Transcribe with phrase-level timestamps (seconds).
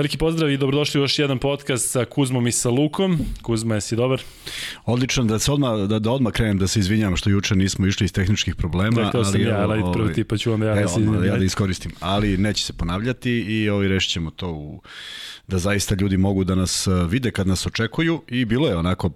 [0.00, 3.18] Veliki pozdrav i dobrodošli u još jedan podcast sa Kuzmom i sa Lukom.
[3.42, 4.22] Kuzma, jesi dobar?
[4.84, 8.04] Odlično, da se odmah, da, da odmah krenem da se izvinjam što juče nismo išli
[8.04, 9.02] iz tehničkih problema.
[9.02, 11.24] Rekao sam ali, ja, ali ovaj, prvi pa ću onda ja evo, da se izvinjam.
[11.24, 14.82] ja da iskoristim, ali neće se ponavljati i ovaj, rešit ćemo to u,
[15.50, 19.10] da zaista ljudi mogu da nas uh, vide kad nas očekuju i bilo je onako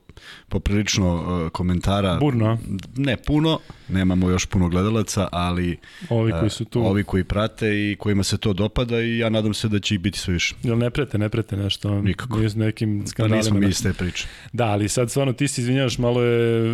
[0.48, 2.16] poprilično uh, komentara.
[2.20, 2.58] Burno?
[2.96, 5.76] Ne puno, nemamo još puno gledalaca, ali
[6.08, 6.80] Ovi koji su tu.
[6.80, 9.98] uh, ovi koji prate i kojima se to dopada i ja nadam se da će
[9.98, 10.54] biti sve više.
[10.74, 12.00] Jel ne prete, ne prete nešto?
[12.02, 12.36] Nikako.
[12.36, 13.36] Nije s nekim Da skandalima.
[13.36, 14.26] nismo mi iz te priče.
[14.52, 16.64] Da, ali sad stvarno ti se izvinjavaš, malo je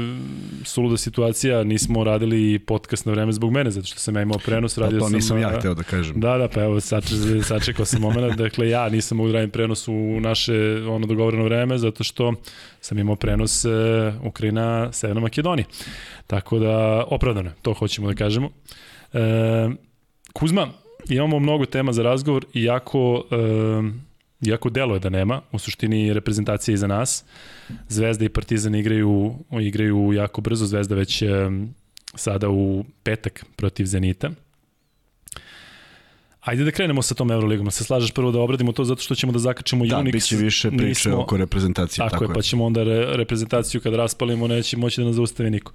[0.65, 4.75] suluda situacija, nismo radili podcast na vreme zbog mene, zato što sam ja imao prenos,
[4.75, 5.13] Pa radio to sam...
[5.13, 6.21] nisam ja hteo da kažem.
[6.21, 9.89] Da, da, pa evo, sače, sačekao sam moment, dakle ja nisam mogu da radim prenos
[9.89, 10.55] u naše
[10.89, 12.35] ono dogovoreno vreme, zato što
[12.81, 13.69] sam imao prenos e,
[14.25, 15.67] Ukrajina, Severna Makedonija.
[16.27, 18.51] Tako da, opravdano, to hoćemo da kažemo.
[19.13, 19.21] E,
[20.33, 20.69] Kuzma,
[21.09, 23.37] imamo mnogo tema za razgovor, iako, e,
[24.49, 27.25] iako delo je da nema, u suštini reprezentacija je iza nas.
[27.89, 31.29] Zvezda i Partizan igraju, igraju jako brzo, Zvezda već e,
[32.15, 34.31] sada u petak protiv Zenita.
[36.41, 37.71] Ajde da krenemo sa tom Euroligom.
[37.71, 40.13] Se slažeš prvo da obradimo to zato što ćemo da zakačemo Da, Unix.
[40.13, 42.09] bit će više priče Nismo- oko reprezentacije.
[42.11, 45.73] Tako, je, pa ćemo onda re, reprezentaciju kad raspalimo neće moći da nas zaustavi niko.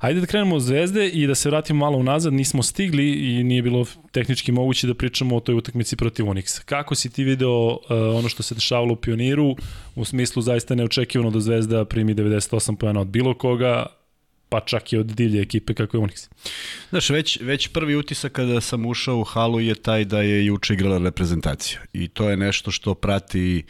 [0.00, 3.62] Ajde da krenemo od Zvezde i da se vratimo malo unazad, nismo stigli i nije
[3.62, 6.64] bilo tehnički moguće da pričamo o toj utakmici protiv Unixa.
[6.64, 9.56] Kako si ti video uh, ono što se dešavalo u Pioniru,
[9.94, 13.86] u smislu zaista neočekivano da Zvezda primi 98 pojena od bilo koga,
[14.48, 16.28] pa čak i od divlje ekipe kako je Unix.
[16.90, 20.74] Znaš, već, već prvi utisak kada sam ušao u halu je taj da je juče
[20.74, 21.80] igrala reprezentacija.
[21.92, 23.64] I to je nešto što prati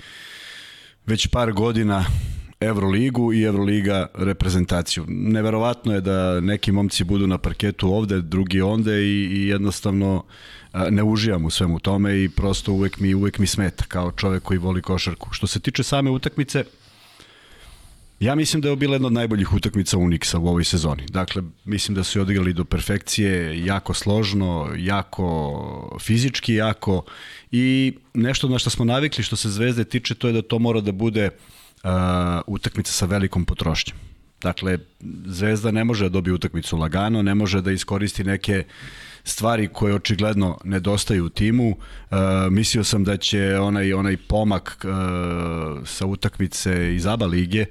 [1.07, 2.05] već par godina
[2.61, 5.05] Euroligu i Euroliga reprezentaciju.
[5.09, 10.25] Neverovatno je da neki momci budu na parketu ovde, drugi onde i, i jednostavno
[10.91, 14.59] ne uživam u svemu tome i prosto uvek mi, uvek mi smeta kao čovek koji
[14.59, 15.29] voli košarku.
[15.33, 16.65] Što se tiče same utakmice,
[18.21, 21.07] Ja mislim da je bila jedna od najboljih utakmica Unixa u ovoj sezoni.
[21.09, 27.05] Dakle, mislim da su je odigrali do perfekcije, jako složno, jako fizički, jako
[27.51, 30.81] i nešto na što smo navikli što se Zvezde tiče, to je da to mora
[30.81, 31.31] da bude
[32.47, 33.99] utakmica sa velikom potrošnjom.
[34.43, 34.79] Dakle,
[35.27, 38.65] Zvezda ne može da dobije utakmicu lagano, ne može da iskoristi neke
[39.25, 41.69] stvari koje očigledno nedostaju u timu.
[41.71, 41.77] Uh,
[42.51, 47.67] mislio sam da će onaj onaj pomak uh, sa utakmice iz ABA lige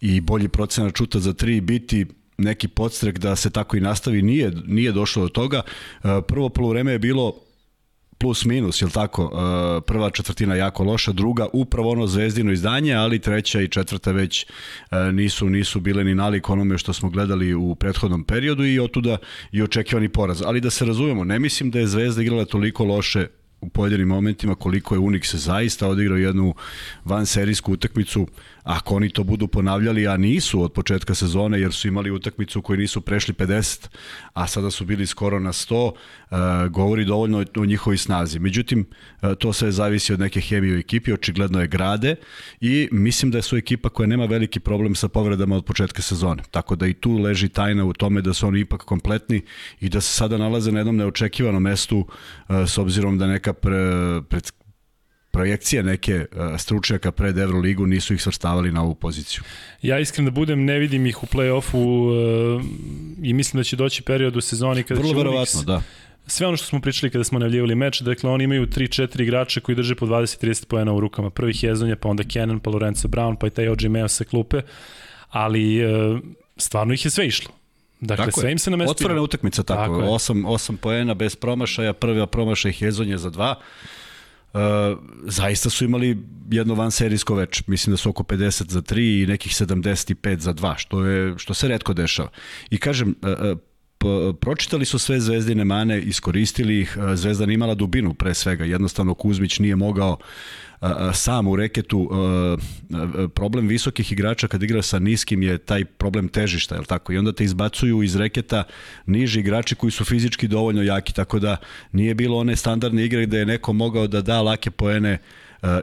[0.00, 2.06] i bolji procenat čuta za tri biti
[2.38, 4.22] neki podstrek da se tako i nastavi.
[4.22, 5.62] Nije, nije došlo do toga.
[6.02, 7.47] Uh, prvo polovreme je bilo
[8.18, 9.24] plus minus, jel tako?
[9.24, 14.46] Uh, prva četvrtina jako loša, druga upravo ono zvezdino izdanje, ali treća i četvrta već
[14.90, 19.16] uh, nisu nisu bile ni nalik onome što smo gledali u prethodnom periodu i otuda
[19.52, 20.42] i očekivani poraz.
[20.42, 23.26] Ali da se razumemo, ne mislim da je Zvezda igrala toliko loše
[23.60, 26.54] u pojedinim momentima koliko je Unix zaista odigrao jednu
[27.04, 28.26] vanserijsku utakmicu
[28.68, 32.78] ako oni to budu ponavljali a nisu od početka sezone jer su imali utakmicu koju
[32.78, 33.88] nisu prešli 50
[34.32, 36.38] a sada su bili skoro na 100 uh,
[36.70, 38.38] govori dovoljno o njihovoj snazi.
[38.38, 38.86] Međutim
[39.22, 42.16] uh, to sve zavisi od neke hemije u ekipi očigledno je grade
[42.60, 46.42] i mislim da su ekipa koja nema veliki problem sa povredama od početka sezone.
[46.50, 49.42] Tako da i tu leži tajna u tome da su oni ipak kompletni
[49.80, 53.80] i da se sada nalaze na jednom neočekivanom mestu uh, s obzirom da neka pre,
[54.28, 54.52] pred,
[55.38, 59.42] projekcije neke uh, stručnjaka pred Euroligu nisu ih svrstavali na ovu poziciju.
[59.82, 62.62] Ja iskren da budem, ne vidim ih u play-offu uh,
[63.22, 65.82] i mislim da će doći period u sezoni kada Vrlo će verovatno, da.
[66.26, 69.76] sve ono što smo pričali kada smo najavljivali meč, dakle oni imaju 3-4 igrača koji
[69.76, 71.30] drže po 20-30 poena u rukama.
[71.30, 74.62] Prvi Hezonja, pa onda Cannon, pa Lorenzo Brown, pa i taj OG Meo sa klupe,
[75.30, 76.18] ali uh,
[76.56, 77.54] stvarno ih je sve išlo.
[78.00, 78.90] Dakle, Tako sve im se namestilo.
[78.90, 80.00] Otvorena utakmica tako, Tako je.
[80.00, 83.54] tako 8, 8 poena bez promašaja, prva promašaj Hezonje za dva.
[84.54, 84.60] Uh,
[85.24, 86.18] zaista su imali
[86.50, 87.62] jedno van serijsko več.
[87.66, 91.54] Mislim da su oko 50 za 3 i nekih 75 za 2, što, je, što
[91.54, 92.28] se redko dešava.
[92.70, 93.58] I kažem, uh,
[93.98, 99.14] p- pročitali su sve zvezdine mane, iskoristili ih, Zvezda nije imala dubinu pre svega, jednostavno
[99.14, 100.18] Kuzmić nije mogao
[101.14, 102.10] sam u reketu
[103.34, 107.12] problem visokih igrača kad igra sa niskim je taj problem težišta, je tako?
[107.12, 108.64] I onda te izbacuju iz reketa
[109.06, 111.56] niži igrači koji su fizički dovoljno jaki, tako da
[111.92, 115.18] nije bilo one standardne igre gde je neko mogao da da lake poene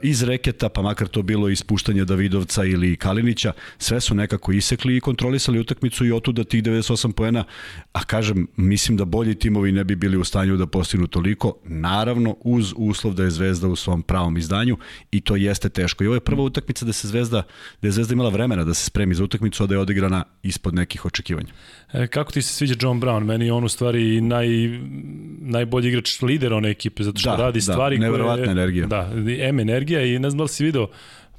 [0.02, 5.02] iz reketa, pa makar to bilo ispuštanje Davidovca ili Kalinića, sve su nekako isekli i
[5.02, 7.44] kontrolisali utakmicu i otuda tih 98 poena,
[7.94, 12.36] a kažem, mislim da bolji timovi ne bi bili u stanju da postignu toliko, naravno
[12.40, 14.78] uz uslov da je Zvezda u svom pravom izdanju
[15.12, 16.04] i to jeste teško.
[16.04, 17.44] I ovo je prva utakmica da se Zvezda,
[17.82, 20.74] da je Zvezda imala vremena da se spremi za utakmicu, a da je odigrana ispod
[20.74, 21.48] nekih očekivanja.
[21.94, 23.24] E, kako ti se sviđa John Brown?
[23.24, 24.48] Meni je on u stvari naj,
[25.40, 28.52] najbolji igrač lider one ekipe, zato što Da, radi da, stvari koje...
[28.52, 28.88] energija.
[28.88, 30.64] Da, M energija i ne znam da li si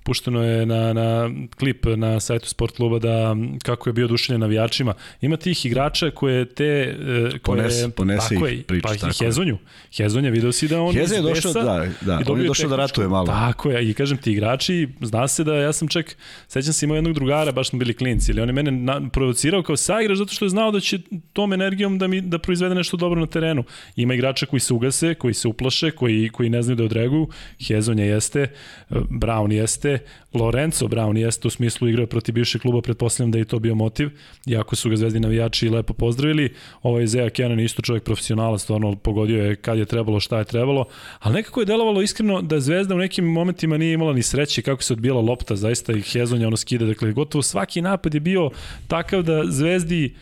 [0.06, 4.94] pušteno je na, na klip na sajtu sport kluba da kako je bio oduševljen navijačima.
[5.20, 9.24] Ima tih igrača koje te e, koje ponese, ponese tako ih priču, pa tako.
[9.24, 9.58] Hezonju.
[9.96, 12.68] Hezonja video si da on Heza je iz došao, Besa da, da, on je došao
[12.68, 13.26] da ratuje malo.
[13.26, 16.16] Tako je, i kažem ti igrači, zna se da ja sam čak,
[16.48, 19.62] sećam se imao jednog drugara, baš smo bili klinci, ili on je mene na, provocirao
[19.62, 20.98] kao saigrač zato što je znao da će
[21.32, 23.64] tom energijom da mi da proizvede nešto dobro na terenu.
[23.96, 27.28] Ima igrača koji se ugase, koji se uplaše, koji, koji ne znaju da odreaguju.
[27.66, 28.46] Hezonja jeste,
[28.90, 29.95] Brown jeste,
[30.34, 34.10] Lorenzo Brown jeste u smislu igrao protiv bivšeg kluba, pretpostavljam da je to bio motiv,
[34.46, 36.54] iako su ga zvezdi navijači lepo pozdravili.
[36.82, 40.84] Ovaj Isaiah Kenan isto čovjek profesionalac, stvarno pogodio je kad je trebalo, šta je trebalo,
[41.20, 44.82] ali nekako je delovalo iskreno da Zvezda u nekim momentima nije imala ni sreće kako
[44.82, 48.50] se odbijala lopta, zaista i Hezonja ono skida, dakle gotovo svaki napad je bio
[48.88, 50.14] takav da Zvezdi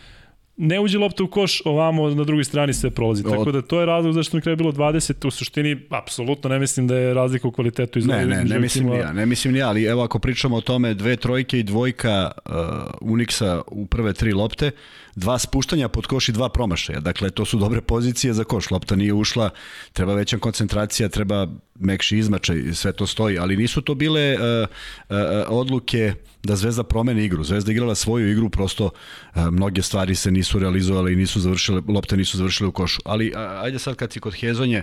[0.57, 3.23] ne uđe lopta u koš, ovamo na drugoj strani sve prolazi.
[3.23, 6.87] Tako da to je razlog zašto na kraju bilo 20, u suštini apsolutno ne mislim
[6.87, 9.53] da je razlika u kvalitetu iz Ne, ne, između ne mislim ni ja, ne mislim
[9.53, 12.53] ni ja, ali evo ako pričamo o tome, dve trojke i dvojka uh,
[13.01, 14.71] Uniksa u prve tri lopte,
[15.17, 17.01] dva spuštanja pod koš i dva promašaja.
[17.01, 18.71] Dakle, to su dobre pozicije za koš.
[18.71, 19.51] Lopta nije ušla,
[19.93, 24.69] treba veća koncentracija, treba mekši izmačaj, sve to stoji, ali nisu to bile uh,
[25.09, 25.17] uh,
[25.49, 27.45] odluke da Zvezda promeni igru.
[27.45, 32.17] Zvezda igrala svoju igru, prosto uh, mnoge stvari se nisu realizovale i nisu završile, lopte
[32.17, 33.01] nisu završile u košu.
[33.05, 34.83] Ali ajde sad kad si kod Hezonje,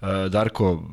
[0.00, 0.90] uh, Darko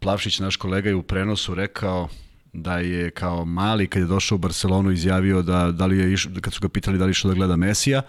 [0.00, 2.08] Plavšić, naš kolega, je u prenosu rekao
[2.52, 6.32] da je kao mali kad je došao u Barcelonu izjavio da, da li je išao,
[6.40, 8.02] kad su ga pitali da li išao da gleda Mesija,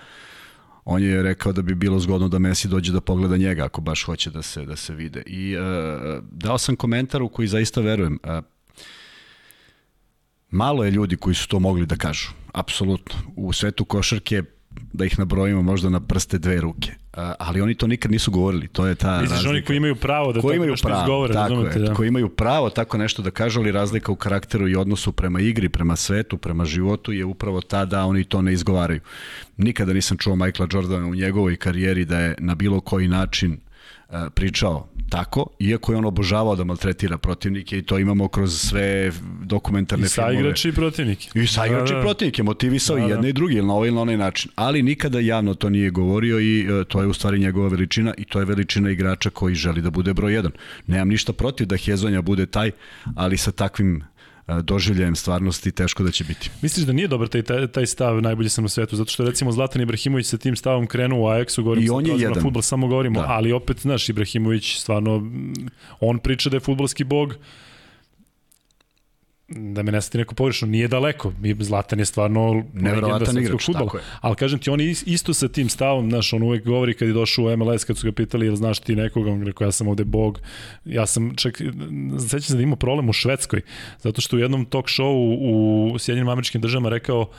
[0.85, 4.03] on je rekao da bi bilo zgodno da Messi dođe da pogleda njega ako baš
[4.03, 5.23] hoće da se da se vide.
[5.25, 5.63] I uh,
[6.31, 8.19] dao sam komentar u koji zaista verujem.
[8.23, 8.54] Uh,
[10.55, 12.29] malo je ljudi koji su to mogli da kažu.
[12.53, 13.15] Apsolutno.
[13.35, 14.43] U svetu košarke
[14.93, 16.91] da ih nabrojimo možda na prste dve ruke.
[17.39, 18.67] Ali oni to nikad nisu govorili.
[18.67, 19.49] To je ta Misliš razlika.
[19.49, 21.93] oni koji imaju pravo da koji tako imaju nešto pravo, izgovore, tako razumete, je, da.
[21.93, 25.69] koji imaju pravo tako nešto da kažu, ali razlika u karakteru i odnosu prema igri,
[25.69, 28.99] prema svetu, prema životu je upravo ta da oni to ne izgovaraju.
[29.57, 33.74] Nikada nisam čuo Michaela Jordana u njegovoj karijeri da je na bilo koji način uh,
[34.29, 39.11] pričao tako, iako je on obožavao da maltretira protivnike i to imamo kroz sve
[39.43, 40.33] dokumentarne I filmove.
[40.35, 41.29] saigrači i protivniki.
[41.35, 42.01] I saigrači Da, da, da.
[42.01, 44.51] protivnike, motivisao Da, da, i jedne i druge, ili na ovaj ili na onaj način.
[44.55, 48.25] Ali nikada javno to nije govorio i e, to je u stvari njegova veličina i
[48.25, 50.51] to je veličina igrača koji želi da bude broj jedan.
[50.87, 52.71] Nemam ništa protiv da Hezonja bude taj,
[53.15, 54.03] ali sa takvim e,
[54.47, 56.49] doživljajem stvarnosti teško da će biti.
[56.61, 59.51] Misliš da nije dobar taj, taj, taj stav najbolji sam na svetu, zato što recimo
[59.51, 62.43] Zlatan Ibrahimović sa tim stavom krenuo u Ajaxu, govorim I on je prelazimo na jedan.
[62.43, 63.27] fudbal, samo govorimo, Da.
[63.29, 65.31] ali opet, znaš, Ibrahimović stvarno,
[65.99, 67.35] on priča da je fudbalski bog,
[69.47, 71.33] da me ne sati neko pogrešno, nije daleko.
[71.39, 73.85] Mi Zlatan je stvarno legenda svetskog igrač, fudbala.
[73.85, 74.03] tako je.
[74.21, 77.45] Ali kažem ti, on isto sa tim stavom, znaš, on uvek govori kad je došao
[77.45, 80.03] u MLS, kad su ga pitali, jel znaš ti nekoga, on rekao, ja sam ovde
[80.03, 80.39] bog.
[80.85, 81.61] Ja sam čak,
[82.29, 83.61] sećam se da imao problem u Švedskoj,
[83.99, 85.37] zato što u jednom talk showu
[85.93, 87.29] u Sjedinjenim američkim državama rekao,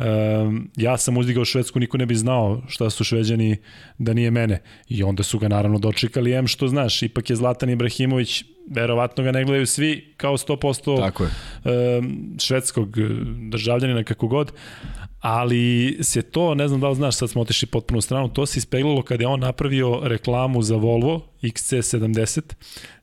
[0.00, 3.56] Um, ja sam uzdigao Švedsku, niko ne bi znao šta su Šveđani
[3.98, 4.62] da nije mene.
[4.88, 9.32] I onda su ga naravno dočekali, em što znaš, ipak je Zlatan Ibrahimović, verovatno ga
[9.32, 11.30] ne gledaju svi kao 100% Tako je.
[11.98, 13.02] um, švedskog eh,
[13.50, 14.52] državljanina kako god,
[15.20, 18.58] ali se to, ne znam da li znaš, sad smo otišli potpuno stranu, to se
[18.58, 22.40] ispeglalo kada je on napravio reklamu za Volvo XC70,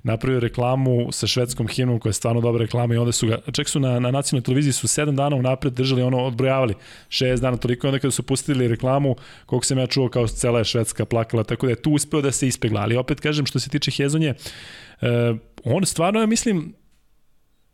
[0.07, 3.69] napravio reklamu sa švedskom himnom koja je stvarno dobra reklama i onda su ga, čak
[3.69, 6.73] su na, na nacionalnoj televiziji su 7 dana unapred držali ono, odbrojavali.
[7.09, 10.59] 6 dana toliko i onda kada su pustili reklamu, koliko sam ja čuo kao cela
[10.59, 13.59] je švedska plakala, tako da je tu uspeo da se ispegla, ali opet kažem što
[13.59, 14.33] se tiče Hezonje,
[15.01, 15.07] uh,
[15.63, 16.73] on stvarno, ja mislim,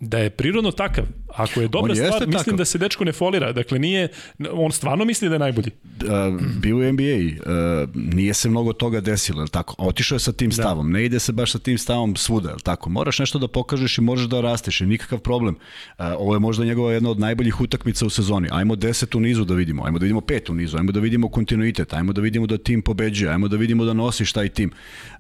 [0.04, 1.06] da je prirodno takav.
[1.36, 2.58] Ako je dobra stvar, mislim takav.
[2.58, 3.52] da se dečko ne folira.
[3.52, 4.08] Dakle, nije,
[4.52, 5.72] on stvarno misli da je najbolji.
[6.04, 9.76] Uh, bio u NBA, uh, nije se mnogo toga desilo, je tako?
[9.78, 12.90] Otišao je sa tim stavom, ne ide se baš sa tim stavom svuda, je tako?
[12.90, 15.56] Moraš nešto da pokažeš i možeš da rasteš i nikakav problem.
[15.56, 18.50] Uh, ovo je možda njegova jedna od najboljih utakmica u sezoni.
[18.52, 21.30] Ajmo deset u nizu da vidimo, ajmo da vidimo pet u nizu, ajmo da vidimo
[21.30, 24.72] kontinuitet, ajmo da vidimo da tim pobeđuje, ajmo da vidimo da nosiš taj tim.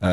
[0.01, 0.07] Uh,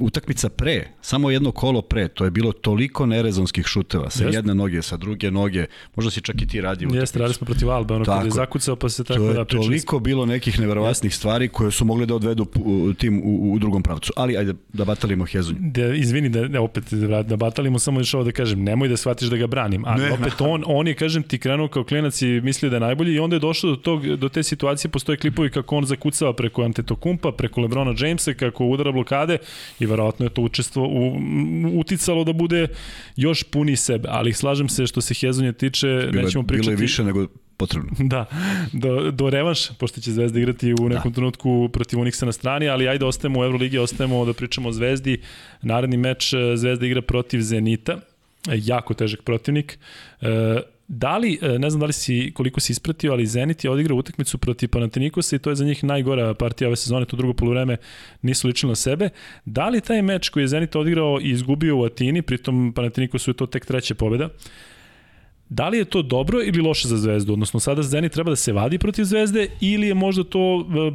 [0.00, 4.82] utakmica pre, samo jedno kolo pre, to je bilo toliko nerezonskih šuteva, sa jedne noge,
[4.82, 8.04] sa druge noge, možda si čak i ti radio Jeste, radili smo protiv Albe, ono
[8.04, 9.66] kada je zakucao pa se tako To je da pričali.
[9.66, 12.46] toliko bilo nekih neverovatnih stvari koje su mogli da odvedu
[12.98, 14.12] tim u, u drugom pravcu.
[14.16, 15.58] Ali ajde da batalimo Hezonju.
[15.60, 16.92] Da, izvini da, da opet
[17.24, 20.12] da, batalimo, samo još ovo da kažem, nemoj da shvatiš da ga branim, ali Ne.
[20.12, 23.18] opet on, on je, kažem ti, krenuo kao klinac i mislio da je najbolji i
[23.18, 27.32] onda je došao do, tog, do te situacije, postoje klipovi kako on zakucava preko Antetokumpa,
[27.32, 29.38] preko Lebrona Jamesa, kako udara blokade
[29.80, 31.16] i verovatno je to učestvo u,
[31.74, 32.66] uticalo da bude
[33.16, 36.68] još puni sebe, ali slažem se što se Hezonje tiče, Bilo, nećemo je, pričati.
[36.68, 37.26] bilo je više nego
[37.56, 37.90] potrebno.
[38.14, 38.26] Da,
[38.72, 41.14] do, do revanš, pošto će Zvezda igrati u nekom da.
[41.14, 45.20] trenutku protiv Uniksa na strani, ali ajde ostajemo u Euroligi, ostajemo da pričamo o Zvezdi.
[45.62, 47.98] Naredni meč e, Zvezda igra protiv Zenita.
[48.48, 49.78] jako težak protivnik.
[50.20, 53.70] E, da li, e, ne znam da li si, koliko si ispratio, ali Zenit je
[53.70, 57.34] odigrao utakmicu protiv Panatinikosa i to je za njih najgora partija ove sezone, to drugo
[57.34, 57.76] polovreme
[58.22, 59.08] nisu ličili na sebe.
[59.44, 63.34] Da li taj meč koji je Zenit odigrao i izgubio u Atini, pritom Panatinikosu je
[63.34, 64.28] to tek treća pobjeda,
[65.54, 67.32] Da li je to dobro ili loše za Zvezdu?
[67.32, 70.92] Odnosno, sada Zenit treba da se vadi protiv Zvezde ili je možda to e,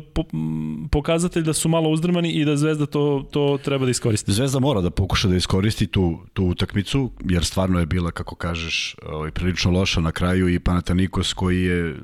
[0.92, 4.34] pokazatelj da su malo uzdrmani i da Zvezda to, to treba da iskoristi?
[4.34, 8.96] Zvezda mora da pokuša da iskoristi tu, tu utakmicu, jer stvarno je bila, kako kažeš,
[9.06, 11.96] ovaj, prilično loša na kraju i Panatanikos koji je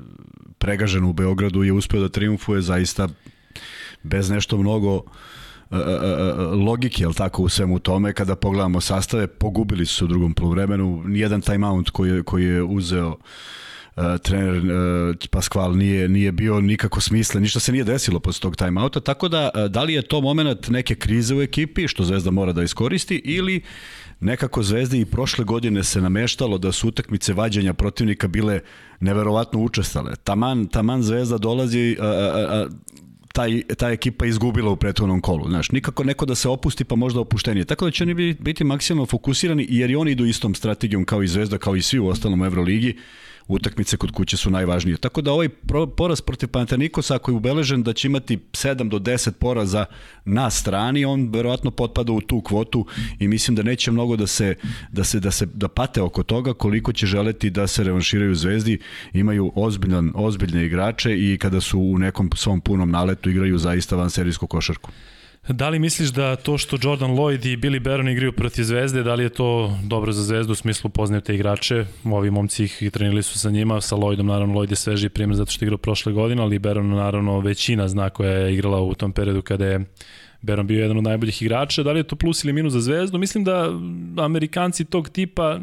[0.58, 3.08] pregažen u Beogradu je uspeo da triumfuje zaista
[4.02, 5.02] bez nešto mnogo uh,
[6.66, 11.40] logike, jel tako, u svemu tome, kada pogledamo sastave, pogubili su u drugom poluvremenu, nijedan
[11.40, 13.08] timeout koji koji je uzeo
[13.96, 18.56] uh, trener uh, Pasqual nije, nije bio nikako smislen, ništa se nije desilo posle tog
[18.56, 22.30] timeouta, tako da uh, da li je to moment neke krize u ekipi, što Zvezda
[22.30, 23.62] mora da iskoristi, ili
[24.20, 28.60] nekako Zvezdi i prošle godine se nameštalo da su utakmice vađanja protivnika bile
[29.00, 30.16] neverovatno učestale.
[30.16, 32.66] Taman, taman Zvezda dolazi, a, a, a,
[33.36, 35.48] taj, ta ekipa izgubila u prethodnom kolu.
[35.48, 37.64] Znaš, nikako neko da se opusti pa možda opuštenije.
[37.64, 41.28] Tako da će oni biti maksimalno fokusirani jer i oni idu istom strategijom kao i
[41.28, 42.96] Zvezda, kao i svi u ostalom Euroligi
[43.48, 44.96] utakmice kod kuće su najvažnije.
[44.96, 45.48] Tako da ovaj
[45.96, 49.84] poraz protiv Panathinaikosa ako je ubeležen da će imati 7 do 10 poraza
[50.24, 52.86] na strani, on verovatno potpada u tu kvotu
[53.18, 54.54] i mislim da neće mnogo da se
[54.92, 58.78] da se da se da pate oko toga koliko će želeti da se revanširaju Zvezdi.
[59.12, 64.10] Imaju ozbiljan ozbiljne igrače i kada su u nekom svom punom naletu igraju zaista van
[64.10, 64.90] serijsku košarku.
[65.48, 69.14] Da li misliš da to što Jordan Lloyd i Billy Baron igraju protiv Zvezde, da
[69.14, 71.84] li je to dobro za Zvezdu u smislu poznaju te igrače?
[72.04, 75.36] Ovi momci ih i trenili su sa njima, sa Lloydom naravno Lloyd je sveži primjer
[75.36, 78.94] zato što je igrao prošle godine, ali Baron naravno većina zna koja je igrala u
[78.94, 79.84] tom periodu kada je
[80.42, 81.82] Baron bio jedan od najboljih igrača.
[81.82, 83.18] Da li je to plus ili minus za Zvezdu?
[83.18, 83.70] Mislim da
[84.16, 85.60] Amerikanci tog tipa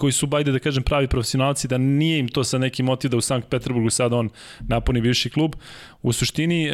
[0.00, 3.16] koji su, bajde da kažem, pravi profesionalci, da nije im to sa nekim motiv da
[3.16, 4.30] u Sankt Peterburgu sad on
[4.68, 5.56] napuni bivši klub.
[6.02, 6.72] U suštini, e,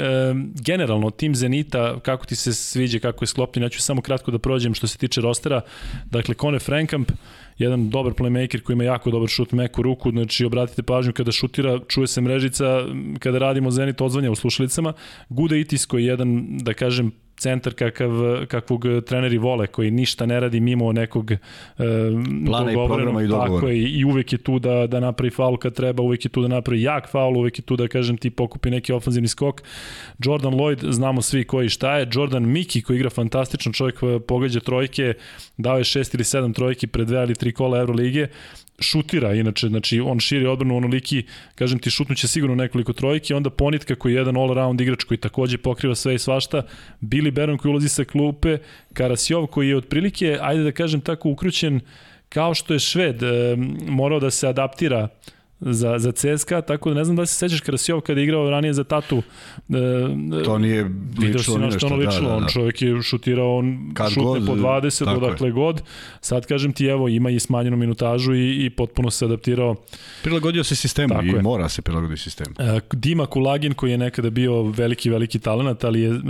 [0.54, 4.38] generalno, tim Zenita, kako ti se sviđa, kako je sklopljen, ja ću samo kratko da
[4.38, 5.60] prođem što se tiče rostera.
[6.10, 7.12] Dakle, Kone Frankamp,
[7.58, 11.80] jedan dobar playmaker koji ima jako dobar šut meku ruku, znači obratite pažnju kada šutira,
[11.88, 12.86] čuje se mrežica,
[13.18, 14.92] kada radimo Zenit odzvanja u slušalicama.
[15.28, 18.10] Guda Itis koji je jedan, da kažem, centar kakav,
[18.48, 21.38] kakvog treneri vole, koji ništa ne radi mimo nekog e,
[22.46, 23.54] plana i programa i dogovora.
[23.54, 26.42] Tako je, i uvek je tu da, da napravi faul kad treba, uvek je tu
[26.42, 29.62] da napravi jak faul, uvek je tu da, kažem, ti pokupi neki ofanzivni skok.
[30.24, 32.08] Jordan Lloyd, znamo svi koji šta je.
[32.12, 35.14] Jordan Miki, koji igra fantastično, čovjek e, pogađa trojke,
[35.56, 38.30] dao je šest ili sedam trojki pred dve ili tri kola Euroligije
[38.80, 41.22] šutira, inače, znači on širi odbranu onoliki,
[41.54, 45.58] kažem ti, šutnuće sigurno nekoliko trojki, onda Ponitka koji je jedan all-around igrač koji takođe
[45.58, 46.62] pokriva sve i svašta,
[47.00, 48.58] Billy Baron koji ulazi sa klupe,
[48.92, 51.80] Karasjov koji je otprilike, ajde da kažem tako, ukrućen
[52.28, 53.56] kao što je Šved, e,
[53.88, 55.08] morao da se adaptira
[55.60, 58.74] za, za CSKA, tako da ne znam da se sećaš Krasijov kada je igrao ranije
[58.74, 59.22] za Tatu.
[59.68, 61.78] E, to nije lično nešto.
[61.78, 62.36] Što ono lično, da, da, da.
[62.36, 65.52] on čovjek je šutirao, on Kad šutne god, po 20, odakle je.
[65.52, 65.82] god.
[66.20, 69.76] Sad kažem ti, evo, ima i smanjenu minutažu i, i potpuno se adaptirao.
[70.22, 71.42] Prilagodio se sistemu tako i je.
[71.42, 72.54] mora se prilagoditi sistemu.
[72.58, 76.20] E, Dima Kulagin koji je nekada bio veliki, veliki talent, ali je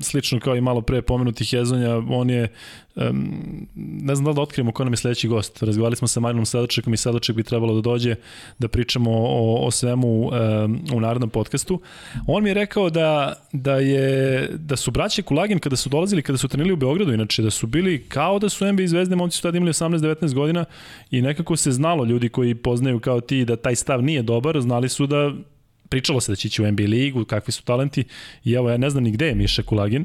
[0.00, 2.48] slično kao i malo pre pomenuti Hezonja, on je
[2.96, 5.62] um, ne znam da li da otkrijemo ko nam je sledeći gost.
[5.62, 8.14] Razgovarali smo sa Marinom Sadačekom i Sadaček bi trebalo da dođe
[8.58, 10.30] da pričamo o, o svemu um,
[10.94, 11.80] u narodnom podcastu.
[12.26, 16.38] On mi je rekao da, da, je, da su braće Kulagin kada su dolazili, kada
[16.38, 19.42] su trenili u Beogradu, inače da su bili kao da su NBA zvezde, momci su
[19.42, 20.64] tada imali 18-19 godina
[21.10, 24.88] i nekako se znalo ljudi koji poznaju kao ti da taj stav nije dobar, znali
[24.88, 25.32] su da
[25.88, 28.04] pričalo se da će ići u NBA ligu, kakvi su talenti
[28.44, 30.04] i evo ja ne znam ni gde je Miša Kulagin,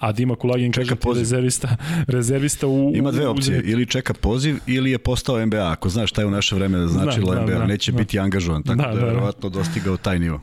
[0.00, 1.76] a Dima Kulagin kaže ti rezervista,
[2.06, 2.92] rezervista u...
[2.94, 3.62] Ima dve opcije, u...
[3.64, 7.34] ili čeka poziv ili je postao NBA, ako znaš šta je u naše vreme značilo
[7.34, 7.98] da, NBA, da, neće da.
[7.98, 9.06] biti angažovan, tako da, da, da, da.
[9.06, 10.40] verovatno dostigao taj nivo.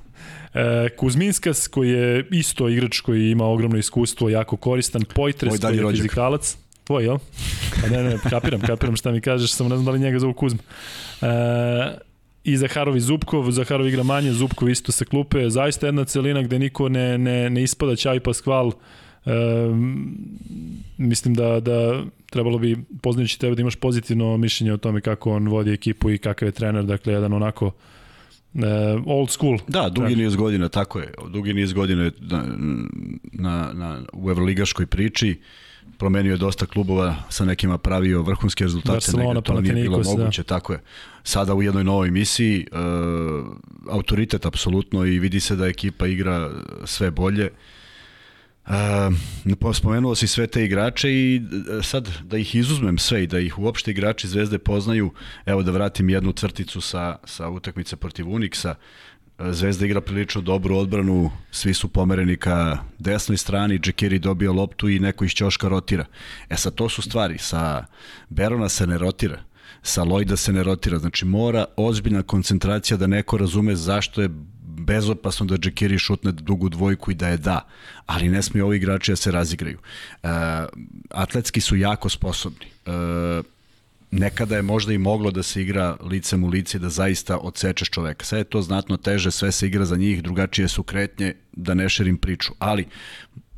[0.53, 5.81] E, Kuzminskas koji je isto igrač koji ima ogromno iskustvo, jako koristan, Pojtres koji je
[5.81, 6.01] rođak.
[6.01, 7.17] fizikalac, tvoj, jel?
[7.81, 10.33] Pa ne, ne, kapiram, kapiram šta mi kažeš, samo ne znam da li njega zovu
[10.33, 10.59] Kuzma.
[11.21, 11.27] E,
[12.43, 16.59] i Zaharov i Zubkov, Zaharov igra manje, Zubkov isto sa klupe, zaista jedna celina gde
[16.59, 18.71] niko ne, ne, ne ispada Ćavi Paskval, E,
[20.97, 25.47] mislim da, da trebalo bi, poznajući tebe, da imaš pozitivno mišljenje o tome kako on
[25.47, 28.63] vodi ekipu i kakav je trener, dakle, jedan onako uh,
[29.05, 29.57] old school.
[29.67, 31.13] Da, dugi niz godina, tako je.
[31.29, 32.43] Dugi niz godina na,
[33.33, 35.35] na, na, u evroligaškoj priči
[35.97, 40.09] promenio je dosta klubova, sa nekima pravio vrhunske rezultate, Barcelona, to nije bilo da.
[40.09, 40.47] moguće, da.
[40.47, 40.81] tako je.
[41.23, 42.79] Sada u jednoj novoj misiji, uh,
[43.89, 46.51] autoritet apsolutno i vidi se da ekipa igra
[46.85, 47.49] sve bolje.
[48.67, 53.39] Uh, spomenuo si sve te igrače i uh, sad da ih izuzmem sve i da
[53.39, 55.11] ih uopšte igrači Zvezde poznaju,
[55.45, 58.75] evo da vratim jednu crticu sa, sa utakmice protiv Uniksa,
[59.39, 64.99] Zvezda igra prilično dobru odbranu, svi su pomereni ka desnoj strani, Džekiri dobio loptu i
[64.99, 66.05] neko iz Ćoška rotira.
[66.49, 67.85] E sad to su stvari, sa
[68.29, 69.39] Berona se ne rotira,
[69.81, 74.29] sa Lojda se ne rotira, znači mora ozbiljna koncentracija da neko razume zašto je
[74.77, 77.67] bezopasno da Džekiri šutne dugu dvojku i da je da,
[78.05, 79.77] ali ne smije ovi igrači da se razigraju.
[80.23, 80.27] E,
[81.09, 82.65] atletski su jako sposobni.
[82.85, 82.91] E,
[84.11, 88.25] nekada je možda i moglo da se igra licem u lice da zaista odsečeš čoveka.
[88.25, 91.89] Sve je to znatno teže, sve se igra za njih, drugačije su kretnje, da ne
[91.89, 92.53] šerim priču.
[92.59, 92.85] Ali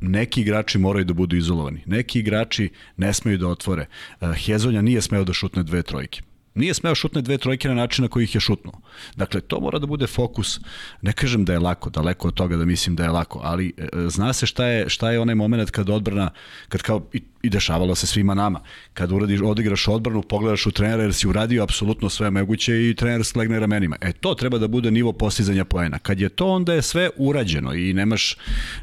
[0.00, 1.82] neki igrači moraju da budu izolovani.
[1.86, 3.86] Neki igrači ne smeju da otvore.
[4.20, 6.22] E, Hezonja nije smeo da šutne dve trojke.
[6.54, 8.80] Nije smeo šutne dve trojke na način na koji ih je šutnuo.
[9.16, 10.60] Dakle, to mora da bude fokus.
[11.02, 13.88] Ne kažem da je lako, daleko od toga da mislim da je lako, ali e,
[14.08, 16.30] zna se šta je, šta je onaj moment kad odbrana,
[16.68, 18.60] kad kao, i, i dešavalo se svima nama,
[18.94, 23.24] kad uradiš, odigraš odbranu, pogledaš u trenera jer si uradio apsolutno sve moguće i trener
[23.24, 23.96] sklegne ramenima.
[24.00, 25.98] E, to treba da bude nivo postizanja poena.
[25.98, 28.36] Kad je to, onda je sve urađeno i nemaš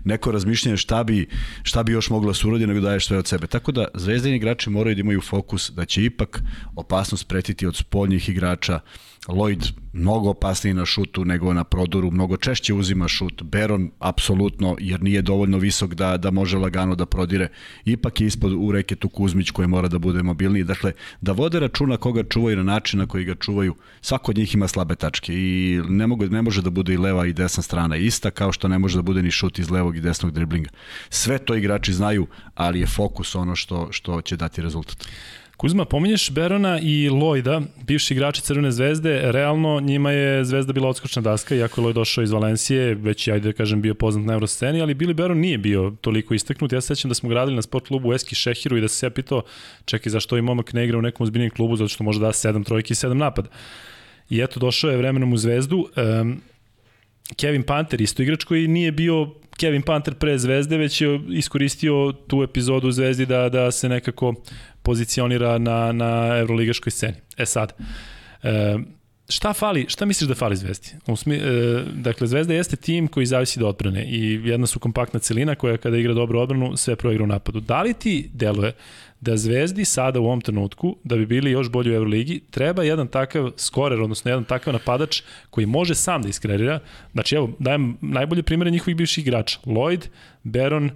[0.04, 1.28] neko razmišljanje šta bi,
[1.64, 3.48] šta bi još moglo da se uradi nego daješ sve od sebe.
[3.48, 6.42] Tako da zvezdini igrači moraju da imaju fokus da će ipak
[6.76, 8.80] opasnost pretiti od spoljnih igrača.
[9.28, 13.44] Lloyd mnogo opasniji na šutu nego na prodoru, mnogo češće uzima šut.
[13.44, 17.48] Beron apsolutno, jer nije dovoljno visok da, da može lagano da prodire.
[17.86, 20.64] Ipak je ispod u reketu Kuzmić koji mora da bude mobilniji.
[20.64, 20.92] Dakle,
[21.22, 23.76] da vode računa koga čuvaju na način na koji ga čuvaju.
[24.02, 27.26] Svako od njih ima slabe tačke i ne, mogu, ne može da bude i leva
[27.26, 30.02] i desna strana ista, kao što ne može da bude ni šut iz levog i
[30.02, 30.70] desnog driblinga.
[31.10, 35.08] Sve to igrači znaju, ali je fokus ono što, što će dati rezultat.
[35.58, 41.22] Kuzma, pominješ Berona i Lojda, bivši igrači Crvene zvezde, realno njima je zvezda bila odskočna
[41.22, 44.82] daska, iako je Lojd došao iz Valencije, već ajde da kažem bio poznat na Eurosceni,
[44.82, 46.72] ali Bili Beron nije bio toliko istaknut.
[46.72, 49.10] Ja se sećam da smo gradili na sport klubu Eski Šehiru i da se ja
[49.10, 49.42] pitao,
[49.86, 52.64] čekaj, zašto i momak ne igra u nekom ozbiljnim klubu, zato što može da sedam
[52.64, 53.50] trojki i sedam napada.
[54.30, 55.90] I eto, došao je vremenom u zvezdu.
[56.22, 56.42] Um,
[57.36, 62.44] Kevin Panter, isto igrač koji nije bio Kevin Panter pre Zvezde, već je iskoristio tu
[62.44, 64.34] epizodu u Zvezdi da, da se nekako
[64.84, 67.18] pozicionira na, na evroligaškoj sceni.
[67.38, 67.74] E sad,
[68.44, 68.78] e,
[69.30, 70.88] šta fali, šta misliš da fali Zvezdi?
[71.08, 75.56] Usmi, e, dakle, Zvezda jeste tim koji zavisi do odbrane i jedna su kompaktna celina
[75.56, 77.60] koja kada igra dobro odbranu, sve proigra u napadu.
[77.60, 78.74] Da li ti deluje
[79.22, 83.08] da Zvezdi sada u ovom trenutku, da bi bili još bolji u Euroligi, treba jedan
[83.08, 86.80] takav skorer, odnosno jedan takav napadač koji može sam da iskreira.
[87.12, 89.60] Znači, evo, dajem najbolje primere njihovih bivših igrača.
[89.66, 90.08] Lloyd,
[90.44, 90.92] Baron,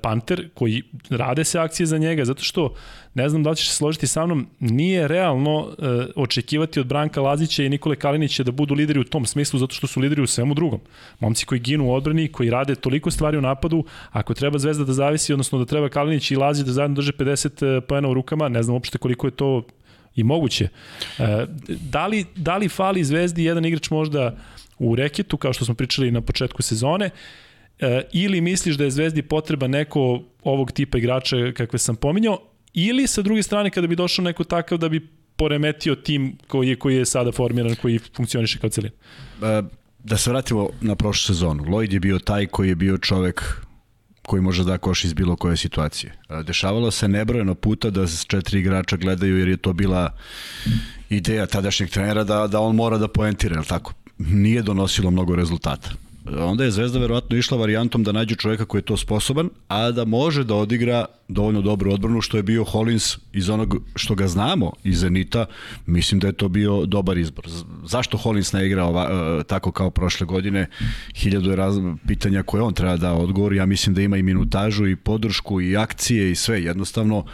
[0.00, 2.74] Panter, koji rade se akcije za njega, zato što,
[3.14, 5.84] ne znam da li ćeš se složiti sa mnom, nije realno e,
[6.16, 9.86] očekivati od Branka Lazića i Nikole Kalinića da budu lideri u tom smislu, zato što
[9.86, 10.80] su lideri u svemu drugom.
[11.20, 14.92] Momci koji ginu u odbrani, koji rade toliko stvari u napadu, ako treba Zvezda da
[14.92, 18.48] zavisi, odnosno da treba Kalinić i Lazić da zajedno drže 50 e, pojena u rukama,
[18.48, 19.62] ne znam uopšte koliko je to
[20.16, 20.68] i moguće.
[21.18, 24.36] E, da, li, da li fali Zvezdi jedan igrač možda
[24.78, 27.10] u reketu, kao što smo pričali na početku sezone,
[27.82, 32.38] e, ili misliš da je Zvezdi potreba neko ovog tipa igrača kakve sam pominjao,
[32.74, 36.76] ili sa druge strane kada bi došao neko takav da bi poremetio tim koji je,
[36.76, 38.94] koji je sada formiran, koji funkcioniše kao celina?
[39.42, 39.62] E,
[39.98, 41.64] da se vratimo na prošlu sezonu.
[41.64, 43.42] Lloyd je bio taj koji je bio čovek
[44.22, 46.12] koji može da koš iz bilo koje situacije.
[46.28, 50.16] E, dešavalo se nebrojeno puta da četiri igrača gledaju jer je to bila
[51.10, 53.94] ideja tadašnjeg trenera da, da on mora da poentira, je tako?
[54.18, 55.90] Nije donosilo mnogo rezultata
[56.26, 60.04] onda je Zvezda verovatno išla varijantom da nađe čoveka koji je to sposoban, a da
[60.04, 64.72] može da odigra dovoljno dobru odbranu što je bio Hollins iz onog što ga znamo
[64.84, 65.46] iz Zenita,
[65.86, 67.44] mislim da je to bio dobar izbor.
[67.84, 69.08] Zašto Hollins ne igra ova,
[69.40, 70.66] e, tako kao prošle godine?
[71.14, 74.86] Hiljadu je raz, pitanja koje on treba da odgovori, ja mislim da ima i minutažu
[74.86, 77.24] i podršku i akcije i sve, jednostavno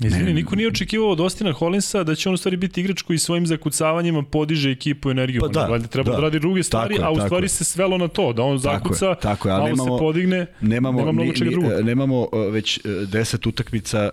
[0.00, 3.18] Izvini, niko nije očekivao od Ostina Hollinsa da će on u stvari biti igrač koji
[3.18, 5.40] svojim zakucavanjima podiže ekipu energiju.
[5.40, 7.48] Pa da, on treba da, da radi druge stvari, tako, a u stvari je.
[7.48, 10.46] se svelo na to, da on zakuca, tako je, tako je, malo nemamo, se podigne,
[10.60, 11.72] nemamo, nema mnogo čega drugog.
[11.82, 14.10] Nemamo uh, već uh, deset utakmica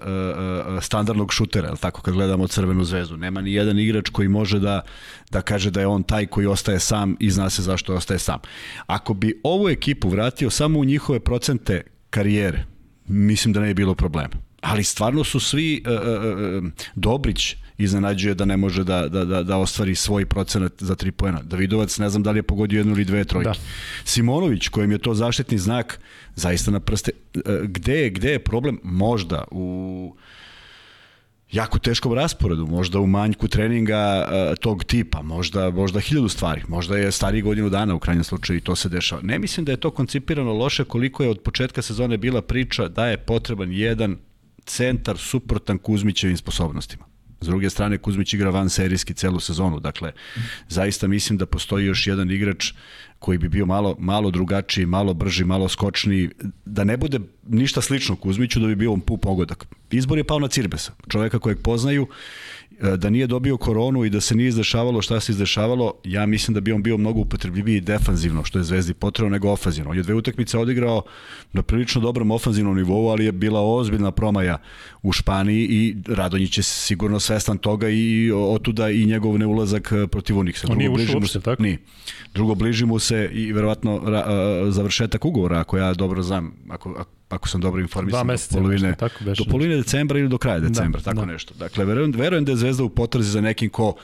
[0.82, 3.17] standardnog šutera, tako kad gledamo Crvenu zvezdu.
[3.17, 4.82] Nema ni jedan igrač koji može da
[5.32, 8.39] da kaže da je on taj koji ostaje sam i zna se zašto ostaje sam.
[8.88, 12.65] Ako bi ovu ekipu vratio samo u njihove procente karijere,
[13.08, 15.91] mislim da ne je bilo problema ali stvarno su svi uh,
[16.63, 21.12] uh, Dobrić iznenađuje da ne može da, da, da, da ostvari svoj procenat za tri
[21.12, 21.41] poena.
[21.43, 23.49] Davidovac ne znam da li je pogodio jednu ili dve trojke.
[23.49, 23.56] Da.
[24.04, 25.99] Simonović, kojem je to zaštitni znak,
[26.36, 27.12] zaista na prste.
[27.63, 28.80] Gde je, gde je problem?
[28.84, 30.15] Možda u
[31.51, 36.97] jako teškom rasporedu, možda u manjku treninga uh, tog tipa, možda, možda hiljadu stvari, možda
[36.97, 39.21] je stari godinu dana u krajnjem slučaju i to se dešava.
[39.21, 43.08] Ne mislim da je to koncipirano loše koliko je od početka sezone bila priča da
[43.08, 44.17] je potreban jedan
[44.65, 47.06] centar suprotan Kuzmićevim sposobnostima.
[47.41, 50.12] S druge strane, Kuzmić igra van serijski celu sezonu, dakle,
[50.67, 52.73] zaista mislim da postoji još jedan igrač
[53.19, 56.30] koji bi bio malo, malo drugačiji, malo brži, malo skočniji,
[56.65, 59.65] da ne bude ništa slično Kuzmiću, da bi bio on pu pogodak.
[59.91, 62.08] Izbor je pao na Cirbesa, čoveka kojeg poznaju
[62.98, 66.62] da nije dobio koronu i da se nije izdešavalo šta se izdešavalo, ja mislim da
[66.62, 69.92] bi on bio mnogo upotrebljiviji defanzivno, što je Zvezdi potrebno, nego ofanzivno.
[69.92, 71.02] On je dve utakmice odigrao
[71.54, 74.58] na prilično dobrom ofanzivnom nivou, ali je bila ozbiljna promaja
[75.04, 80.40] u Španiji i Radonjić je sigurno svestan toga i otuda i njegov neulazak e, protiv
[80.40, 80.68] Uniksa.
[80.72, 81.64] On nije ušao uopšte, tako?
[81.64, 81.78] Nije.
[82.34, 86.90] Drugo, bliži mu se i verovatno ra, a, završetak ugovora, ako ja dobro znam, ako,
[86.90, 90.30] ako ako sam dobro informisan, Dva meseca, do polovine, nešto, tako do polovine decembra ili
[90.30, 91.26] do kraja da, decembra, da, tako da.
[91.26, 91.54] nešto.
[91.54, 93.96] Dakle, verujem, verujem da je Zvezda u potrazi za nekim ko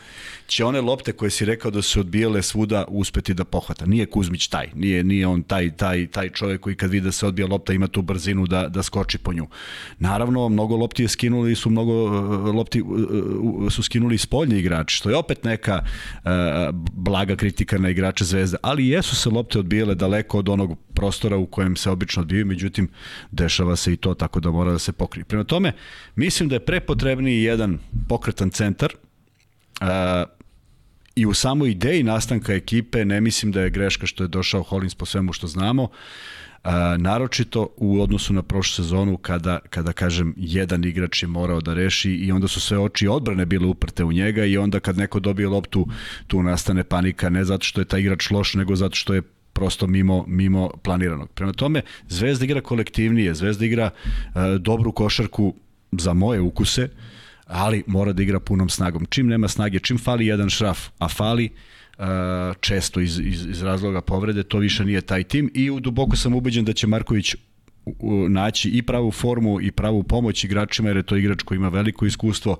[0.51, 3.85] će one lopte koje si rekao da su odbijale svuda uspeti da pohvata.
[3.85, 7.27] Nije Kuzmić taj, nije, nije on taj, taj, taj čovjek koji kad vidi da se
[7.27, 9.47] odbija lopta ima tu brzinu da, da skoči po nju.
[9.99, 15.09] Naravno, mnogo lopti je skinuli su mnogo uh, lopti uh, su skinuli spoljni igrači, što
[15.09, 16.31] je opet neka uh,
[16.93, 21.45] blaga kritika na igrače Zvezde, ali jesu se lopte odbijale daleko od onog prostora u
[21.45, 22.89] kojem se obično odbijaju, međutim
[23.31, 25.25] dešava se i to tako da mora da se pokrije.
[25.25, 25.73] Prema tome,
[26.15, 28.93] mislim da je prepotrebniji jedan pokretan centar,
[29.81, 29.87] uh,
[31.15, 34.95] i u samoj ideji nastanka ekipe ne mislim da je greška što je došao Hollins
[34.95, 35.89] po svemu što znamo,
[36.63, 41.73] a, naročito u odnosu na prošlu sezonu kada, kada kažem jedan igrač je morao da
[41.73, 45.19] reši i onda su sve oči odbrane bile uprte u njega i onda kad neko
[45.19, 45.87] dobije loptu
[46.27, 49.21] tu nastane panika ne zato što je taj igrač loš nego zato što je
[49.53, 51.29] prosto mimo, mimo planiranog.
[51.29, 55.53] Prema tome, Zvezda igra kolektivnije, Zvezda igra uh, dobru košarku
[55.91, 56.89] za moje ukuse,
[57.45, 59.05] ali mora da igra punom snagom.
[59.09, 61.49] Čim nema snage, čim fali jedan šraf, a fali,
[61.97, 62.05] uh,
[62.59, 66.33] često iz, iz, iz razloga povrede, to više nije taj tim i u duboko sam
[66.33, 67.35] ubeđen da će Marković
[68.29, 72.05] naći i pravu formu i pravu pomoć igračima jer je to igrač koji ima veliko
[72.05, 72.57] iskustvo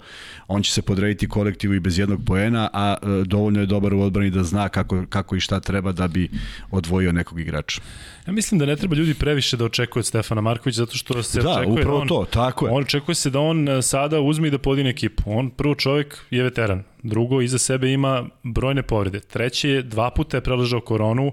[0.48, 4.02] on će se podrediti kolektivu i bez jednog poena a e, dovoljno je dobar u
[4.02, 6.30] odbrani da zna kako, kako i šta treba da bi
[6.72, 7.82] odvojio nekog igrača
[8.28, 11.42] Ja mislim da ne treba ljudi previše da očekuju od Stefana Markovića zato što se
[11.42, 12.72] da, očekuje upravo da on, to, tako je.
[12.72, 15.24] on očekuje se da on e, sada uzme i da podine ekipu.
[15.26, 20.38] On prvo čovjek je veteran, drugo iza sebe ima brojne povrede, treće je dva puta
[20.38, 21.32] je preležao koronu,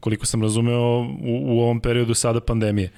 [0.00, 2.90] koliko sam razumeo u, u ovom periodu sada pandemije.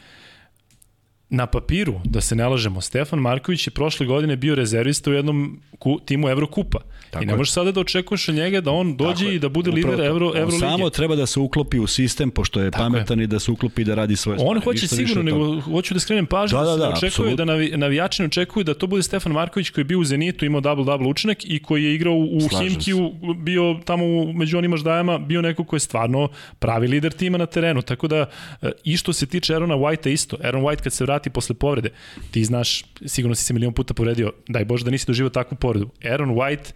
[1.30, 5.60] Na papiru, da se ne lažemo, Stefan Marković je prošle godine bio rezervista u jednom
[5.78, 6.78] ku, timu Evrokupa.
[7.10, 9.70] Tako I ne možeš sada da očekuješ od njega da on dođe i da bude
[9.70, 10.58] lider Euro, Euro lige.
[10.58, 13.24] Samo treba da se uklopi u sistem, pošto je Tako pametan je.
[13.24, 14.56] i da se uklopi i da radi svoje stvari.
[14.56, 17.37] On hoće sigurno, nego hoću da skrenem pažnju, da, da, da, očekuje absolut.
[17.37, 20.44] da navi, navijači ne očekuju da to bude Stefan Marković koji je bio u Zenitu,
[20.44, 25.18] imao double-double učinak i koji je igrao u Slažem Himkiju, bio tamo među onim ždajama,
[25.18, 27.82] bio neko ko je stvarno pravi lider tima na terenu.
[27.82, 28.26] Tako da,
[28.62, 30.37] e, i što se tiče Arona Whitea isto.
[30.44, 31.90] Aaron White kad se vrati posle povrede,
[32.31, 35.90] ti znaš, sigurno si se milion puta povredio, daj Bože da nisi doživao takvu povredu.
[36.05, 36.72] Aaron White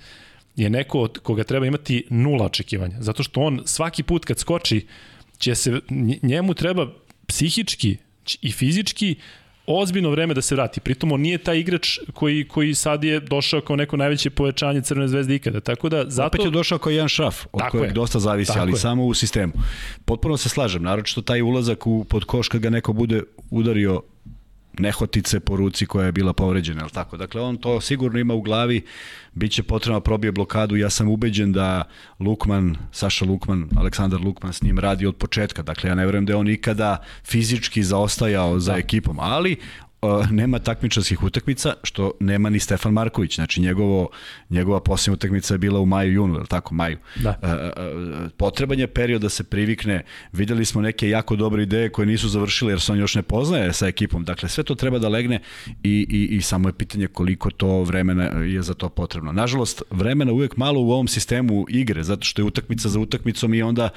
[0.56, 2.96] je neko od koga treba imati nula očekivanja.
[3.00, 4.86] Zato što on svaki put kad skoči,
[5.38, 5.80] će se,
[6.22, 6.86] njemu treba
[7.26, 7.96] psihički
[8.42, 9.16] i fizički
[9.68, 10.80] ozbiljno vreme da se vrati.
[10.80, 15.08] Pritom on nije taj igrač koji, koji sad je došao kao neko najveće povećanje Crvene
[15.08, 15.60] zvezde ikada.
[15.60, 16.26] Tako da zato...
[16.26, 17.94] Opet je došao kao jedan šraf, od Tako kojeg je.
[17.94, 18.76] dosta zavisi, Tako ali je.
[18.76, 19.52] samo u sistemu.
[20.04, 24.02] Potpuno se slažem, naročito taj ulazak u pod koš kad ga neko bude udario
[24.78, 27.16] nehotice po ruci koja je bila povređena, al tako.
[27.16, 28.82] Dakle, on to sigurno ima u glavi,
[29.34, 30.76] biće potrebno da probije blokadu.
[30.76, 31.84] Ja sam ubeđen da
[32.20, 35.62] Lukman, Saša Lukman, Aleksandar Lukman s njim radi od početka.
[35.62, 38.78] Dakle, ja ne verujem da je on ikada fizički zaostajao za da.
[38.78, 39.56] ekipom, ali
[40.02, 43.34] uh, nema takmičarskih utakmica, što nema ni Stefan Marković.
[43.34, 44.08] Znači, njegovo,
[44.50, 46.98] njegova posljednja utakmica je bila u maju, junu, je tako, maju.
[47.16, 47.38] Da.
[47.42, 50.04] Uh, uh, potreban je period da se privikne.
[50.32, 53.72] Videli smo neke jako dobre ideje koje nisu završile jer se on još ne poznaje
[53.72, 54.24] sa ekipom.
[54.24, 55.40] Dakle, sve to treba da legne
[55.82, 59.32] i, i, i samo je pitanje koliko to vremena je za to potrebno.
[59.32, 63.62] Nažalost, vremena uvek malo u ovom sistemu igre, zato što je utakmica za utakmicom i
[63.62, 63.88] onda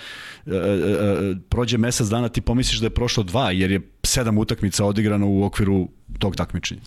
[0.46, 0.54] uh,
[1.50, 5.44] prođe mesec dana ti pomisliš da je prošlo dva, jer je sedam utakmica odigrano u
[5.44, 5.88] okviru
[6.20, 6.82] tog takmičenja.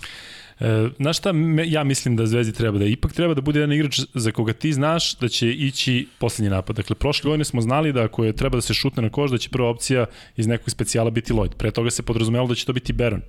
[0.61, 4.01] E, šta me, ja mislim da Zvezdi treba da ipak treba da bude jedan igrač
[4.15, 6.77] za koga ti znaš da će ići poslednji napad.
[6.77, 9.39] Dakle, prošle godine smo znali da ako je treba da se šutne na koš, da
[9.39, 11.55] će prva opcija iz nekog specijala biti Lloyd.
[11.57, 13.23] Pre toga se podrazumelo da će to biti Baron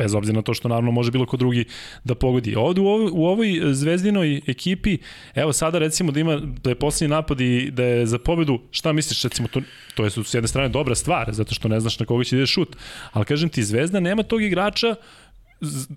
[0.00, 1.64] bez obzira na to što naravno može bilo ko drugi
[2.04, 2.54] da pogodi.
[2.56, 4.98] Ovde u ovoj, u ovoj zvezdinoj ekipi,
[5.34, 8.92] evo sada recimo da ima da je poslednji napad i da je za pobedu, šta
[8.92, 9.60] misliš recimo to,
[9.94, 12.46] to je s jedne strane dobra stvar, zato što ne znaš na koga će ide
[12.46, 12.76] šut,
[13.12, 14.94] ali kažem ti Zvezda nema tog igrača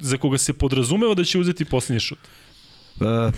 [0.02, 2.20] za koga se podrazumeva da će uzeti posljednji šut?
[3.00, 3.34] Uh,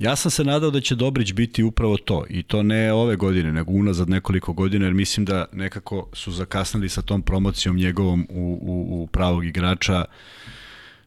[0.00, 3.52] ja sam se nadao da će Dobrić biti upravo to i to ne ove godine,
[3.52, 8.58] nego unazad nekoliko godina, jer mislim da nekako su zakasnili sa tom promocijom njegovom u,
[8.62, 10.04] u, u pravog igrača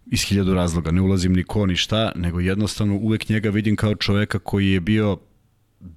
[0.06, 0.92] iz hiljadu razloga.
[0.92, 4.80] Ne ulazim ni ko ni šta, nego jednostavno uvek njega vidim kao čoveka koji je
[4.80, 5.18] bio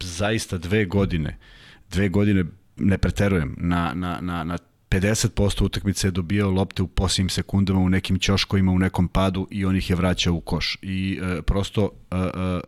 [0.01, 1.39] zaista dve godine,
[1.91, 2.45] dve godine
[2.77, 4.59] ne preterujem, na, na, na, na
[4.91, 9.65] 50% utakmice je dobijao lopte u posljednjim sekundama u nekim ćoškovima, u nekom padu i
[9.65, 10.79] on ih je vraćao u koš.
[10.83, 12.61] I e, prosto e, e,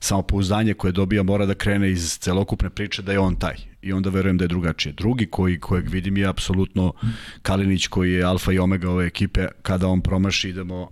[0.00, 3.69] samopouzdanje koje dobija mora da krene iz celokupne priče da je on taj.
[3.82, 4.92] I onda verujem da je drugačije.
[4.92, 6.92] Drugi koji, kojeg vidim je apsolutno
[7.42, 9.46] Kalinić koji je alfa i omega ove ekipe.
[9.62, 10.88] Kada on promaši idemo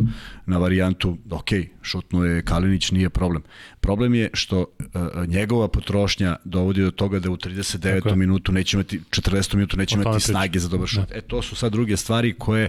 [0.46, 1.48] na varijantu, ok,
[1.82, 3.42] šutno je Kalinić, nije problem.
[3.80, 8.02] Problem je što uh, njegova potrošnja dovodi do toga da u 39.
[8.02, 9.54] Tako minutu neće imati, 40.
[9.54, 11.08] minutu neće imati snage za dobar šut.
[11.08, 11.14] Da.
[11.14, 12.68] E to su sad druge stvari koje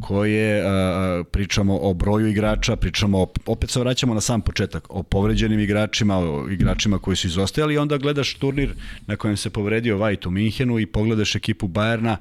[0.00, 5.60] koje a, pričamo o broju igrača, pričamo opet se vraćamo na sam početak, o povređenim
[5.60, 8.74] igračima, o igračima koji su izostajali i onda gledaš turnir
[9.06, 12.16] na kojem se povredio Vajt u Minhenu i pogledaš ekipu Bajerna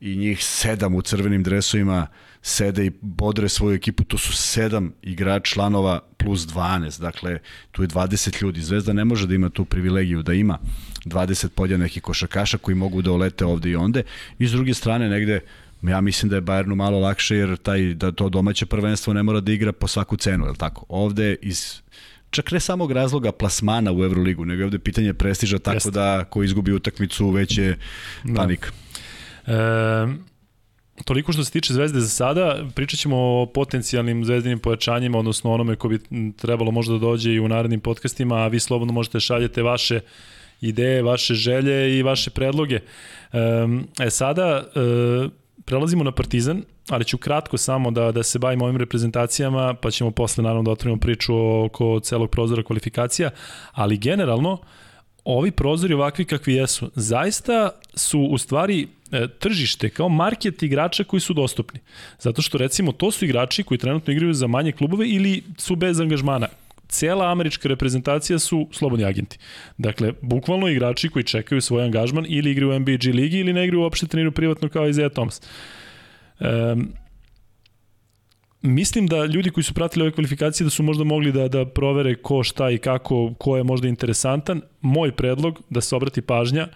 [0.00, 2.06] i njih sedam u crvenim dresovima
[2.42, 7.38] sede i bodre svoju ekipu, to su sedam igrač članova plus 12, dakle
[7.70, 10.58] tu je 20 ljudi, Zvezda ne može da ima tu privilegiju da ima
[11.04, 14.02] 20 podjednakih košakaša koji mogu da olete ovde i onde.
[14.38, 15.40] I s druge strane negde
[15.82, 19.40] Ja mislim da je Bayernu malo lakše jer taj, da to domaće prvenstvo ne mora
[19.40, 20.84] da igra po svaku cenu, je li tako?
[20.88, 21.80] Ovde iz
[22.30, 25.90] čak ne samog razloga plasmana u Euroligu, nego je ovde pitanje prestiža tako Jeste.
[25.90, 27.78] da ko izgubi utakmicu već je
[28.24, 28.34] da.
[28.34, 28.72] panik.
[29.46, 29.52] Da.
[29.54, 30.28] E,
[31.04, 35.76] toliko što se tiče Zvezde za sada, pričat ćemo o potencijalnim zvezdinim pojačanjima, odnosno onome
[35.76, 35.98] ko bi
[36.36, 40.00] trebalo možda da dođe i u narednim podcastima, a vi slobodno možete šaljete vaše
[40.60, 42.80] ideje, vaše želje i vaše predloge.
[44.00, 45.28] E sada, e,
[45.68, 50.10] prelazimo na Partizan, ali ću kratko samo da, da se bavimo ovim reprezentacijama, pa ćemo
[50.10, 53.30] posle naravno da otvorimo priču oko celog prozora kvalifikacija,
[53.72, 54.58] ali generalno
[55.24, 61.20] ovi prozori ovakvi kakvi jesu, zaista su u stvari e, tržište kao market igrača koji
[61.20, 61.80] su dostupni.
[62.18, 66.00] Zato što recimo to su igrači koji trenutno igraju za manje klubove ili su bez
[66.00, 66.48] angažmana
[66.88, 69.38] cela američka reprezentacija su slobodni agenti.
[69.78, 73.82] Dakle, bukvalno igrači koji čekaju svoj angažman ili igraju u NBA ligi ili ne igraju
[73.82, 75.40] uopšte treniraju privatno kao Isaiah Thomas.
[76.40, 76.92] Um,
[78.62, 82.14] mislim da ljudi koji su pratili ove kvalifikacije da su možda mogli da da provere
[82.14, 84.60] ko šta i kako, ko je možda interesantan.
[84.80, 86.68] Moj predlog da se obrati pažnja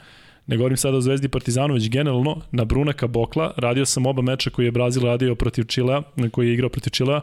[0.47, 3.55] ne govorim sada o Zvezdi Partizanu, već generalno na Brunaka Bokla.
[3.57, 7.21] Radio sam oba meča koji je Brazil radio protiv Čilea, koji je igrao protiv Čilea.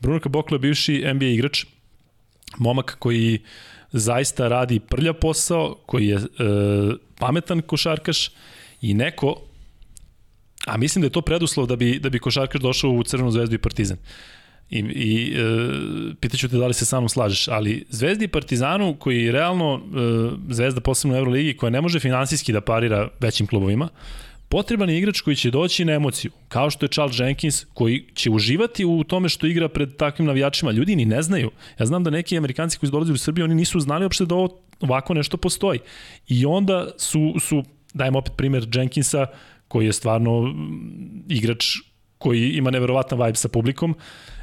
[0.00, 1.64] Brunaka Bokla je bivši NBA igrač,
[2.58, 3.38] momak koji
[3.92, 6.22] zaista radi prlja posao, koji je e,
[7.18, 8.30] pametan košarkaš
[8.80, 9.36] i neko
[10.66, 13.54] a mislim da je to preduslov da bi, da bi košarkaš došao u Crvenu zvezdu
[13.54, 13.96] i Partizan.
[14.70, 18.96] I, i e, pitaću te da li se sa mnom slažeš, ali Zvezdi i Partizanu
[18.98, 23.88] koji realno, e, Zvezda posebno u Euroligi, koja ne može finansijski da parira većim klubovima,
[24.52, 28.30] potreban je igrač koji će doći na emociju, kao što je Charles Jenkins, koji će
[28.30, 30.70] uživati u tome što igra pred takvim navijačima.
[30.70, 31.50] Ljudi ni ne znaju.
[31.80, 34.34] Ja znam da neki Amerikanci koji su dolazili u Srbiju, oni nisu znali uopšte da
[34.34, 35.80] ovo, ovako nešto postoji.
[36.28, 37.62] I onda su, su
[37.94, 39.26] dajem opet primer Jenkinsa,
[39.68, 40.54] koji je stvarno
[41.28, 41.64] igrač
[42.18, 43.96] koji ima neverovatan vibe sa publikom,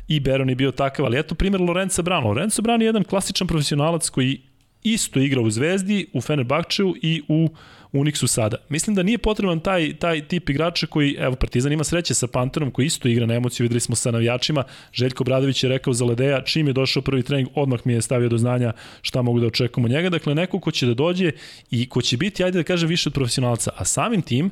[0.07, 2.25] i Beron je bio takav, ali eto primer Lorenza Brown.
[2.25, 4.41] Lorenzo Brown je jedan klasičan profesionalac koji
[4.83, 7.49] isto igra u Zvezdi, u Fenerbahčeu i u
[7.93, 8.57] Unixu sada.
[8.69, 12.71] Mislim da nije potreban taj, taj tip igrača koji, evo, Partizan ima sreće sa Panterom
[12.71, 14.63] koji isto igra na emociju, videli smo sa navijačima.
[14.93, 18.29] Željko Bradović je rekao za Ledeja, čim je došao prvi trening, odmah mi je stavio
[18.29, 20.09] do znanja šta mogu da očekujemo njega.
[20.09, 21.31] Dakle, neko ko će da dođe
[21.71, 23.71] i ko će biti, ajde da kažem, više od profesionalca.
[23.77, 24.51] A samim tim,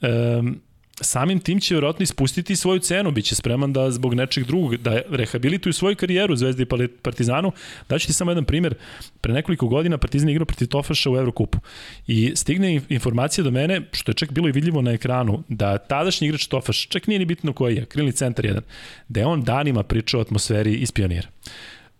[0.00, 0.60] um,
[1.02, 5.00] samim tim će vjerojatno ispustiti svoju cenu, bit će spreman da zbog nečeg drugog, da
[5.10, 7.52] rehabilituju svoju karijeru Zvezdi i Partizanu.
[7.88, 8.74] Daću ti samo jedan primer.
[9.20, 11.58] Pre nekoliko godina Partizan igrao protiv Tofaša u Evrokupu
[12.06, 16.28] i stigne informacija do mene, što je čak bilo i vidljivo na ekranu, da tadašnji
[16.28, 18.62] igrač Tofaš, čak nije ni bitno koji je, krilni centar jedan,
[19.08, 21.28] da je on danima pričao o atmosferi iz pionira.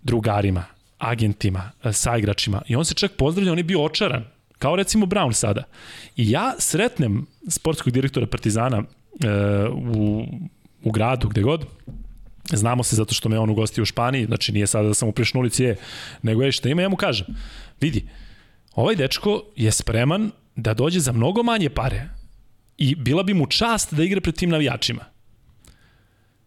[0.03, 0.65] Drugarima,
[0.99, 4.25] agentima, saigračima i on se čak pozdravlja, on je bio očaran
[4.63, 5.65] Kao recimo Brown sada.
[6.17, 8.85] I ja sretnem sportskog direktora Partizana e,
[9.97, 10.27] u,
[10.85, 11.67] u gradu, gde god,
[12.53, 15.13] znamo se zato što me on ugostio u Španiji, znači nije sada da sam u
[15.13, 15.77] prišnulici je,
[16.23, 17.27] nego je šta ima, ja mu kažem,
[17.81, 18.05] vidi,
[18.75, 22.09] ovaj dečko je spreman da dođe za mnogo manje pare
[22.79, 25.05] i bila bi mu čast da igra pred tim navijačima.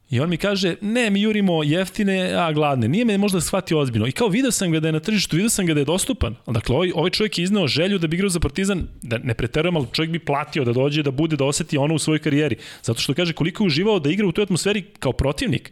[0.10, 2.88] I on mi kaže, ne, mi jurimo jeftine, a gladne.
[2.88, 4.08] Nije me možda shvatio ozbiljno.
[4.08, 6.36] I kao video sam ga da je na tržištu, video sam ga da je dostupan.
[6.48, 9.76] Dakle, ovaj, ovaj čovjek je iznao želju da bi igrao za Partizan, da ne preterujem,
[9.76, 12.56] ali čovjek bi platio da dođe, da bude, da oseti ono u svojoj karijeri.
[12.84, 15.72] Zato što kaže koliko je uživao da igra u toj atmosferi kao protivnik.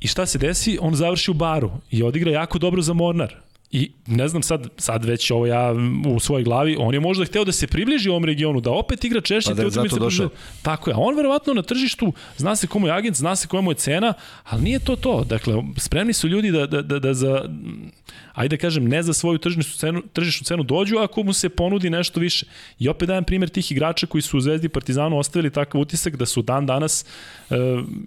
[0.00, 0.78] I šta se desi?
[0.80, 3.36] On završi u baru i odigra jako dobro za Mornar.
[3.72, 5.74] I ne znam sad, sad već ovo ja
[6.06, 9.20] u svojoj glavi, on je možda hteo da se približi ovom regionu, da opet igra
[9.20, 9.98] češće pa da te utakmice.
[9.98, 10.28] Došao.
[10.62, 13.70] Tako je, on verovatno na tržištu zna se komu je agent, zna se koja mu
[13.70, 15.24] je cena, ali nije to to.
[15.24, 17.44] Dakle, spremni su ljudi da, da, da, da za
[18.34, 21.90] ajde da kažem, ne za svoju tržišnu cenu, tržišnu cenu dođu ako mu se ponudi
[21.90, 22.46] nešto više.
[22.78, 26.26] I opet dajem primjer tih igrača koji su u Zvezdi Partizanu ostavili takav utisak da
[26.26, 27.04] su dan danas
[27.50, 27.54] e,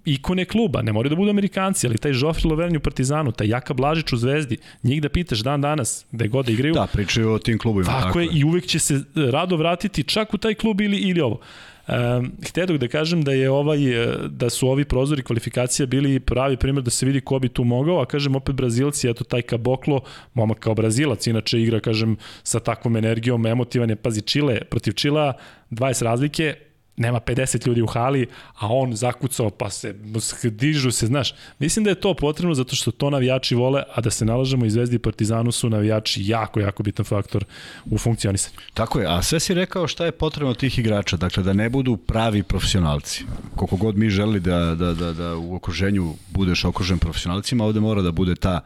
[0.04, 3.74] ikone kluba, ne moraju da budu Amerikanci, ali taj Joffrey Lovernju u Partizanu, taj Jaka
[3.74, 6.74] Blažić u Zvezdi, njih da pitaš dan danas, da je god igraju.
[6.74, 7.86] Da, pričaju o tim klubima.
[7.86, 10.96] Tako, tako je, je, i uvek će se rado vratiti čak u taj klub ili,
[10.96, 11.40] ili ovo.
[11.88, 16.56] Um, htedog da kažem da je ovaj e, da su ovi prozori kvalifikacija bili pravi
[16.56, 20.00] primjer da se vidi ko bi tu mogao, a kažem opet Brazilci, eto taj Kaboklo,
[20.34, 25.32] momak kao Brazilac, inače igra kažem sa takvom energijom, emotivan je, pazi Čile protiv Čila,
[25.70, 26.54] 20 razlike,
[26.96, 28.26] nema 50 ljudi u hali,
[28.58, 29.94] a on zakucao pa se
[30.44, 31.34] dižu se, znaš.
[31.58, 34.70] Mislim da je to potrebno zato što to navijači vole, a da se nalažemo i
[34.70, 37.44] Zvezdi i Partizanu su navijači jako, jako bitan faktor
[37.84, 38.56] u funkcionisanju.
[38.74, 41.96] Tako je, a sve si rekao šta je potrebno tih igrača, dakle da ne budu
[41.96, 43.24] pravi profesionalci.
[43.56, 48.02] Koliko god mi želi da, da, da, da u okruženju budeš okružen profesionalcima, ovde mora
[48.02, 48.60] da bude ta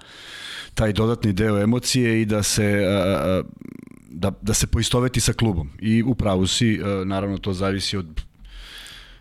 [0.75, 3.43] taj dodatni deo emocije i da se a, a,
[4.19, 5.71] da, da se poistoveti sa klubom.
[5.81, 8.21] I upravo si, e, naravno to zavisi od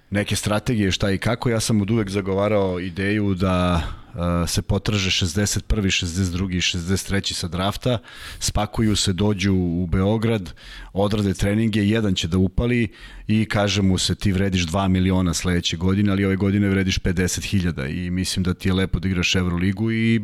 [0.10, 1.50] neke strategije šta i kako.
[1.50, 3.82] Ja sam od uvek zagovarao ideju da
[4.14, 5.62] uh, se potraže 61.
[5.68, 6.56] 62.
[6.56, 7.34] i 63.
[7.34, 7.98] sa drafta,
[8.40, 10.54] spakuju se, dođu u Beograd,
[10.94, 12.88] odrade treninge, jedan će da upali
[13.28, 18.06] i kaže mu se ti vrediš 2 miliona sledeće godine, ali ove godine vrediš 50.000
[18.06, 20.22] i mislim da ti je lepo da igraš Euroligu i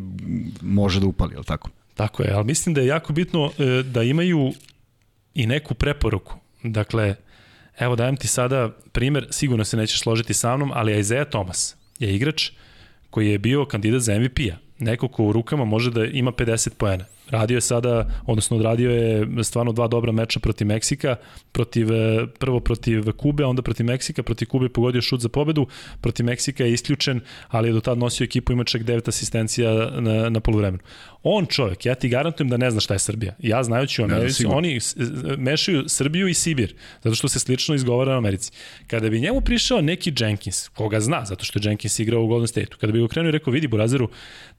[0.61, 1.69] može da upali, je tako?
[1.95, 4.53] Tako je, ali mislim da je jako bitno e, da imaju
[5.33, 6.35] i neku preporuku.
[6.63, 7.15] Dakle,
[7.79, 12.15] evo dajem ti sada primer, sigurno se nećeš složiti sa mnom, ali Isaiah Thomas je
[12.15, 12.51] igrač
[13.09, 14.55] koji je bio kandidat za MVP-a.
[14.79, 17.05] Neko ko u rukama može da ima 50 poena.
[17.33, 21.15] Radio je sada, odnosno odradio je stvarno dva dobra meča protiv Meksika,
[21.51, 25.67] protiv, e, prvo protiv Kube, onda protiv Meksika, protiv Kube pogodio šut za pobedu,
[26.01, 30.29] protiv Meksika je isključen, ali je do tad nosio ekipu, ima čak devet asistencija na,
[30.29, 30.83] na polovremenu.
[31.23, 33.35] On čovjek, ja ti garantujem da ne zna šta je Srbija.
[33.39, 34.79] Ja znajući u Americi, oni
[35.37, 38.51] mešaju Srbiju i Sibir, zato što se slično izgovara na Americi.
[38.87, 42.47] Kada bi njemu prišao neki Jenkins, koga zna, zato što je Jenkins igrao u Golden
[42.47, 44.09] State-u, kada bi ga okrenuo i rekao, vidi Burazeru,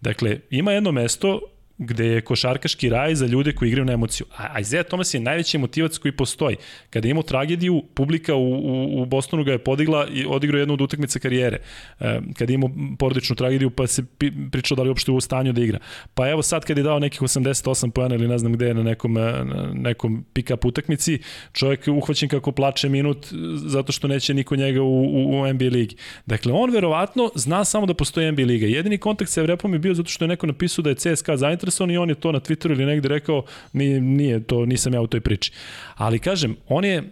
[0.01, 1.41] dakle, ima jedno mesto
[1.79, 4.27] gde je košarkaški raj za ljude koji igraju na emociju.
[4.37, 6.57] A Isaiah Thomas je najveći motivac koji postoji.
[6.91, 10.75] Kada je imao tragediju, publika u, u, u Bostonu ga je podigla i odigrao jednu
[10.75, 11.59] od utakmica karijere.
[12.01, 14.05] E, kada je imao porodičnu tragediju, pa se
[14.53, 15.79] pričao da li uopšte u stanju da igra.
[16.15, 18.83] Pa evo sad kad je dao nekih 88 pojena ili ne znam gde je na
[18.83, 21.19] nekom, na nekom pick-up utakmici,
[21.53, 25.97] čovjek uhvaćen kako plače minut zato što neće niko njega u, u, u NBA ligi.
[26.27, 28.67] Dakle, on verovatno zna samo da postoji NBA liga.
[28.67, 31.91] Jedini kontakt sa Evrepom je bio zato što je neko napisao da je CSKA zainteresovan
[31.91, 35.07] i on je to na Twitteru ili negde rekao, nije, nije to, nisam ja u
[35.07, 35.53] toj priči.
[35.97, 37.03] Ali kažem, on je e,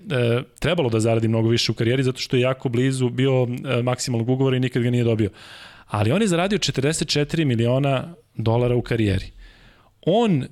[0.58, 4.28] trebalo da zaradi mnogo više u karijeri zato što je jako blizu bio e, maksimalnog
[4.28, 5.30] ugovora i nikad ga nije dobio.
[5.86, 9.26] Ali on je zaradio 44 miliona dolara u karijeri.
[10.06, 10.44] On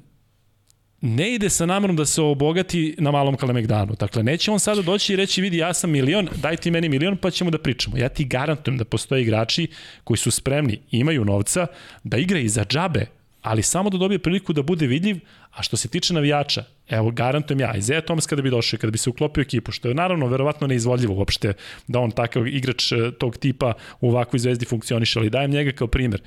[1.01, 3.95] ne ide sa namerom da se obogati na malom Kalemegdanu.
[3.99, 7.17] Dakle, neće on sada doći i reći, vidi, ja sam milion, daj ti meni milion,
[7.17, 7.97] pa ćemo da pričamo.
[7.97, 9.69] Ja ti garantujem da postoje igrači
[10.05, 11.67] koji su spremni, imaju novca,
[12.05, 13.07] da igraju za džabe
[13.43, 15.19] ali samo da dobije priliku da bude vidljiv,
[15.51, 18.99] a što se tiče navijača, evo, garantujem ja, Isaiah Thomas kada bi došao, kada bi
[18.99, 21.53] se uklopio ekipu, što je naravno verovatno neizvodljivo uopšte
[21.89, 25.87] da on takav igrač e, tog tipa u ovakvoj zvezdi funkcioniše, ali dajem njega kao
[25.87, 26.23] primer.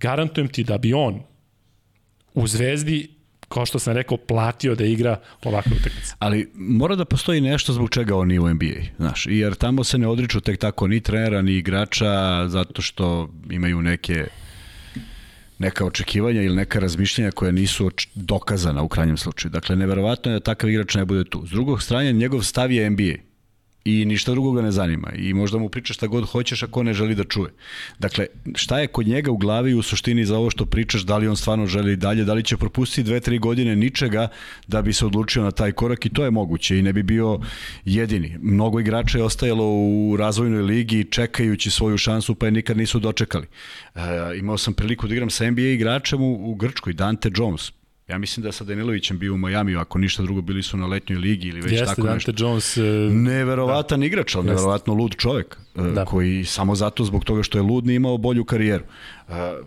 [0.00, 1.22] Garantujem ti da bi on
[2.34, 6.14] u zvezdi kao što sam rekao, platio da igra ovakve utakmice.
[6.18, 9.98] Ali mora da postoji nešto zbog čega on nije u NBA, znaš, jer tamo se
[9.98, 14.26] ne odriču tek tako ni trenera, ni igrača, zato što imaju neke
[15.60, 19.52] neka očekivanja ili neka razmišljanja koja nisu dokazana u krajnjem slučaju.
[19.52, 21.46] Dakle, neverovatno je da takav igrač ne bude tu.
[21.46, 23.29] S drugog strane, njegov stav je NBA
[23.84, 26.94] i ništa drugo ga ne zanima i možda mu pričaš šta god hoćeš ako ne
[26.94, 27.50] želi da čuje.
[27.98, 31.28] Dakle, šta je kod njega u glavi u suštini za ovo što pričaš, da li
[31.28, 34.28] on stvarno želi dalje, da li će propustiti dve, tri godine ničega
[34.66, 37.40] da bi se odlučio na taj korak i to je moguće i ne bi bio
[37.84, 38.38] jedini.
[38.42, 43.46] Mnogo igrača je ostajalo u razvojnoj ligi čekajući svoju šansu pa je nikad nisu dočekali.
[43.94, 44.00] E,
[44.38, 47.72] imao sam priliku da igram sa NBA igračem u, u Grčkoj, Dante Jones,
[48.10, 51.18] Ja mislim da sa Danilovićem bio u Majamiju, ako ništa drugo bili su na letnjoj
[51.18, 52.32] ligi ili već Jeste, tako Dante nešto.
[52.44, 52.76] Jones...
[52.76, 54.06] Uh, Neverovatan da.
[54.06, 56.04] igrač, ali neverovatno lud čovek, da.
[56.04, 58.84] koji samo zato zbog toga što je lud nije imao bolju karijeru.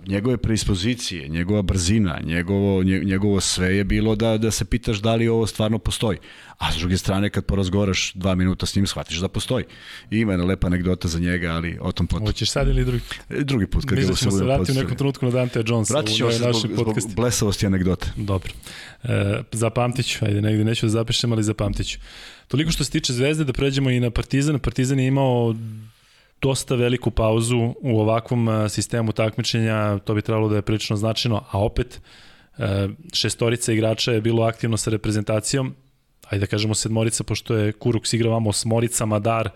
[0.07, 5.28] Njegove predispozicije, njegova brzina, njegovo, njegovo sve je bilo da, da se pitaš da li
[5.28, 6.18] ovo stvarno postoji.
[6.57, 9.66] A s druge strane, kad porazgovaraš dva minuta s njim, shvatiš da postoji.
[10.11, 12.28] I ima jedna lepa anegdota za njega, ali o tom potom.
[12.28, 13.03] Hoćeš sad ili drugi?
[13.30, 13.86] Drugi put.
[13.86, 15.93] Kad Mislim da ćemo se vratiti u nekom trenutku na Dante Jonesa.
[15.93, 16.55] Vratit ćemo se zbog,
[16.99, 18.07] zbog blesavosti anegdote.
[18.16, 18.51] Dobro.
[19.03, 21.99] E, zapamtit ću, ajde negde neću da zapišem, ali zapamtit ću.
[22.47, 24.59] Toliko što se tiče Zvezde, da pređemo i na Partizan.
[24.59, 25.55] Partizan je imao
[26.43, 31.59] dosta veliku pauzu u ovakvom sistemu takmičenja, to bi trebalo da je prilično značajno, a
[31.63, 32.01] opet
[33.13, 35.73] šestorica igrača je bilo aktivno sa reprezentacijom,
[36.29, 39.49] ajde da kažemo sedmorica, pošto je Kuruks igrao vamo osmorica, Madar,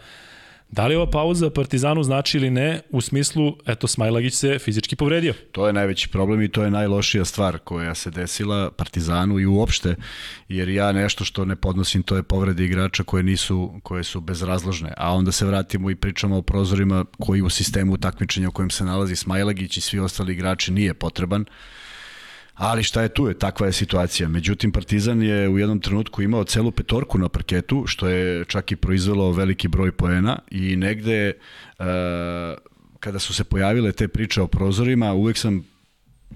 [0.71, 5.33] Da li ova pauza Partizanu znači ili ne, u smislu, eto, Smajlagić se fizički povredio?
[5.51, 9.95] To je najveći problem i to je najlošija stvar koja se desila Partizanu i uopšte,
[10.49, 14.93] jer ja nešto što ne podnosim, to je povrede igrača koje nisu, koje su bezrazložne,
[14.97, 18.85] a onda se vratimo i pričamo o prozorima koji u sistemu takmičenja u kojem se
[18.85, 21.45] nalazi Smajlagić i svi ostali igrači nije potreban.
[22.57, 24.29] Ali šta je tu je, takva je situacija.
[24.29, 28.75] Međutim, Partizan je u jednom trenutku imao celu petorku na parketu, što je čak i
[28.75, 31.33] proizvelo veliki broj poena i negde
[31.79, 31.85] uh,
[32.99, 35.63] kada su se pojavile te priče o prozorima, uvek sam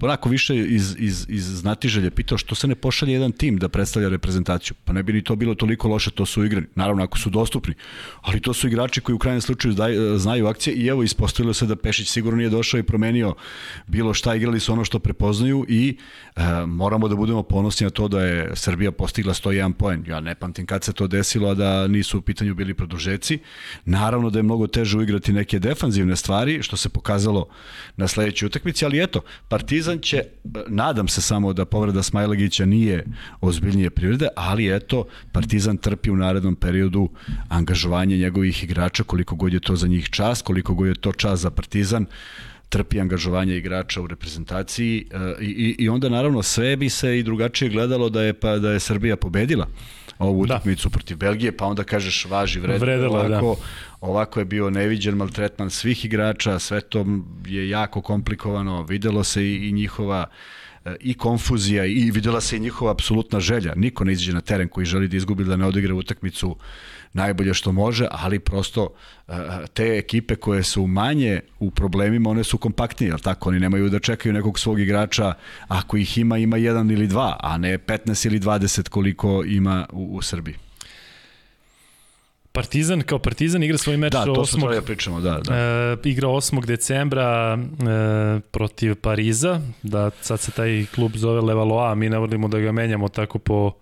[0.00, 4.08] onako više iz, iz, iz znatiželje pitao što se ne pošalje jedan tim da predstavlja
[4.08, 4.74] reprezentaciju.
[4.84, 6.66] Pa ne bi ni to bilo toliko loše, to su igrani.
[6.74, 7.74] Naravno, ako su dostupni.
[8.20, 11.66] Ali to su igrači koji u krajnjem slučaju zdaj, znaju akcije i evo ispostavilo se
[11.66, 13.34] da Pešić sigurno nije došao i promenio
[13.86, 15.96] bilo šta, igrali su ono što prepoznaju i
[16.36, 20.04] e, moramo da budemo ponosni na to da je Srbija postigla 101 poen.
[20.06, 23.38] Ja ne pamtim kad se to desilo, a da nisu u pitanju bili produžeci.
[23.84, 27.48] Naravno da je mnogo teže uigrati neke defanzivne stvari, što se pokazalo
[27.96, 30.24] na sledećoj utakmici, ali eto, Partizan Partizan će,
[30.68, 33.04] nadam se samo da povreda Smajlagića nije
[33.40, 37.08] ozbiljnije privrede, ali eto, Partizan trpi u narednom periodu
[37.48, 41.40] angažovanje njegovih igrača, koliko god je to za njih čas, koliko god je to čas
[41.40, 42.06] za Partizan,
[42.72, 45.06] trpi angažovanje igrača u reprezentaciji
[45.40, 48.72] i, i, i onda naravno sve bi se i drugačije gledalo da je, pa, da
[48.72, 49.66] je Srbija pobedila
[50.18, 50.54] ovu da.
[50.54, 50.92] utakmicu da.
[50.92, 53.38] protiv Belgije, pa onda kažeš važi vred, Vredela, da.
[53.38, 53.66] ovako, da.
[54.00, 57.06] ovako je bio neviđen maltretman svih igrača, sve to
[57.46, 62.60] je jako komplikovano, videlo se i, i njihova e, i konfuzija i videla se i
[62.60, 63.72] njihova apsolutna želja.
[63.76, 66.56] Niko ne izađe na teren koji želi da izgubi da ne odigra utakmicu
[67.12, 68.88] najbolje što može, ali prosto
[69.28, 69.32] e,
[69.74, 73.48] te ekipe koje su manje u problemima, one su kompaktnije, jel tako?
[73.48, 75.34] Oni nemaju da čekaju nekog svog igrača,
[75.68, 80.16] ako ih ima, ima jedan ili dva, a ne 15 ili 20 koliko ima u,
[80.16, 80.56] u Srbiji.
[82.52, 84.74] Partizan kao Partizan igra svoj meč da, to 8.
[84.74, 85.54] Da, pričamo, da, da.
[85.54, 86.66] E, igra 8.
[86.66, 92.58] decembra e, protiv Pariza, da sad se taj klub zove Levaloa, mi ne volimo da
[92.58, 93.72] ga menjamo tako po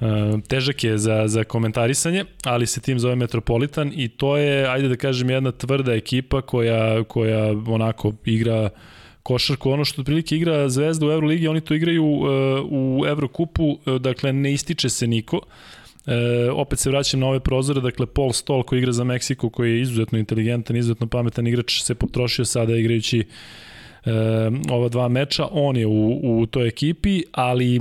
[0.00, 4.88] E, težak je za, za komentarisanje, ali se tim zove Metropolitan i to je, ajde
[4.88, 8.70] da kažem, jedna tvrda ekipa koja, koja onako igra
[9.22, 12.28] košarku, ono što otprilike igra Zvezda u Euroligi, oni to igraju uh,
[12.70, 15.36] u Evrokupu, uh, dakle ne ističe se niko.
[15.36, 15.77] E,
[16.52, 19.80] opet se vraćam na ove prozore, dakle Paul Stoll koji igra za Meksiko, koji je
[19.80, 24.12] izuzetno inteligentan, izuzetno pametan igrač, se potrošio sada igrajući e,
[24.70, 27.80] ova dva meča, on je u, u toj ekipi, ali e,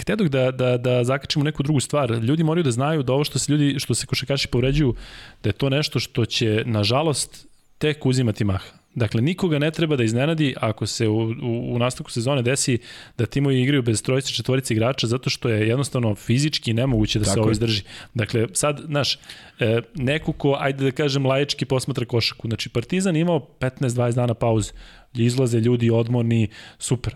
[0.00, 2.10] Htedog da, da, da zakačimo neku drugu stvar.
[2.10, 4.94] Ljudi moraju da znaju da ovo što se ljudi, što se košakaši povređuju,
[5.42, 7.46] da je to nešto što će, nažalost,
[7.78, 8.85] tek uzimati maha.
[8.96, 12.78] Dakle, nikoga ne treba da iznenadi ako se u, u, u nastavku sezone desi
[13.18, 17.34] da timovi igraju bez trojice, četvorice igrača, zato što je jednostavno fizički nemoguće da Tako
[17.34, 17.82] se ovo izdrži.
[18.14, 19.18] Dakle, sad, znaš,
[19.60, 22.48] e, neko ko, ajde da kažem, laički posmatra košaku.
[22.48, 24.72] Znači, Partizan imao 15-20 dana pauze,
[25.14, 27.14] izlaze ljudi odmorni, super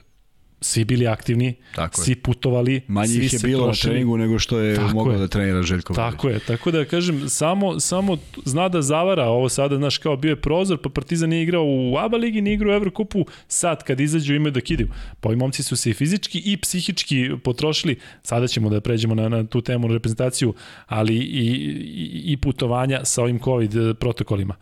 [0.61, 4.59] svi bili aktivni, tako svi putovali, Manje svi ih je bilo na treningu nego što
[4.59, 5.19] je tako mogao je.
[5.19, 9.77] da trenira Željko Tako je, tako da kažem, samo, samo zna da zavara ovo sada,
[9.77, 12.77] znaš, kao bio je prozor, pa Partizan nije igrao u ABA ligi, nije igrao u
[12.77, 14.89] Evrokupu, sad kad izađu imaju da kidaju.
[15.21, 19.29] Pa ovi momci su se i fizički i psihički potrošili, sada ćemo da pređemo na,
[19.29, 20.55] na tu temu, na reprezentaciju,
[20.87, 24.55] ali i, i, i putovanja sa ovim COVID protokolima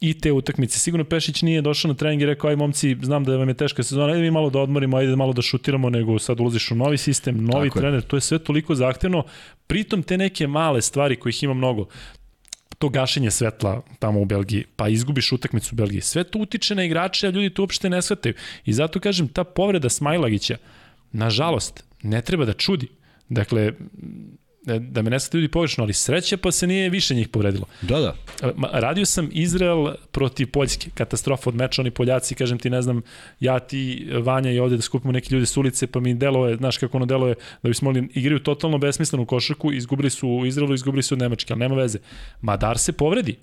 [0.00, 0.78] i te utakmice.
[0.78, 3.82] Sigurno Pešić nije došao na trening i rekao, aj momci, znam da vam je teška
[3.82, 6.98] sezona, ajde mi malo da odmorimo, ajde malo da šutiramo, nego sad ulaziš u novi
[6.98, 8.08] sistem, novi Tako trener, je.
[8.08, 9.24] to je sve toliko zahtevno.
[9.66, 11.86] Pritom te neke male stvari kojih ima mnogo,
[12.78, 16.00] to gašenje svetla tamo u Belgiji, pa izgubiš utakmicu u Belgiji.
[16.00, 18.34] Sve to utiče na igrače, a ljudi to uopšte ne shvataju.
[18.64, 20.56] I zato kažem, ta povreda Smajlagića,
[21.12, 22.88] nažalost, ne treba da čudi.
[23.28, 23.72] Dakle,
[24.66, 27.66] da me ne sad ljudi pogrešno, ali sreća pa se nije više njih povredilo.
[27.82, 28.14] Da, da.
[28.42, 33.02] E, radio sam Izrael protiv Poljske, katastrofa od meča, oni Poljaci, kažem ti, ne znam,
[33.40, 36.56] ja ti, Vanja i ovde da skupimo neki ljudi s ulice, pa mi delo je,
[36.56, 40.46] znaš kako ono delo je, da bismo mogli, igraju totalno besmislenu košarku, izgubili su u
[40.46, 41.98] Izraelu, izgubili su od Nemačke, ali nema veze.
[42.40, 43.36] Madar se povredi,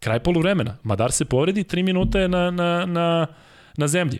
[0.00, 3.26] kraj poluvremena, Madar se povredi, tri minuta je na, na, na,
[3.76, 4.18] na zemlji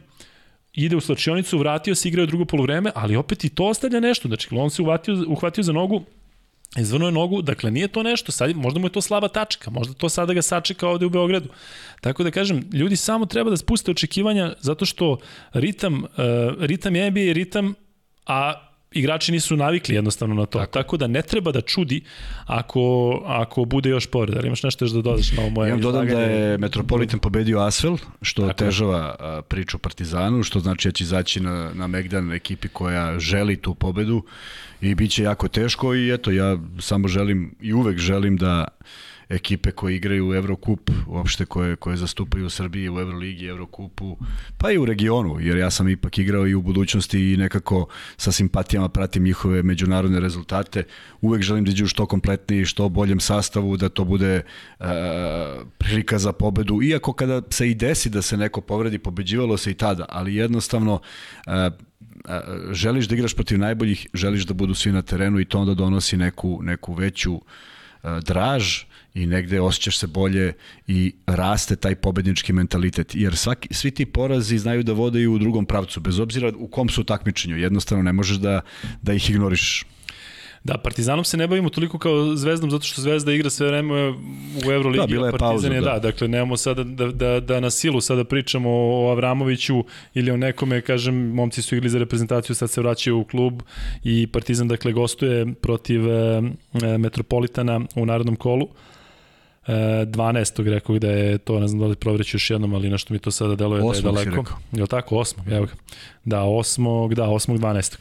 [0.76, 4.28] ide u slačionicu, vratio se, igrao drugo poluvreme, ali opet i to ostavlja nešto.
[4.28, 6.02] Znači, on se uhvatio, uhvatio za nogu,
[6.78, 9.94] Izvrnuo je nogu, dakle nije to nešto, sad, možda mu je to slaba tačka, možda
[9.94, 11.48] to sada ga sačeka ovde u Beogradu.
[12.00, 15.18] Tako da kažem, ljudi samo treba da spuste očekivanja zato što
[15.52, 16.08] ritam, uh,
[16.58, 17.74] ritam NBA je ritam,
[18.26, 20.58] a igrači nisu navikli jednostavno na to.
[20.58, 22.00] Tako, Tako da ne treba da čudi
[22.46, 24.38] ako, ako bude još povreda.
[24.38, 27.60] Ali imaš nešto još da dodaš na ovo moje Ja dodam da je Metropolitan pobedio
[27.60, 28.58] Asvel, što Tako.
[28.58, 33.74] težava priču Partizanu, što znači da će izaći na, na Megdan ekipi koja želi tu
[33.74, 34.22] pobedu
[34.80, 38.68] i bit će jako teško i eto, ja samo želim i uvek želim da
[39.28, 44.16] ekipe koje igraju u Evrokup, uopšte koje, koje zastupaju u Srbiji u Euroligi, Evrokupu,
[44.58, 48.32] pa i u regionu, jer ja sam ipak igrao i u budućnosti i nekako sa
[48.32, 50.82] simpatijama pratim njihove međunarodne rezultate.
[51.20, 54.42] Uvek želim da iđu što kompletniji, što boljem sastavu, da to bude
[54.78, 54.86] uh,
[55.78, 59.74] prilika za pobedu, iako kada se i desi da se neko povredi, pobeđivalo se i
[59.74, 61.00] tada, ali jednostavno
[61.46, 61.52] uh,
[62.72, 66.16] želiš da igraš protiv najboljih, želiš da budu svi na terenu i to onda donosi
[66.16, 67.40] neku, neku veću
[68.22, 68.84] draž
[69.16, 70.52] i negde osjećaš se bolje
[70.86, 73.14] i raste taj pobednički mentalitet.
[73.14, 76.68] Jer svaki, svi ti porazi znaju da vode i u drugom pravcu, bez obzira u
[76.68, 77.56] kom su takmičenju.
[77.56, 78.60] Jednostavno ne možeš da,
[79.02, 79.84] da ih ignoriš.
[80.64, 84.10] Da, Partizanom se ne bavimo toliko kao Zvezdom zato što Zvezda igra sve vreme
[84.66, 85.00] u Euroligi.
[85.00, 85.92] Da, bila je Partizan pauza, je, da.
[85.92, 85.98] da.
[85.98, 90.80] Dakle, nemamo sada da, da, da na silu sada pričamo o Avramoviću ili o nekome,
[90.80, 93.62] kažem, momci su igrali za reprezentaciju, sad se vraćaju u klub
[94.04, 96.42] i Partizan, dakle, gostuje protiv e,
[96.98, 98.68] Metropolitana u narodnom kolu.
[99.66, 100.68] 12.
[100.68, 103.30] rekao da je to, ne znam da li provreću još jednom, ali nešto mi to
[103.30, 104.58] sada deluje da je daleko.
[104.72, 105.14] Je li tako?
[105.16, 105.56] 8.
[105.56, 105.72] Evo ga.
[106.24, 107.14] Da, 8.
[107.14, 107.58] Da, 8.
[107.58, 107.96] 12.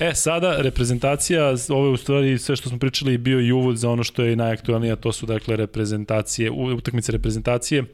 [0.00, 3.90] E, sada reprezentacija, ovo je u stvari sve što smo pričali bio i uvod za
[3.90, 7.84] ono što je najaktualnije, to su dakle reprezentacije, utakmice reprezentacije.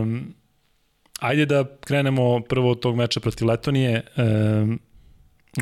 [0.00, 0.34] Um,
[1.20, 4.02] ajde da krenemo prvo od tog meča protiv Letonije.
[4.16, 4.80] Um,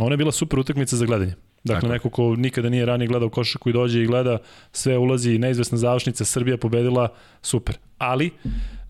[0.01, 1.35] ona je bila super utakmica za gledanje.
[1.69, 1.93] Dakle, Tako.
[1.93, 4.39] neko ko nikada nije ranije gledao košarku i dođe i gleda,
[4.73, 7.09] sve ulazi, neizvesna završnica, Srbija pobedila,
[7.43, 7.77] super.
[7.99, 8.31] Ali,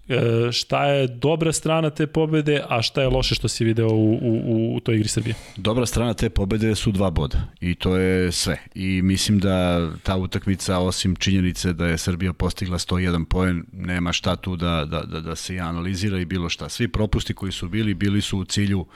[0.09, 4.14] e, šta je dobra strana te pobede, a šta je loše što si video u,
[4.22, 5.35] u, u toj igri Srbije?
[5.57, 8.59] Dobra strana te pobede su dva boda i to je sve.
[8.74, 14.37] I mislim da ta utakmica, osim činjenice da je Srbija postigla 101 poen, nema šta
[14.37, 16.68] tu da, da, da, da se analizira i bilo šta.
[16.68, 18.87] Svi propusti koji su bili, bili su u cilju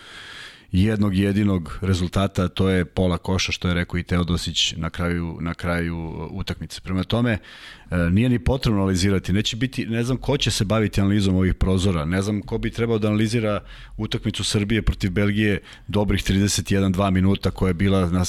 [0.73, 5.55] jednog jedinog rezultata, to je pola koša što je rekao i Teodosić na kraju na
[5.55, 6.81] kraju utakmice.
[6.81, 11.01] Prema tome e, nije ni potrebno analizirati, neće biti, ne znam ko će se baviti
[11.01, 13.61] analizom ovih prozora, ne znam ko bi trebao da analizira
[13.97, 18.25] utakmicu Srbije protiv Belgije dobrih 31-2 minuta koja je bila na,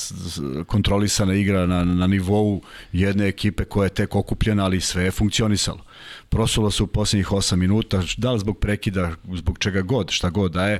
[0.65, 5.83] kontrolisana igra na, na nivou jedne ekipe koja je tek okupljena, ali sve je funkcionisalo.
[6.29, 10.51] Prosulo se u poslednjih 8 minuta, da li zbog prekida, zbog čega god, šta god
[10.51, 10.79] da je,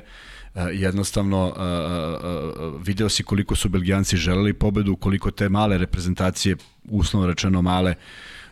[0.72, 7.28] jednostavno e, e, video si koliko su Belgijanci želeli pobedu, koliko te male reprezentacije, uslovno
[7.28, 7.94] rečeno male,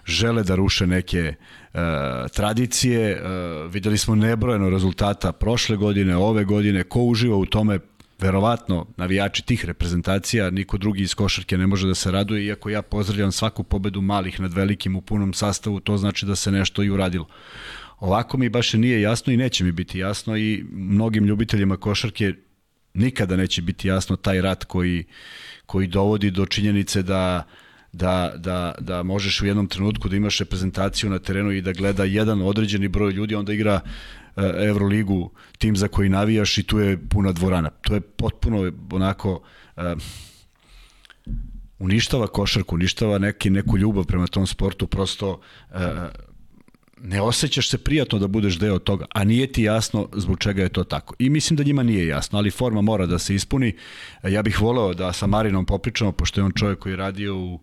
[0.05, 1.35] žele da ruše neke
[1.75, 1.81] uh,
[2.35, 3.23] tradicije.
[3.23, 6.85] Uh, videli smo nebrojeno rezultata prošle godine, ove godine.
[6.85, 7.79] Ko uživa u tome,
[8.23, 12.83] verovatno navijači tih reprezentacija, niko drugi iz košarke ne može da se raduje, iako ja
[12.83, 16.91] pozdravljam svaku pobedu malih nad velikim u punom sastavu, to znači da se nešto i
[16.91, 17.27] uradilo.
[18.03, 22.35] Ovako mi baš nije jasno i neće mi biti jasno i mnogim ljubiteljima košarke
[22.95, 25.05] nikada neće biti jasno taj rat koji,
[25.67, 27.47] koji dovodi do činjenice da
[27.93, 32.05] da, da, da možeš u jednom trenutku da imaš reprezentaciju na terenu i da gleda
[32.05, 36.99] jedan određeni broj ljudi, onda igra uh, Euroligu, tim za koji navijaš i tu je
[37.09, 37.71] puna dvorana.
[37.71, 39.43] To je potpuno onako
[39.77, 39.83] uh,
[41.79, 45.41] uništava košarku, uništava neki, neku ljubav prema tom sportu, prosto
[45.71, 45.79] uh,
[47.03, 50.69] ne osjećaš se prijatno da budeš deo toga, a nije ti jasno zbog čega je
[50.69, 51.15] to tako.
[51.19, 53.77] I mislim da njima nije jasno, ali forma mora da se ispuni.
[54.23, 57.61] Ja bih voleo da sa Marinom popričamo, pošto je on čovjek koji je radio u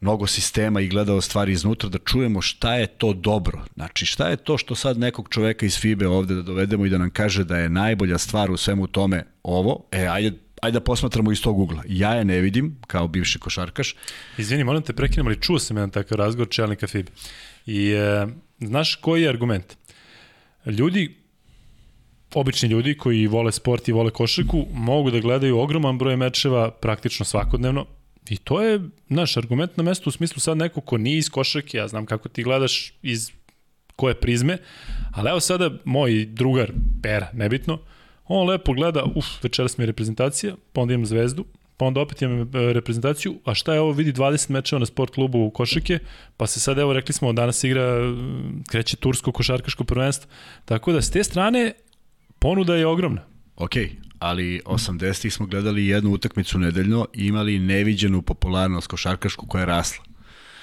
[0.00, 3.64] mnogo sistema i gledao stvari iznutra, da čujemo šta je to dobro.
[3.74, 6.98] Znači, šta je to što sad nekog čoveka iz FIBE ovde da dovedemo i da
[6.98, 10.32] nam kaže da je najbolja stvar u svemu tome ovo, e, ajde,
[10.62, 11.82] ajde da posmatramo iz tog ugla.
[11.88, 13.94] Ja je ne vidim, kao bivši košarkaš.
[14.38, 17.10] Izvini, moram te prekinem, ali čuo sam jedan takav razgovor čelnika FIBE.
[17.66, 18.26] I e,
[18.60, 19.76] znaš koji je argument?
[20.66, 21.16] Ljudi,
[22.34, 27.24] obični ljudi koji vole sport i vole košarku, mogu da gledaju ogroman broj mečeva praktično
[27.24, 27.86] svakodnevno,
[28.28, 31.78] I to je naš argument na mestu u smislu sad neko ko nije iz košarke,
[31.78, 33.30] ja znam kako ti gledaš iz
[33.96, 34.58] koje prizme,
[35.12, 37.78] ali evo sada moj drugar, Pera, nebitno,
[38.24, 41.44] on lepo gleda, uf, večeras mi je reprezentacija, pa onda imam zvezdu,
[41.76, 45.14] pa onda opet imam e, reprezentaciju, a šta je ovo, vidi 20 mečeva na sport
[45.14, 45.98] klubu u Košake,
[46.36, 48.14] pa se sad, evo, rekli smo, danas igra,
[48.70, 50.30] kreće tursko košarkaško prvenstvo,
[50.64, 51.72] tako da s te strane
[52.38, 53.22] ponuda je ogromna.
[53.56, 53.72] Ok,
[54.18, 60.04] ali 80-ih smo gledali jednu utakmicu nedeljno i imali neviđenu popularnost košarkašku koja je rasla.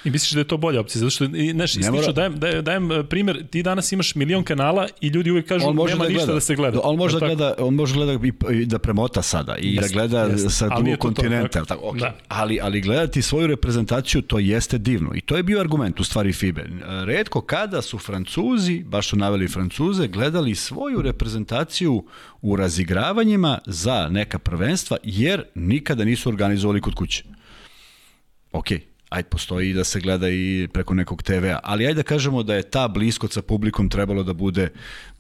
[0.04, 2.12] I misliš da je to bolja opcija, zato što, znaš, mora...
[2.12, 5.76] dajem, dajem, dajem e, primjer, ti danas imaš milion kanala i ljudi uvijek kažu on
[5.76, 6.34] može nema da ništa gleda.
[6.34, 6.80] da se gleda.
[6.84, 10.70] On može da gleda, on može gleda i, da premota sada i da gleda sa
[10.78, 11.60] drugog kontinenta.
[11.60, 11.99] To, tako, okay.
[11.99, 12.16] da.
[12.28, 15.12] ali, ali gledati svoju reprezentaciju, to jeste divno.
[15.16, 16.66] I to je bio argument u stvari FIBE.
[17.06, 22.06] Redko kada su Francuzi, baš su naveli Francuze, gledali svoju reprezentaciju
[22.41, 27.24] u razigravanjima za neka prvenstva, jer nikada nisu organizovali kod kuće.
[28.51, 32.03] Okej, okay ajde, postoji i da se gleda i preko nekog TV-a, ali ajde da
[32.03, 34.70] kažemo da je ta bliskost sa publikom trebalo da bude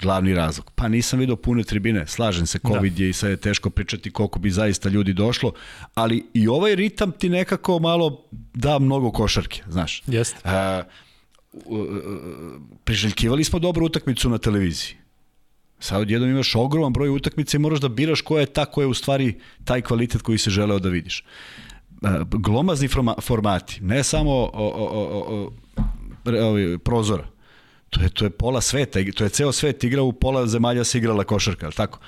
[0.01, 0.71] glavni razlog.
[0.75, 3.03] Pa nisam vidio pune tribine, slažem se, COVID da.
[3.03, 5.53] je i sad je teško pričati koliko bi zaista ljudi došlo,
[5.93, 10.03] ali i ovaj ritam ti nekako malo da mnogo košarke, znaš.
[10.07, 10.39] Jeste.
[12.83, 14.95] priželjkivali smo dobru utakmicu na televiziji.
[15.79, 18.87] Sad odjednom imaš ogroman broj utakmica i moraš da biraš koja je ta koja je
[18.87, 19.33] u stvari
[19.63, 21.23] taj kvalitet koji se želeo da vidiš
[22.23, 22.87] glomazni
[23.21, 25.51] formati, ne samo o, o, o,
[26.25, 27.27] o, prozora,
[27.89, 30.97] to je, to je pola sveta, to je ceo svet igra u pola zemalja se
[30.97, 31.99] igrala košarka, ali tako?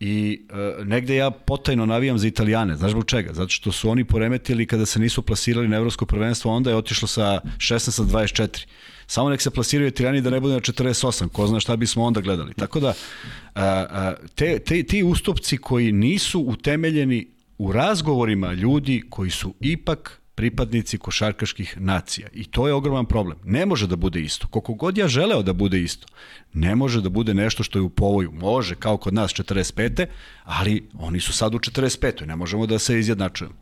[0.00, 3.32] I e, negde ja potajno navijam za Italijane, znaš zbog čega?
[3.32, 7.08] Zato što su oni poremetili kada se nisu plasirali na evropsko prvenstvo, onda je otišlo
[7.08, 8.66] sa 16 na 24.
[9.06, 12.20] Samo nek se plasiraju Italijani da ne bude na 48, ko zna šta bismo onda
[12.20, 12.54] gledali.
[12.54, 19.30] Tako da, a, a, te, te, ti ustupci koji nisu utemeljeni u razgovorima ljudi koji
[19.30, 22.28] su ipak pripadnici košarkaških nacija.
[22.32, 23.38] I to je ogroman problem.
[23.44, 24.46] Ne može da bude isto.
[24.46, 26.06] Koliko god ja želeo da bude isto,
[26.52, 28.32] ne može da bude nešto što je u povoju.
[28.32, 30.06] Može, kao kod nas 45.
[30.44, 32.26] ali oni su sad u 45.
[32.26, 33.54] Ne možemo da se izjednačujemo.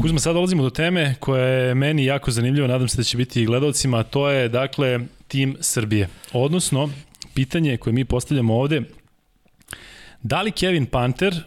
[0.00, 3.42] Kuzma, sad dolazimo do teme koja je meni jako zanimljiva, nadam se da će biti
[3.42, 6.08] i gledalcima, a to je, dakle, tim Srbije.
[6.32, 6.90] Odnosno,
[7.34, 8.82] pitanje koje mi postavljamo ovde,
[10.22, 11.42] da li Kevin Panter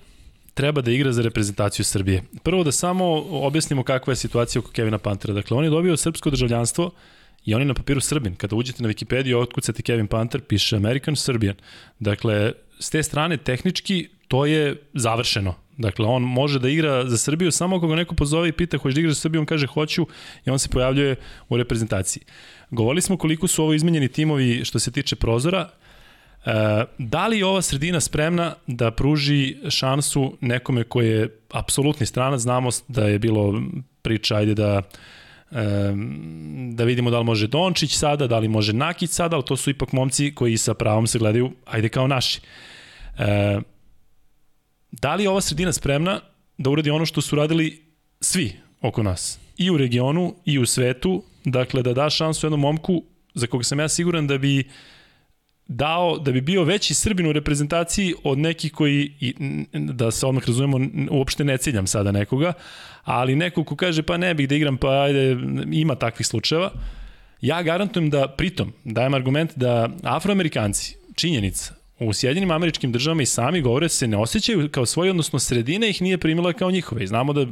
[0.59, 2.23] treba da igra za reprezentaciju Srbije.
[2.43, 3.05] Prvo da samo
[3.47, 5.33] objasnimo kakva je situacija oko Kevina Pantera.
[5.33, 6.91] Dakle, on je dobio srpsko državljanstvo
[7.45, 8.35] i on je na papiru Srbin.
[8.35, 11.55] Kada uđete na Wikipediju, otkucate Kevin Panter, piše American Serbian.
[11.99, 15.55] Dakle, s te strane, tehnički, to je završeno.
[15.77, 18.95] Dakle, on može da igra za Srbiju samo ako ga neko pozove i pita hoćeš
[18.95, 20.07] da igraš za Srbiju, on kaže hoću
[20.45, 21.15] i on se pojavljuje
[21.49, 22.23] u reprezentaciji.
[22.71, 25.69] Govorili smo koliko su ovo izmenjeni timovi što se tiče prozora.
[26.97, 32.39] Da li je ova sredina spremna da pruži šansu nekome koji je apsolutni stranac?
[32.41, 33.61] Znamo da je bilo
[34.01, 34.81] priča, ajde da
[35.51, 35.63] e,
[36.71, 39.69] da vidimo da li može Dončić sada, da li može Nakić sada, ali to su
[39.69, 42.41] ipak momci koji sa pravom se gledaju, ajde kao naši.
[43.17, 43.59] E,
[44.91, 46.19] da li je ova sredina spremna
[46.57, 47.83] da uradi ono što su radili
[48.21, 49.39] svi oko nas?
[49.57, 53.79] I u regionu, i u svetu, dakle da da šansu jednom momku za koga sam
[53.79, 54.65] ja siguran da bi uh,
[55.69, 59.33] dao da bi bio veći Srbin u reprezentaciji od nekih koji,
[59.73, 62.53] da se odmah razumemo, uopšte ne ciljam sada nekoga,
[63.03, 65.37] ali neko ko kaže pa ne bih da igram, pa ajde,
[65.71, 66.71] ima takvih slučajeva.
[67.41, 73.61] Ja garantujem da, pritom, dajem argument da afroamerikanci, činjenica, u Sjedinim američkim državama i sami
[73.61, 77.03] govore se ne osjećaju kao svoji, odnosno sredina ih nije primila kao njihove.
[77.03, 77.45] I znamo da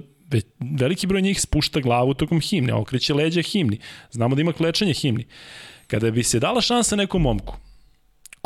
[0.79, 3.79] veliki broj njih spušta glavu tokom himne, okreće leđa himni.
[4.11, 5.25] Znamo da ima klečanje himni.
[5.87, 7.57] Kada bi se dala šansa nekom momku,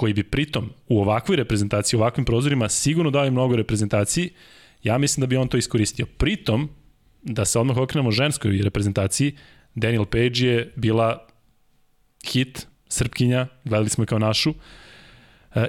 [0.02, 4.30] koji bi pritom u ovakvoj reprezentaciji, u ovakvim prozorima sigurno dali mnogo reprezentaciji,
[4.84, 6.06] ja mislim da bi on to iskoristio.
[6.18, 6.70] Pritom,
[7.22, 9.36] da se odmah okrenemo ženskoj reprezentaciji,
[9.76, 11.28] Daniel Page je bila
[12.26, 14.50] hit, Srpkinja, gledali smo je kao našu.
[14.50, 14.56] Uh,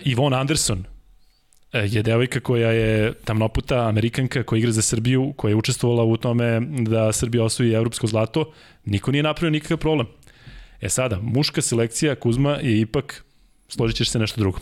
[0.07, 5.57] Yvonne Anderson uh, je devojka koja je tamnoputa, amerikanka, koja igra za Srbiju, koja je
[5.57, 8.53] učestvovala u tome da Srbija osvoji evropsko zlato.
[8.85, 10.07] Niko nije napravio nikakav problem.
[10.81, 13.25] E sada, muška selekcija Kuzma je ipak
[13.75, 14.59] složit ćeš se nešto drugo.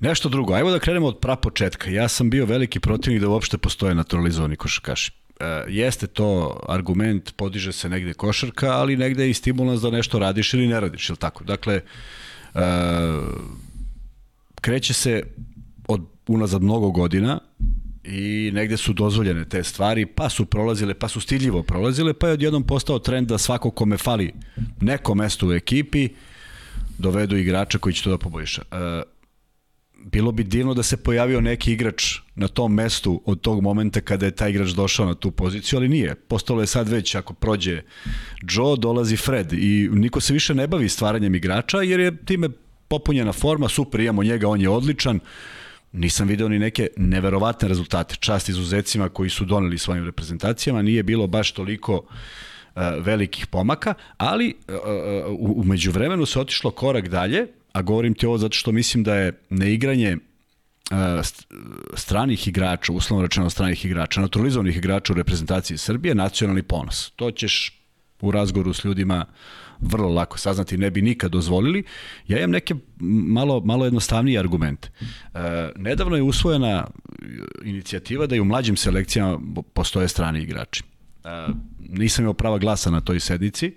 [0.00, 0.54] Nešto drugo.
[0.54, 1.90] Ajmo da krenemo od prapočetka.
[1.90, 5.12] Ja sam bio veliki protivnik da uopšte postoje naturalizovani košarkaši.
[5.40, 10.18] E, jeste to argument, podiže se negde košarka, ali negde je i stimulans da nešto
[10.18, 11.44] radiš ili ne radiš, ili tako?
[11.44, 12.60] Dakle, e,
[14.60, 15.22] kreće se
[15.88, 17.40] od unazad mnogo godina
[18.04, 22.32] i negde su dozvoljene te stvari, pa su prolazile, pa su stiljivo prolazile, pa je
[22.32, 24.32] odjednom postao trend da svako kome fali
[24.80, 26.08] neko mesto u ekipi,
[26.98, 28.62] dovedu igrača koji će to da poboljša.
[28.72, 29.02] E,
[30.04, 34.26] bilo bi divno da se pojavio neki igrač na tom mestu od tog momenta kada
[34.26, 36.14] je taj igrač došao na tu poziciju, ali nije.
[36.14, 37.82] Postalo je sad već, ako prođe
[38.50, 42.48] Joe, dolazi Fred i niko se više ne bavi stvaranjem igrača jer je time
[42.88, 45.20] popunjena forma, super, imamo njega, on je odličan.
[45.92, 48.16] Nisam video ni neke neverovatne rezultate.
[48.20, 52.04] Čast izuzecima koji su doneli svojim reprezentacijama, nije bilo baš toliko uh,
[53.00, 58.38] velikih pomaka, ali uh, uh, umeđu vremenu se otišlo korak dalje, a govorim ti ovo
[58.38, 60.16] zato što mislim da je neigranje
[61.94, 67.10] stranih igrača, uslovno rečeno stranih igrača, naturalizovanih igrača u reprezentaciji Srbije, nacionalni ponos.
[67.16, 67.78] To ćeš
[68.20, 69.24] u razgovoru s ljudima
[69.80, 71.84] vrlo lako saznati, ne bi nikad dozvolili.
[72.28, 74.90] Ja imam neke malo, malo jednostavnije argumente.
[75.34, 75.38] E,
[75.76, 76.86] nedavno je usvojena
[77.64, 79.38] inicijativa da i u mlađim selekcijama
[79.74, 80.82] postoje strani igrači.
[81.28, 81.52] E,
[81.88, 83.76] nisam imao prava glasa na toj sednici,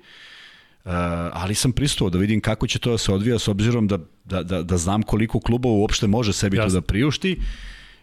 [0.86, 0.92] Uh,
[1.34, 4.44] ali sam pristao da vidim kako će to da se odvija s obzirom da, da,
[4.44, 6.70] da, da znam koliko klubova uopšte može sebi Jasne.
[6.70, 7.40] to da priušti.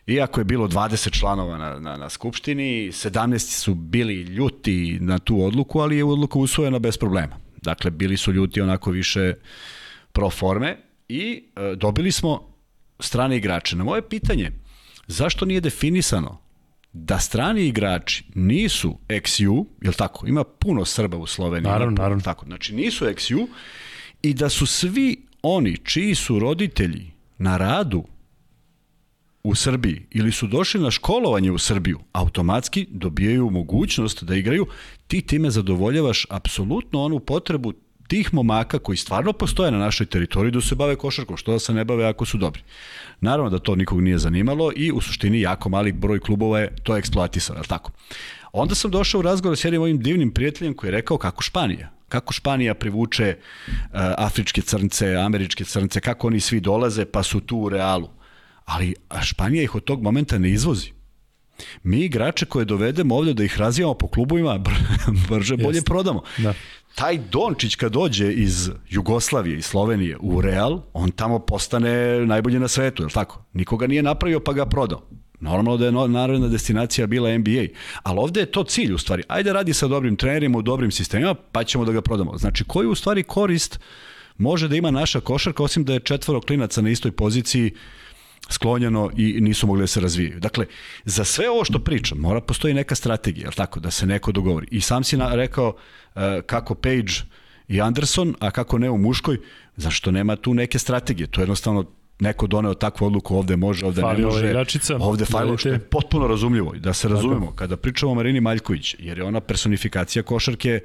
[0.06, 5.44] Iako je bilo 20 članova na, na, na Skupštini, 17 su bili ljuti na tu
[5.44, 7.36] odluku, ali je odluka usvojena bez problema.
[7.62, 9.34] Dakle, bili su ljuti onako više
[10.12, 10.76] pro forme
[11.08, 12.54] i e, dobili smo
[13.00, 13.76] strane igrače.
[13.76, 14.52] Na moje pitanje,
[15.06, 16.38] zašto nije definisano
[16.92, 20.26] da strani igrači nisu XU, je tako?
[20.26, 21.70] Ima puno Srba u Sloveniji.
[21.70, 22.22] Naravno, puno, naravno.
[22.22, 23.46] Tako, znači nisu XU
[24.22, 28.04] i da su svi oni čiji su roditelji na radu
[29.42, 34.66] u Srbiji ili su došli na školovanje u Srbiju, automatski dobijaju mogućnost da igraju,
[35.06, 37.72] ti time zadovoljavaš apsolutno onu potrebu
[38.08, 41.74] tih momaka koji stvarno postoje na našoj teritoriji da se bave košarkom, što da se
[41.74, 42.62] ne bave ako su dobri.
[43.20, 46.96] Naravno da to nikog nije zanimalo i u suštini jako mali broj klubova je to
[46.96, 47.90] eksploatisao, je tako?
[48.52, 51.90] Onda sam došao u razgovor s jednim mojim divnim prijateljem koji je rekao kako Španija.
[52.08, 57.56] Kako Španija privuče uh, afričke crnce, američke crnce, kako oni svi dolaze pa su tu
[57.56, 58.08] u realu.
[58.64, 60.97] Ali Španija ih od tog momenta ne izvozi.
[61.82, 64.70] Mi igrače koje dovedemo ovde da ih razvijamo po klubovima br
[65.28, 65.86] brže bolje Jest.
[65.86, 66.22] prodamo.
[66.38, 66.54] Da.
[66.94, 72.68] Taj Dončić kad dođe iz Jugoslavije i Slovenije u Real, on tamo postane najbolji na
[72.68, 73.44] svetu, je li tako?
[73.52, 75.02] Nikoga nije napravio pa ga prodao.
[75.40, 77.64] Normalno da je narodna destinacija bila NBA,
[78.02, 79.22] ali ovde je to cilj u stvari.
[79.28, 82.38] Ajde radi sa dobrim trenerima u dobrim sistemima, pa ćemo da ga prodamo.
[82.38, 83.80] Znači, koji u stvari korist
[84.38, 87.72] može da ima naša košarka, osim da je četvoro klinaca na istoj poziciji
[88.48, 90.40] sklonjeno i nisu mogli da se razvijaju.
[90.40, 90.66] Dakle,
[91.04, 94.66] za sve ovo što pričam, mora postoji neka strategija, je tako, da se neko dogovori.
[94.70, 97.12] I sam si na, rekao uh, kako Page
[97.68, 99.38] i Anderson, a kako ne u muškoj,
[99.76, 101.26] zašto nema tu neke strategije?
[101.26, 101.84] To je jednostavno
[102.20, 104.46] neko doneo takvu odluku, ovde može, ovde fali ne može.
[104.46, 106.74] Igračica, ovde fali, što je potpuno razumljivo.
[106.76, 110.80] Da se razumemo, kada pričamo o Marini Maljković, jer je ona personifikacija košarke,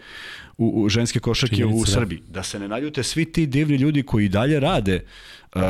[0.57, 1.85] u, u ženske košarke Činjenica, u.
[1.85, 2.19] Srbiji.
[2.19, 2.33] Da.
[2.33, 5.05] da se ne naljute svi ti divni ljudi koji dalje rade
[5.55, 5.61] uh,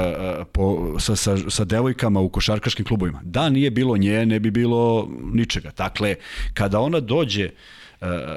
[0.52, 3.22] po, sa, sa, sa devojkama u košarkaškim klubovima.
[3.24, 5.72] Da nije bilo nje, ne bi bilo ničega.
[5.78, 6.16] Dakle,
[6.54, 7.52] kada ona dođe uh,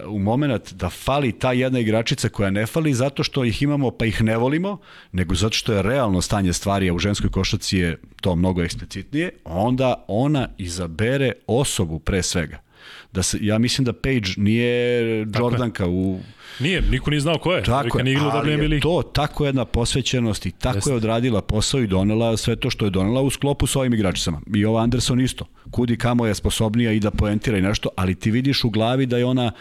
[0.08, 4.06] u moment da fali ta jedna igračica koja ne fali zato što ih imamo pa
[4.06, 4.78] ih ne volimo,
[5.12, 9.30] nego zato što je realno stanje stvari, a u ženskoj košarci je to mnogo eksplicitnije,
[9.44, 12.65] onda ona izabere osobu pre svega
[13.12, 16.20] da se, ja mislim da Page nije Jordanka u...
[16.61, 17.62] Nije, niko nije znao ko je.
[17.62, 20.91] Tako je, ali je to tako jedna posvećenost i tako Jeste.
[20.91, 24.41] je odradila posao i donela sve to što je donela u sklopu s ovim igračicama.
[24.55, 25.45] I ova Anderson isto.
[25.70, 29.18] Kudi kamo je sposobnija i da poentira i nešto, ali ti vidiš u glavi da
[29.18, 29.53] je ona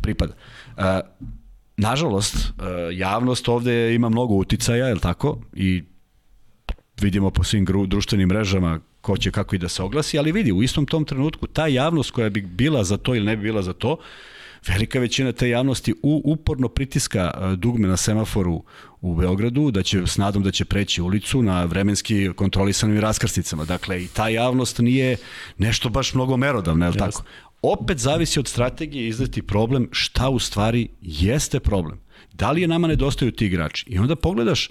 [0.00, 0.32] pripada.
[0.76, 0.84] Uh,
[1.76, 5.40] nažalost, uh, javnost ovde ima mnogo uticaja, je li tako?
[5.54, 5.84] I
[7.00, 10.62] vidimo po svim društvenim mrežama ko će kako i da se oglasi, ali vidi, u
[10.62, 13.72] istom tom trenutku ta javnost koja bi bila za to ili ne bi bila za
[13.72, 13.96] to,
[14.66, 18.64] velika većina te javnosti u, uporno pritiska e, dugme na semaforu
[19.00, 23.64] u Beogradu, da će, s nadom da će preći ulicu na vremenski kontrolisanim raskrsticama.
[23.64, 25.16] Dakle, i ta javnost nije
[25.58, 27.22] nešto baš mnogo merodavna, je li tako?
[27.62, 32.00] Opet zavisi od strategije izdati problem šta u stvari jeste problem.
[32.32, 33.84] Da li je nama nedostaju ti igrači?
[33.88, 34.70] I onda pogledaš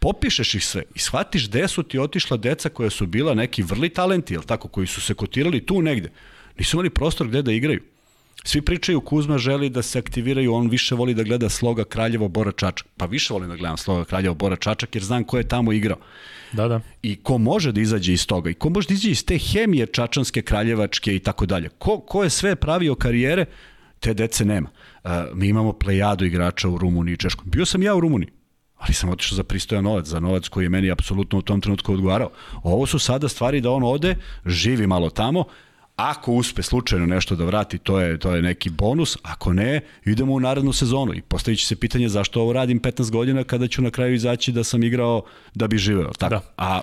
[0.00, 3.88] popišeš ih sve i shvatiš gde su ti otišla deca koja su bila neki vrli
[3.88, 6.10] talenti, jel tako, koji su se kotirali tu negde.
[6.58, 7.82] Nisu imali prostor gde da igraju.
[8.44, 12.52] Svi pričaju Kuzma želi da se aktiviraju, on više voli da gleda Sloga Kraljevo Bora
[12.52, 12.86] Čačak.
[12.96, 15.98] Pa više volim da gledam Sloga Kraljevo Bora Čačak jer znam ko je tamo igrao.
[16.52, 16.80] Da, da.
[17.02, 19.86] I ko može da izađe iz toga i ko može da izađe iz te hemije
[19.86, 21.68] čačanske, kraljevačke i tako dalje.
[21.78, 23.44] Ko, ko je sve pravio karijere,
[24.00, 24.68] te dece nema.
[25.04, 27.50] Uh, mi imamo plejadu igrača u Rumuniji i Češkom.
[27.50, 28.39] Bio sam ja u Rumuniji
[28.80, 31.92] ali sam otišao za pristojan novac, za novac koji je meni apsolutno u tom trenutku
[31.92, 32.30] odgovarao.
[32.62, 34.16] Ovo su sada stvari da on ode,
[34.46, 35.44] živi malo tamo,
[35.96, 40.32] ako uspe slučajno nešto da vrati, to je, to je neki bonus, ako ne, idemo
[40.32, 43.82] u narednu sezonu i postavit će se pitanje zašto ovo radim 15 godina kada ću
[43.82, 45.22] na kraju izaći da sam igrao
[45.54, 46.10] da bi živeo.
[46.18, 46.34] Tako.
[46.34, 46.40] Da.
[46.56, 46.80] A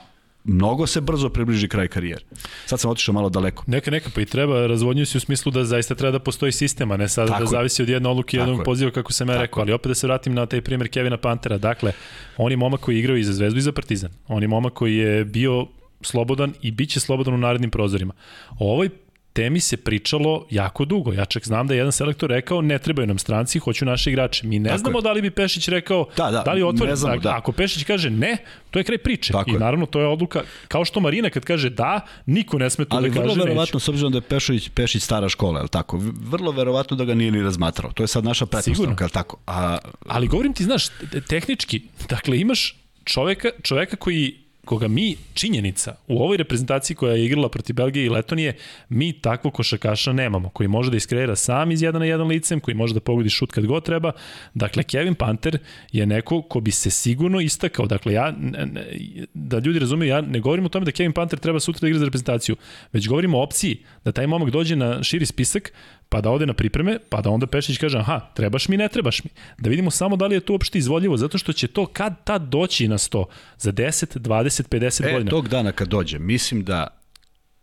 [0.47, 2.21] mnogo se brzo približi kraj karijere.
[2.65, 3.63] Sad sam otišao malo daleko.
[3.67, 6.97] Neka, neka, pa i treba, razvodnju se u smislu da zaista treba da postoji sistema,
[6.97, 9.71] ne sad da zavisi od jedne odluke i jednog poziva kako sam ja rekao, ali
[9.71, 11.57] opet da se vratim na taj primjer Kevina Pantera.
[11.57, 11.91] Dakle,
[12.37, 14.11] on je momak koji je igrao i za Zvezdu i za Partizan.
[14.27, 15.67] On je momak koji je bio
[16.01, 18.13] slobodan i bit će slobodan u narednim prozorima.
[18.59, 18.89] O ovoj
[19.37, 21.13] temi se pričalo jako dugo.
[21.13, 24.47] Ja čak znam da je jedan selektor rekao ne trebaju nam stranci, hoću naše igrače.
[24.47, 25.01] Mi ne Tako znamo je.
[25.01, 26.95] da li bi Pešić rekao da, da, da li otvori.
[26.95, 27.35] Znamo, da.
[27.37, 28.37] Ako Pešić kaže ne,
[28.71, 29.33] to je kraj priče.
[29.33, 29.59] Tako I je.
[29.59, 33.09] naravno to je odluka, kao što Marina kad kaže da, niko ne sme to Ali
[33.09, 35.99] da kaže vrlo verovatno, s obzirom da je Pešić, Pešić stara škola, je tako?
[36.29, 37.91] Vrlo verovatno da ga nije ni razmatrao.
[37.91, 39.37] To je sad naša pretpostavka, je tako?
[39.47, 39.77] A...
[40.07, 40.87] Ali govorim ti, znaš,
[41.27, 47.49] tehnički, dakle imaš čoveka, čoveka koji koga mi, činjenica, u ovoj reprezentaciji koja je igrala
[47.49, 48.55] protiv Belgije i Letonije,
[48.89, 52.75] mi takvog košakaša nemamo, koji može da iskreira sam iz jedan na jedan licem, koji
[52.75, 54.11] može da pogodi šut kad god treba.
[54.53, 55.57] Dakle, Kevin Panter
[55.91, 57.85] je neko ko bi se sigurno istakao.
[57.85, 58.33] Dakle, ja,
[59.33, 61.99] da ljudi razumeju, ja ne govorim o tome da Kevin Panter treba sutra da igra
[61.99, 62.55] za reprezentaciju,
[62.93, 65.71] već govorimo o opciji da taj momak dođe na širi spisak,
[66.09, 69.23] pa da ode na pripreme, pa da onda Pešić kaže, aha, trebaš mi, ne trebaš
[69.23, 69.29] mi.
[69.57, 72.41] Da vidimo samo da li je to uopšte izvodljivo, zato što će to kad tad
[72.41, 73.25] doći na 100,
[73.57, 75.29] za 10, 20, 50 e, godina.
[75.29, 76.87] E, tog dana kad dođe, mislim da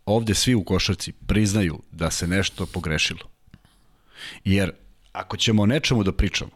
[0.05, 3.19] ovde svi u košarci priznaju da se nešto pogrešilo.
[4.43, 4.71] Jer
[5.11, 6.51] ako ćemo o nečemu da pričamo,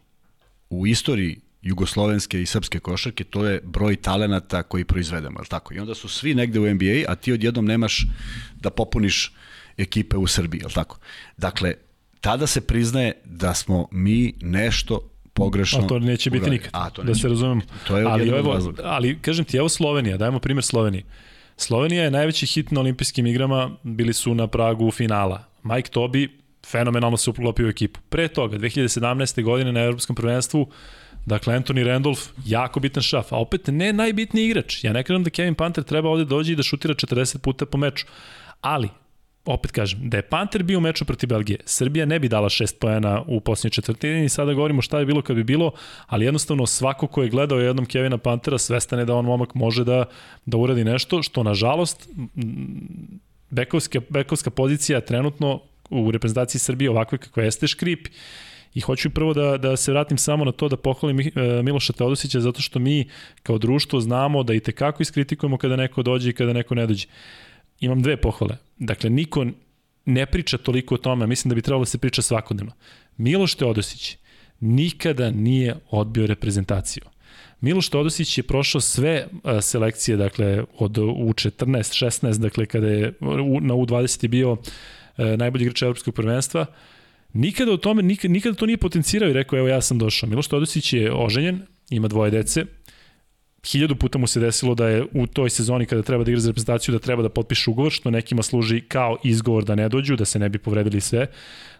[0.69, 5.73] u istoriji jugoslovenske i srpske košarke, to je broj talenata koji proizvedemo, je tako?
[5.73, 8.07] I onda su svi negde u NBA, a ti odjednom nemaš
[8.55, 9.33] da popuniš
[9.79, 10.97] ekipe u Srbiji, je tako?
[11.37, 11.73] Dakle,
[12.21, 15.79] tada se priznaje da smo mi nešto pogrešno.
[15.79, 17.61] A to neće biti nikad, A, to da se razumemo.
[17.87, 21.03] To je ali, evo, ali kažem ti, evo Slovenija, dajmo primjer Slovenije.
[21.57, 25.43] Slovenija je najveći hit na olimpijskim igrama, bili su na pragu finala.
[25.63, 27.99] Mike Tobi fenomenalno se uklopio u ekipu.
[28.09, 29.43] Pre toga, 2017.
[29.43, 30.67] godine na Evropskom prvenstvu,
[31.25, 34.83] Dakle, Anthony Randolph, jako bitan šaf, a opet ne najbitniji igrač.
[34.83, 37.77] Ja ne kažem da Kevin Panter treba ovde dođe i da šutira 40 puta po
[37.77, 38.05] meču.
[38.61, 38.89] Ali,
[39.53, 42.79] opet kažem, da je Panter bio u meču protiv Belgije, Srbija ne bi dala šest
[42.79, 45.71] pojena u posljednjoj četvrtini i sada govorimo šta je bilo kad bi bilo,
[46.07, 49.83] ali jednostavno svako ko je gledao jednom Kevina Pantera svestan je da on momak može
[49.83, 50.05] da,
[50.45, 52.09] da uradi nešto, što nažalost
[53.49, 58.07] bekovska, bekovska pozicija trenutno u reprezentaciji Srbije ovakve kakva jeste škrip
[58.73, 61.31] I hoću prvo da, da se vratim samo na to da pohvalim e,
[61.63, 63.07] Miloša Teodosića zato što mi
[63.43, 67.07] kao društvo znamo da i tekako iskritikujemo kada neko dođe i kada neko ne dođe
[67.79, 68.57] imam dve pohvale.
[68.77, 69.45] Dakle, niko
[70.05, 72.73] ne priča toliko o tome, mislim da bi trebalo da se priča svakodnevno.
[73.17, 74.17] Miloš Teodosić
[74.59, 77.03] nikada nije odbio reprezentaciju.
[77.61, 79.27] Miloš Teodosić je prošao sve
[79.61, 83.13] selekcije, dakle, od U14, 16, dakle, kada je
[83.61, 84.57] na U20 je bio
[85.37, 86.65] najbolji igrač evropskog prvenstva,
[87.33, 90.29] nikada o tome, nikada, nikada to nije potencirao i rekao, evo ja sam došao.
[90.29, 92.65] Miloš Teodosić je oženjen, ima dvoje dece,
[93.67, 96.49] hiljadu puta mu se desilo da je u toj sezoni kada treba da igra za
[96.49, 100.25] reprezentaciju da treba da potpiše ugovor, što nekima služi kao izgovor da ne dođu, da
[100.25, 101.27] se ne bi povredili sve.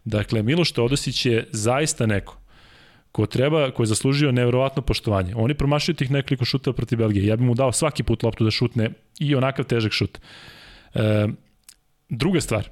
[0.05, 2.39] Dakle, Miloš Teodosić je zaista neko
[3.11, 5.33] ko treba, ko je zaslužio neverovatno poštovanje.
[5.35, 7.25] Oni promašaju tih nekoliko šuteva protiv Belgije.
[7.25, 10.19] Ja bih mu dao svaki put loptu da šutne i onakav težak šut.
[10.93, 11.27] E,
[12.09, 12.69] druga stvar,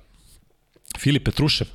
[0.97, 1.67] Filip Petrušev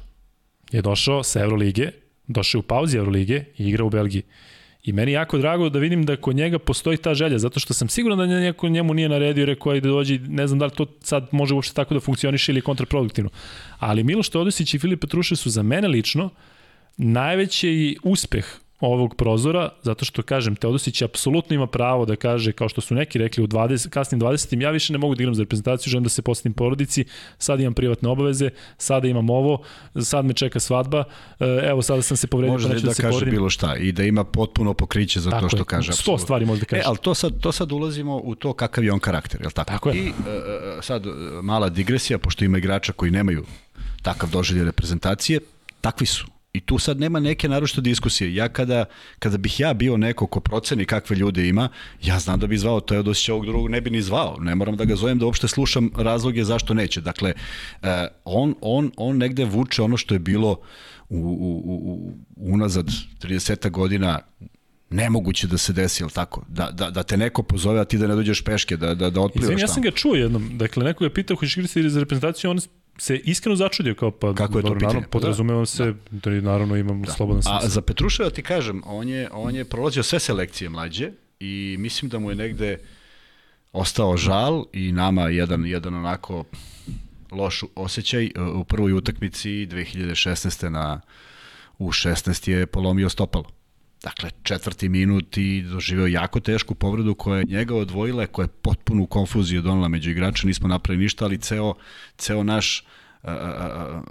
[0.72, 1.90] je došao sa Eurolige,
[2.26, 4.22] došao u pauzi Eurolige i igra u Belgiji.
[4.84, 7.88] I meni jako drago da vidim da kod njega postoji ta želja, zato što sam
[7.88, 11.28] siguran da neko njemu nije naredio rekao ajde dođi, ne znam da li to sad
[11.32, 13.30] može uopšte tako da funkcioniše ili kontraproduktivno.
[13.78, 16.30] Ali Miloš Teodosić i Filip Petruše su za mene lično
[16.96, 18.46] najveći uspeh
[18.82, 23.18] ovog prozora, zato što, kažem, Teodosić apsolutno ima pravo da kaže, kao što su neki
[23.18, 24.62] rekli u 20, kasnim 20.
[24.62, 27.04] ja više ne mogu da igram za reprezentaciju, želim da se postim porodici,
[27.38, 29.62] sad imam privatne obaveze, sada imam ovo,
[30.02, 31.04] sad me čeka svadba,
[31.40, 33.34] e, evo sada sam se povredio, može pa neću da, da se kaže poredim.
[33.34, 35.92] bilo šta i da ima potpuno pokriće za tako to što je, kaže.
[35.92, 36.80] Sto stvari može da kaže.
[36.80, 39.52] E, ali to sad, to sad ulazimo u to kakav je on karakter, je li
[39.52, 39.70] tako?
[39.70, 39.96] Tako je.
[39.96, 40.14] I uh,
[40.80, 41.02] sad
[41.42, 43.44] mala digresija, pošto ima igrača koji nemaju
[44.02, 45.40] takav doželje reprezentacije,
[45.80, 48.34] takvi su I tu sad nema neke naročite diskusije.
[48.34, 48.84] Ja kada,
[49.18, 51.68] kada bih ja bio neko ko proceni kakve ljude ima,
[52.03, 54.36] ja znam da bi zvao Teodosića ovog drugog, ne bi ni zvao.
[54.40, 57.00] Ne moram da ga zovem da uopšte slušam razloge zašto neće.
[57.00, 57.32] Dakle,
[57.82, 60.61] eh, on, on, on negde vuče ono što je bilo
[61.09, 62.86] u, u, u, unazad
[63.22, 64.18] 30 godina
[64.90, 66.44] nemoguće da se desi, jel tako?
[66.48, 69.20] Da, da, da te neko pozove, a ti da ne dođeš peške, da, da, da
[69.20, 70.59] otplivaš Izvim, ja sam ga čuo jednom.
[70.59, 72.59] Dakle, neko je pitao hoćeš igrati za reprezentaciju, on
[73.03, 75.66] se iskreno začudio kao pa kako je to pitanje naravno, podrazumevam da.
[75.66, 76.30] se da.
[76.30, 77.12] da naravno imam da.
[77.12, 81.11] slobodan sam a za Petruševa ti kažem on je on je prolazio sve selekcije mlađe
[81.40, 82.78] i mislim da mu je negde
[83.72, 86.44] ostao žal i nama jedan jedan onako
[87.30, 90.68] loš osjećaj u prvoj utakmici 2016.
[90.68, 91.00] na
[91.78, 93.61] u 16 je polomio stopalo
[94.03, 99.07] Dakle, četvrti minut i doživeo jako tešku povredu koja je njega odvojila, koja je potpunu
[99.07, 101.74] konfuziju donala među igrača, nismo napravili ništa, ali ceo,
[102.16, 102.84] ceo naš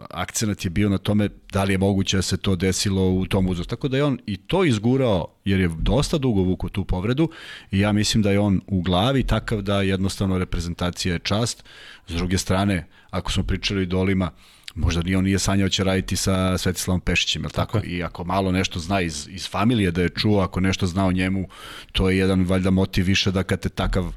[0.09, 3.47] akcenat je bio na tome da li je moguće da se to desilo u tom
[3.47, 3.69] uzrastu.
[3.69, 7.29] Tako da je on i to izgurao, jer je dosta dugo vuku tu povredu
[7.71, 11.63] i ja mislim da je on u glavi takav da jednostavno reprezentacija je čast.
[12.07, 14.31] S druge strane, ako smo pričali o idolima,
[14.75, 17.53] možda ni on nije sanjao će raditi sa Svetislavom Pešićem, tako?
[17.55, 17.87] tako?
[17.87, 21.11] I ako malo nešto zna iz, iz familije da je čuo, ako nešto zna o
[21.11, 21.47] njemu,
[21.91, 24.13] to je jedan valjda motiv više da kad te takav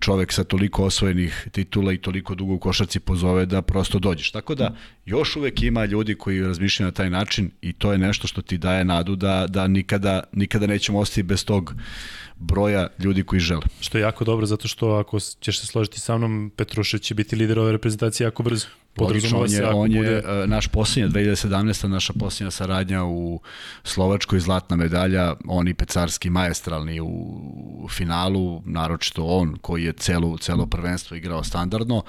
[0.00, 4.30] čovek sa toliko osvojenih titula i toliko dugo u košarci pozove da prosto dođeš.
[4.30, 4.74] Tako da
[5.06, 8.58] još uvek ima ljudi koji razmišljaju na taj način i to je nešto što ti
[8.58, 11.74] daje nadu da, da nikada, nikada nećemo ostati bez tog
[12.38, 13.62] broja ljudi koji žele.
[13.80, 17.36] Što je jako dobro zato što ako ćeš se složiti sa mnom, Petrušev će biti
[17.36, 18.66] lider ove reprezentacije jako brzo.
[19.00, 20.42] Logično, on je, on je bude...
[20.42, 21.86] E, naš posljednja, 2017.
[21.88, 23.40] naša posljednja saradnja u
[23.84, 31.16] Slovačkoj, zlatna medalja, oni pecarski majestralni u finalu, naročito on koji je celo, celo prvenstvo
[31.16, 31.96] igrao standardno.
[31.96, 32.02] Uh,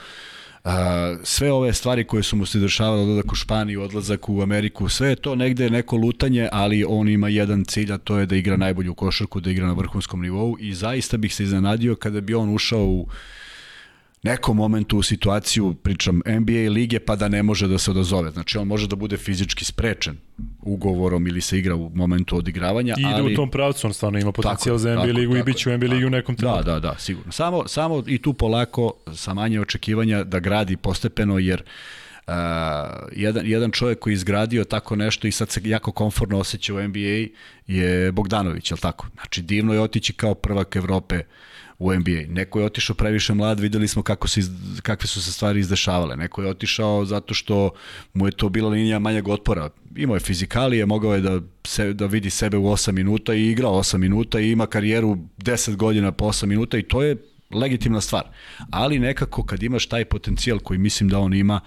[1.24, 5.09] sve ove stvari koje su mu se dešavale, odlazak u Španiju, odlazak u Ameriku, sve
[5.09, 8.57] je to negde neko lutanje, ali on ima jedan cilj, a to je da igra
[8.57, 12.55] najbolju košarku, da igra na vrhunskom nivou i zaista bih se iznenadio kada bi on
[12.55, 13.07] ušao u
[14.30, 18.32] nekom momentu u situaciju, pričam NBA lige, pa da ne može da se odazove.
[18.32, 20.17] Znači on može da bude fizički sprečen
[20.61, 22.95] ugovorom ili se igra u momentu odigravanja.
[22.97, 23.34] I ide ali...
[23.34, 25.57] u tom pravcu, on stvarno ima potencijal tako, za NBA tako, ligu tako, i bit
[25.57, 26.63] će u NBA ligi u nekom trenutku.
[26.63, 27.32] Da, da, da, sigurno.
[27.32, 31.63] Samo, samo i tu polako, sa manje očekivanja, da gradi postepeno, jer
[32.28, 32.34] Uh,
[33.15, 36.88] jedan, jedan čovjek koji je izgradio tako nešto i sad se jako komfortno osjeća u
[36.88, 37.28] NBA
[37.67, 39.07] je Bogdanović, je li tako?
[39.13, 41.23] Znači divno je otići kao prvak Evrope uh,
[41.80, 42.21] u NBA.
[42.30, 44.41] Neko je otišao previše mlad, videli smo kako se,
[44.82, 46.15] kakve su se stvari izdešavale.
[46.15, 47.71] Neko je otišao zato što
[48.13, 49.69] mu je to bila linija manjeg otpora.
[49.95, 53.73] Imao je fizikalije, mogao je da, se, da vidi sebe u 8 minuta i igrao
[53.73, 57.17] 8 minuta i ima karijeru 10 godina po 8 minuta i to je
[57.53, 58.23] legitimna stvar.
[58.71, 61.59] Ali nekako kad imaš taj potencijal koji mislim da on ima,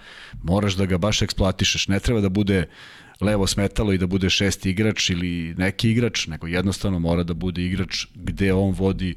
[0.43, 1.87] moraš da ga baš eksploatišeš.
[1.87, 6.27] Ne treba da bude uh, levo smetalo i da bude šesti igrač ili neki igrač,
[6.27, 9.15] nego jednostavno mora da bude igrač gde on vodi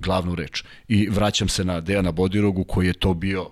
[0.00, 0.64] glavnu reč.
[0.88, 3.50] I vraćam se na Dejana Bodirogu koji je to bio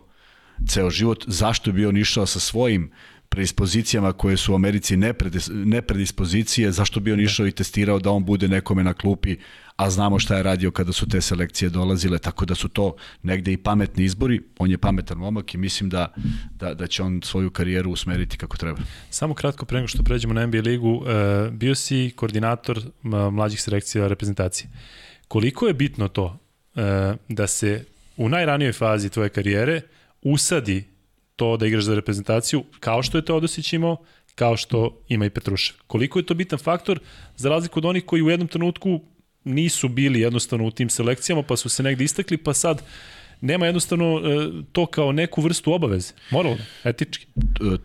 [0.69, 1.25] ceo život.
[1.27, 2.91] Zašto bi on išao sa svojim
[3.29, 4.97] predispozicijama koje su u Americi
[5.51, 9.37] nepredispozicije, zašto bi on išao i testirao da on bude nekome na klupi,
[9.79, 13.53] a znamo šta je radio kada su te selekcije dolazile, tako da su to negde
[13.53, 14.41] i pametni izbori.
[14.59, 16.15] On je pametan momak i mislim da,
[16.51, 18.81] da, da će on svoju karijeru usmeriti kako treba.
[19.11, 22.81] Samo kratko pre nego što pređemo na NBA ligu, e, bio si koordinator
[23.33, 24.71] mlađih selekcija reprezentacije.
[25.29, 26.39] Koliko je bitno to
[26.75, 27.85] e, da se
[28.17, 29.81] u najranijoj fazi tvoje karijere
[30.23, 30.85] usadi
[31.37, 33.97] to da igraš za reprezentaciju, kao što je Teodosić imao,
[34.35, 35.77] kao što ima i Petrušev.
[35.87, 37.01] Koliko je to bitan faktor,
[37.37, 39.01] za razliku od onih koji u jednom trenutku
[39.49, 42.83] nisu bili jednostavno u tim selekcijama, pa su se negde istakli, pa sad
[43.41, 47.27] nema jednostavno e, to kao neku vrstu obaveze, moralno, etički.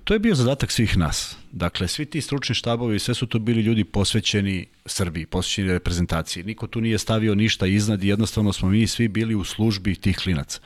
[0.03, 1.37] To je bio zadatak svih nas.
[1.51, 6.43] Dakle, svi ti stručni štabovi, sve su to bili ljudi posvećeni Srbiji, posvećeni reprezentaciji.
[6.43, 10.17] Niko tu nije stavio ništa iznad i jednostavno smo mi svi bili u službi tih
[10.17, 10.59] klinaca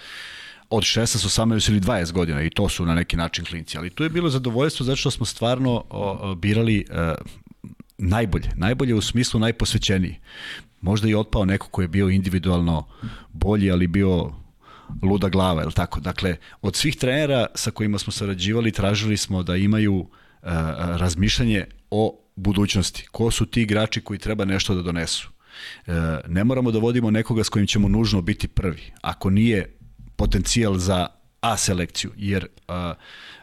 [0.69, 3.77] od 16, 18 ili 20 godina i to su na neki način klinci.
[3.77, 5.83] Ali tu je bilo zadovoljstvo zato što smo stvarno
[6.37, 7.13] birali e,
[7.97, 8.49] najbolje.
[8.55, 10.15] Najbolje u smislu najposvećeniji.
[10.81, 12.87] Možda i otpao neko ko je bio individualno
[13.33, 14.31] bolji, ali bio
[15.03, 15.99] luda glava, je tako?
[15.99, 20.47] Dakle, od svih trenera sa kojima smo sarađivali, tražili smo da imaju e,
[20.77, 23.07] razmišljanje o budućnosti.
[23.11, 25.29] Ko su ti igrači koji treba nešto da donesu?
[25.87, 25.91] E,
[26.27, 28.91] ne moramo da vodimo nekoga s kojim ćemo nužno biti prvi.
[29.01, 29.77] Ako nije
[30.15, 31.07] potencijal za
[31.41, 32.93] A selekciju, jer a,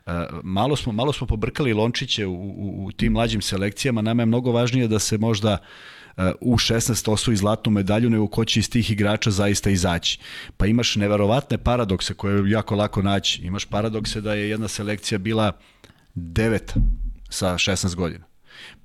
[0.07, 4.27] a, malo, smo, malo smo pobrkali lončiće u, u, u tim mlađim selekcijama, nama je
[4.27, 5.59] mnogo važnije da se možda
[6.41, 10.19] u 16 osvoji zlatnu medalju, nego ko će iz tih igrača zaista izaći.
[10.57, 13.43] Pa imaš neverovatne paradokse koje je jako lako naći.
[13.43, 15.53] Imaš paradokse da je jedna selekcija bila
[16.15, 16.75] deveta
[17.31, 18.25] sa 16 godina.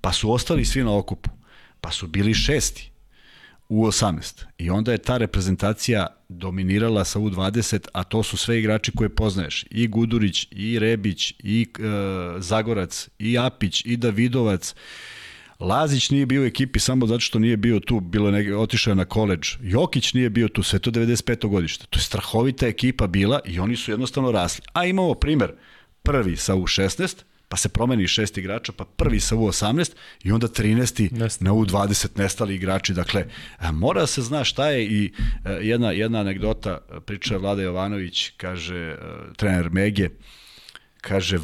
[0.01, 1.29] Pa su ostali svi na okupu.
[1.81, 2.91] Pa su bili šesti
[3.69, 4.43] u 18.
[4.57, 9.65] I onda je ta reprezentacija dominirala sa U20, a to su sve igrači koje poznaješ.
[9.71, 11.81] I Gudurić, i Rebić, i e,
[12.39, 14.75] Zagorac, i Apić, i Davidovac.
[15.59, 18.95] Lazić nije bio u ekipi samo zato što nije bio tu, bilo neke, otišao je
[18.95, 19.47] na koleđ.
[19.61, 21.47] Jokić nije bio tu, sve to 95.
[21.47, 21.85] godište.
[21.89, 24.65] To je strahovita ekipa bila i oni su jednostavno rasli.
[24.73, 25.51] A imamo primer,
[26.03, 29.91] prvi sa U16, pa se promeni šest igrača, pa prvi sa U18
[30.23, 31.11] i onda 13.
[31.11, 31.45] Nesta.
[31.45, 32.93] na U20 nestali igrači.
[32.93, 33.25] Dakle,
[33.61, 35.13] e, mora se zna šta je i
[35.45, 38.97] e, jedna, jedna anegdota, priča Vlada Jovanović, kaže, e,
[39.37, 40.09] trener Mege,
[41.01, 41.37] kaže,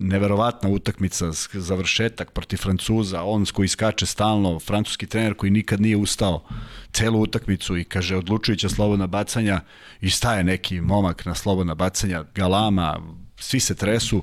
[0.00, 6.44] neverovatna utakmica, završetak protiv Francuza, on koji skače stalno, francuski trener koji nikad nije ustao
[6.92, 9.60] celu utakmicu i kaže odlučujuća slobodna bacanja
[10.00, 13.00] i staje neki momak na slobodna bacanja, galama,
[13.36, 14.22] svi se tresu,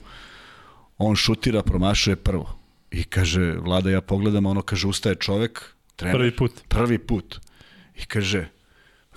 [0.98, 2.60] on šutira, promašuje prvo.
[2.92, 6.18] I kaže, Vlada, ja pogledam, ono kaže, ustaje čovek, trener.
[6.18, 6.52] Prvi put.
[6.68, 7.40] Prvi put.
[7.96, 8.48] I kaže,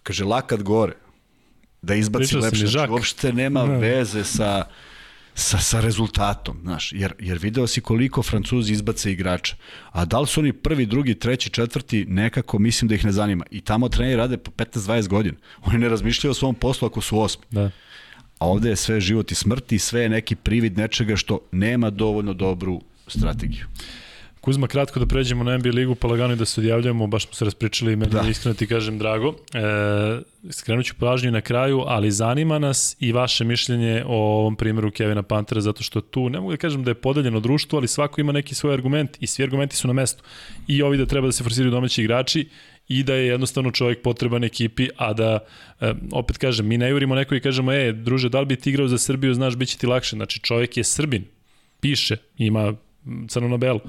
[0.03, 0.93] kaže, lakat gore,
[1.83, 2.67] da izbaci lepše.
[2.67, 3.79] Znači, uopšte nema ne.
[3.79, 4.65] veze sa,
[5.41, 9.57] sa, sa rezultatom, znaš, jer, jer video si koliko Francuzi izbace igrača,
[9.91, 13.45] a da li su oni prvi, drugi, treći, četvrti, nekako mislim da ih ne zanima.
[13.51, 15.37] I tamo treneri rade po 15-20 godina.
[15.63, 17.45] Oni ne razmišljaju o svom poslu ako su osmi.
[17.51, 17.71] Da.
[18.39, 21.91] A ovde je sve život i smrt i sve je neki privid nečega što nema
[21.91, 23.67] dovoljno dobru strategiju.
[24.41, 27.35] Kuzma, kratko da pređemo na NBA ligu, pa lagano i da se odjavljamo, baš smo
[27.35, 28.29] se raspričali, meni da.
[28.29, 29.35] iskreno ti kažem drago.
[29.55, 29.61] E,
[30.51, 35.23] skrenut ću pažnju na kraju, ali zanima nas i vaše mišljenje o ovom primjeru Kevina
[35.23, 38.33] Pantera, zato što tu, ne mogu da kažem da je podeljeno društvo, ali svako ima
[38.33, 40.23] neki svoj argument i svi argumenti su na mestu.
[40.69, 42.49] I ovi da treba da se forsiraju domaći igrači
[42.89, 45.39] i da je jednostavno čovjek potreban ekipi, a da,
[45.81, 48.71] e, opet kažem, mi ne jurimo neko i kažemo, e, druže, da li bi ti
[48.71, 50.17] igrao za Srbiju, znaš, bit će ti lakše.
[50.17, 51.25] Znači, čovjek je Srbin,
[51.81, 52.75] piše, ima
[53.29, 53.81] crno na.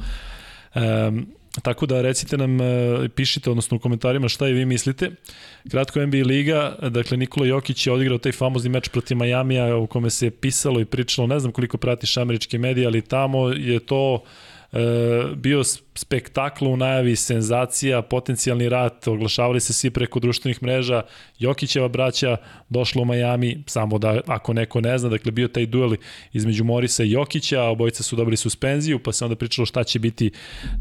[0.76, 1.28] Um,
[1.62, 5.12] tako da recite nam, e, pišite odnosno u komentarima šta i vi mislite.
[5.72, 10.10] Kratko NBA Liga, dakle Nikola Jokić je odigrao taj famozni meč protiv Majamija u kome
[10.10, 14.22] se pisalo i pričalo, ne znam koliko pratiš američke medije, ali tamo je to uh,
[15.36, 15.64] bio
[15.96, 21.02] spektakl u najavi, senzacija, potencijalni rat, oglašavali se svi preko društvenih mreža,
[21.40, 22.38] Jokićeva braća
[22.70, 25.92] došla u Miami, samo da ako neko ne zna, dakle bio taj duel
[26.34, 30.32] između Morisa i Jokića, obojica su dobili suspenziju, pa se onda pričalo šta će biti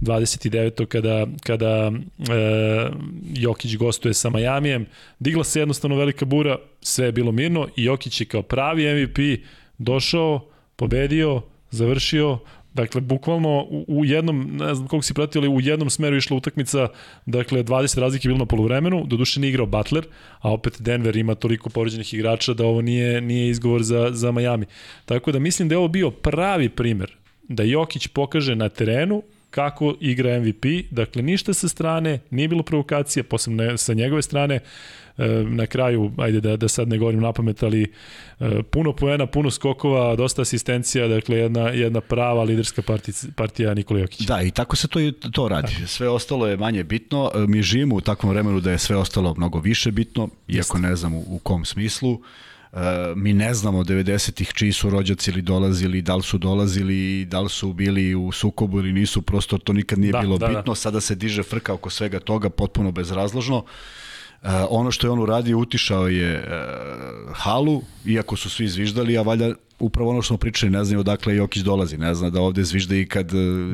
[0.01, 0.87] 29.
[0.87, 2.91] kada, kada e,
[3.35, 4.87] Jokić gostuje sa Majamijem.
[5.19, 9.19] Digla se jednostavno velika bura, sve je bilo mirno i Jokić je kao pravi MVP
[9.79, 12.39] došao, pobedio, završio,
[12.75, 16.89] Dakle, bukvalno u, jednom, ne znam koliko si pratio, ali u jednom smeru išla utakmica,
[17.27, 20.07] dakle, 20 razlike bilo na polovremenu, doduše nije igrao Butler,
[20.41, 24.67] a opet Denver ima toliko povređenih igrača da ovo nije, nije izgovor za, za Miami.
[25.05, 27.17] Tako da mislim da je ovo bio pravi primer
[27.49, 33.25] da Jokić pokaže na terenu kako igra MVP, dakle ništa sa strane, nije bilo provokacija,
[33.25, 34.63] posebno sa njegove strane, E,
[35.49, 37.93] na kraju, ajde da, da sad ne govorim na pamet, ali
[38.41, 44.01] e, puno poena, puno skokova, dosta asistencija, dakle jedna, jedna prava liderska partija, partija Nikola
[44.01, 44.27] Jokić.
[44.27, 45.01] Da, i tako se to,
[45.33, 45.75] to radi.
[45.75, 45.87] Tako.
[45.87, 47.31] Sve ostalo je manje bitno.
[47.35, 50.97] E, mi živimo u takvom vremenu da je sve ostalo mnogo više bitno, iako ne
[50.97, 52.21] znam u, u kom smislu.
[52.73, 52.79] Uh,
[53.17, 57.49] mi ne znamo 90-ih čiji su rođaci ili dolazili, da li su dolazili, da li
[57.49, 60.63] su bili u sukobu ili nisu, prosto to nikad nije da, bilo da, bitno.
[60.73, 60.75] Da.
[60.75, 63.57] Sada se diže frka oko svega toga, potpuno bezrazložno.
[63.57, 63.65] Uh,
[64.43, 69.23] Uh, ono što je on uradio, utišao je uh, halu, iako su svi zviždali, a
[69.23, 72.65] valjda upravo ono što smo pričali, ne znaju odakle Jokić dolazi, ne zna da ovde
[72.65, 73.33] zvižda i kad,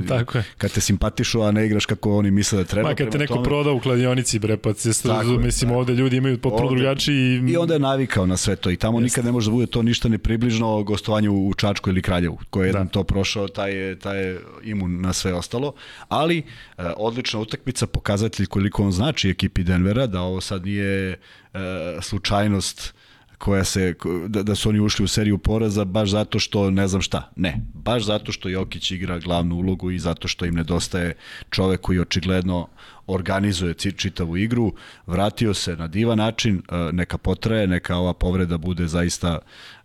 [0.09, 0.45] Tako je.
[0.59, 2.89] kad te simpatišu, a ne igraš kako oni misle da treba.
[2.89, 3.45] Ma kad te neko tome...
[3.45, 7.43] proda u kladionici, bre, pa se Tako mislim, ovde ljudi imaju potpuno drugačiji.
[7.49, 7.57] I...
[7.57, 9.05] Onda je navikao na sve to i tamo Jeste.
[9.05, 12.63] nikad ne može da bude to ništa ne približno gostovanju u Čačku ili Kraljevu, ko
[12.63, 12.93] je jedan da.
[12.93, 15.73] to prošao, taj je, taj je imun na sve ostalo,
[16.09, 16.39] ali
[16.79, 21.19] uh, odlična utakmica, pokazatelj koliko on znači ekipi Denvera, da ovo sad nije
[21.55, 21.61] uh,
[22.03, 22.95] slučajnost
[23.39, 23.95] koja se,
[24.29, 27.31] da, da su oni ušli u seriju poraza baš zato što ne znam šta.
[27.37, 31.15] Ne, baš zato što Jokić igra glavnu ulogu i zato što im nedostaje
[31.51, 32.69] čovek koji očigledno
[33.07, 34.73] organizuje čitavu igru,
[35.07, 39.39] vratio se na divan način, e, neka potraje, neka ova povreda bude zaista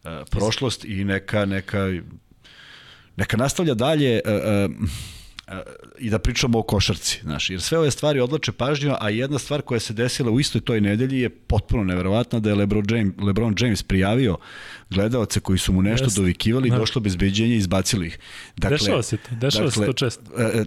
[0.04, 1.80] e, prošlost i neka, neka,
[3.16, 4.68] neka nastavlja dalje e,
[6.00, 9.62] i da pričamo o košarci, znaš, jer sve ove stvari odlače pažnju, a jedna stvar
[9.62, 13.56] koja se desila u istoj toj nedelji je potpuno neverovatna da je LeBron James, LeBron
[13.60, 14.38] James prijavio
[14.90, 16.78] gledaoce koji su mu nešto Just, dovikivali, da.
[16.78, 18.20] došlo bezbeđenje i izbacili ih.
[18.58, 20.24] Dakle, dešava se to, dešava dakle, se to često.
[20.38, 20.64] E, e,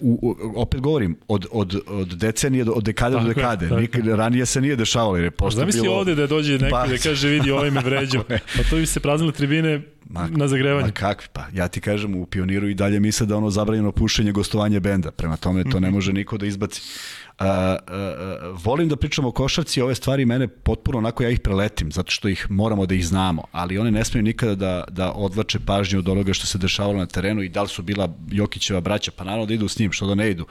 [0.00, 3.66] u, u, opet govorim, od, od, od decenije, do, od dekade tako do dekade.
[3.66, 5.94] Je, Nik, ranije se nije dešavalo, jer je posto Zamisli bilo...
[5.94, 8.24] ovde da dođe neko da kaže vidi ovaj me vređao.
[8.56, 10.86] Pa to bi se praznile tribine ma, na zagrevanje.
[10.86, 14.32] Ma kakvi, pa ja ti kažem, u Pioniru i dalje misle da ono zabranjeno pušenje
[14.32, 15.94] gostovanje benda, prema tome to ne mhm.
[15.94, 16.82] može niko da izbaci.
[17.40, 21.92] Uh, uh, volim da pričam o košarci, ove stvari mene potpuno onako ja ih preletim,
[21.92, 25.58] zato što ih moramo da ih znamo, ali one ne smeju nikada da, da odlače
[25.60, 29.10] pažnju od onoga što se dešavalo na terenu i da li su bila Jokićeva braća,
[29.16, 30.46] pa naravno da idu s njim, što da ne idu.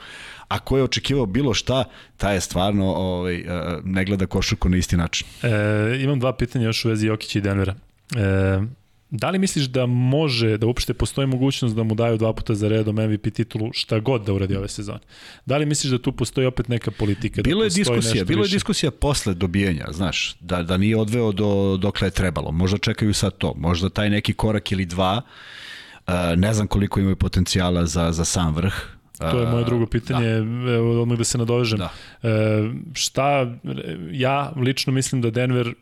[0.48, 1.84] A ko je očekivao bilo šta,
[2.16, 3.44] ta je stvarno ovaj,
[3.84, 5.26] ne gleda košarku na isti način.
[5.42, 5.48] E,
[6.00, 7.74] imam dva pitanja još u vezi Jokića i Denvera.
[8.16, 8.60] E,
[9.10, 12.68] Da li misliš da može, da uopšte postoji mogućnost da mu daju dva puta za
[12.68, 14.98] redom MVP titulu šta god da uradi ove sezone?
[15.46, 17.36] Da li misliš da tu postoji opet neka politika?
[17.36, 21.32] Da bilo da je diskusija, bilo je diskusija posle dobijenja, znaš, da, da nije odveo
[21.32, 22.52] do, dokle je trebalo.
[22.52, 25.22] Možda čekaju sad to, možda taj neki korak ili dva
[26.36, 28.74] ne znam koliko imaju potencijala za, za sam vrh.
[29.18, 30.72] To je moje drugo pitanje, da.
[30.72, 31.78] evo odmah da se nadovežem.
[31.78, 31.92] Da.
[32.22, 33.54] E, šta,
[34.10, 35.74] ja lično mislim da Denver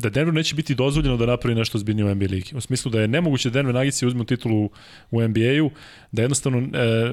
[0.00, 2.56] da Denver neće biti dozvoljeno da napravi nešto zbiljnije u NBA ligi.
[2.56, 4.70] U smislu da je nemoguće da Denver Nuggets uzmu titulu
[5.10, 5.70] u NBA-u,
[6.12, 7.12] da jednostavno e,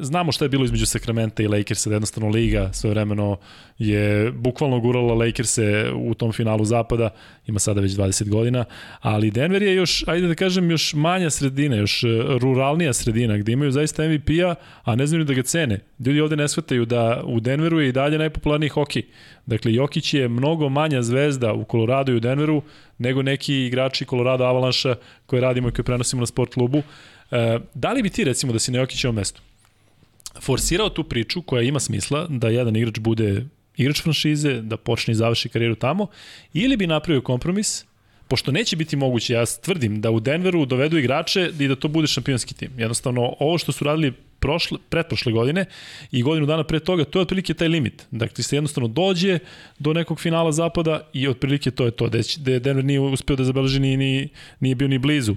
[0.00, 3.36] znamo šta je bilo između Sacramento i Lakersa, da jednostavno liga sve vremeno
[3.78, 7.10] je bukvalno gurala Lakers-e u tom finalu zapada,
[7.46, 8.64] ima sada već 20 godina,
[9.00, 12.06] ali Denver je još, ajde da kažem, još manja sredina, još e,
[12.40, 15.80] ruralnija sredina, gde imaju zaista MVP-a, a ne znaju da ga cene.
[15.98, 19.02] Ljudi ovde ne shvataju da u Denveru je i dalje najpopularniji hokej.
[19.46, 22.62] Dakle, Jokić je mnogo manja zvezda u Koloradu i u Denveru
[22.98, 24.94] nego neki igrači Colorado Avalanche
[25.26, 26.82] koje radimo i koje prenosimo na sport klubu.
[27.30, 29.42] E, da li bi ti recimo da si na Jokićevom mestu
[30.40, 33.44] forsirao tu priču koja ima smisla da jedan igrač bude
[33.76, 36.06] igrač franšize, da počne i završi karijeru tamo,
[36.52, 37.84] ili bi napravio kompromis,
[38.28, 42.06] pošto neće biti moguće, ja tvrdim da u Denveru dovedu igrače i da to bude
[42.06, 42.70] šampionski tim.
[42.78, 44.12] Jednostavno, ovo što su radili
[44.44, 45.64] prošle, pretprošle godine
[46.12, 48.06] i godinu dana pre toga, to je otprilike taj limit.
[48.10, 49.38] Dakle, se jednostavno dođe
[49.78, 52.08] do nekog finala zapada i otprilike to je to.
[52.08, 54.28] Da Denver nije uspeo da zabeleži ni, ni,
[54.60, 55.36] nije bio ni blizu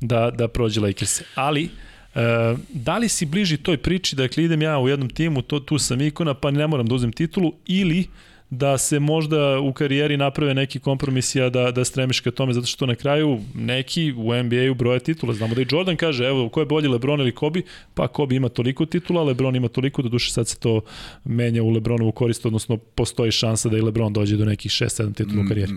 [0.00, 1.22] da, da prođe Lakers.
[1.34, 1.68] Ali,
[2.16, 5.78] E, da li si bliži toj priči, dakle idem ja u jednom timu, to, tu
[5.78, 8.06] sam ikona, pa ne moram da uzem titulu, ili
[8.50, 12.66] da se možda u karijeri naprave neki kompromisi, a da, da stremiš ka tome, zato
[12.66, 15.34] što na kraju neki u NBA-u broje titula.
[15.34, 17.62] Znamo da i Jordan kaže, evo, ko je bolji Lebron ili Kobe?
[17.94, 20.80] Pa Kobe ima toliko titula, Lebron ima toliko, do duše sad se to
[21.24, 25.42] menja u Lebronovu korist, odnosno postoji šansa da i Lebron dođe do nekih 6-7 titula
[25.44, 25.72] u karijeri.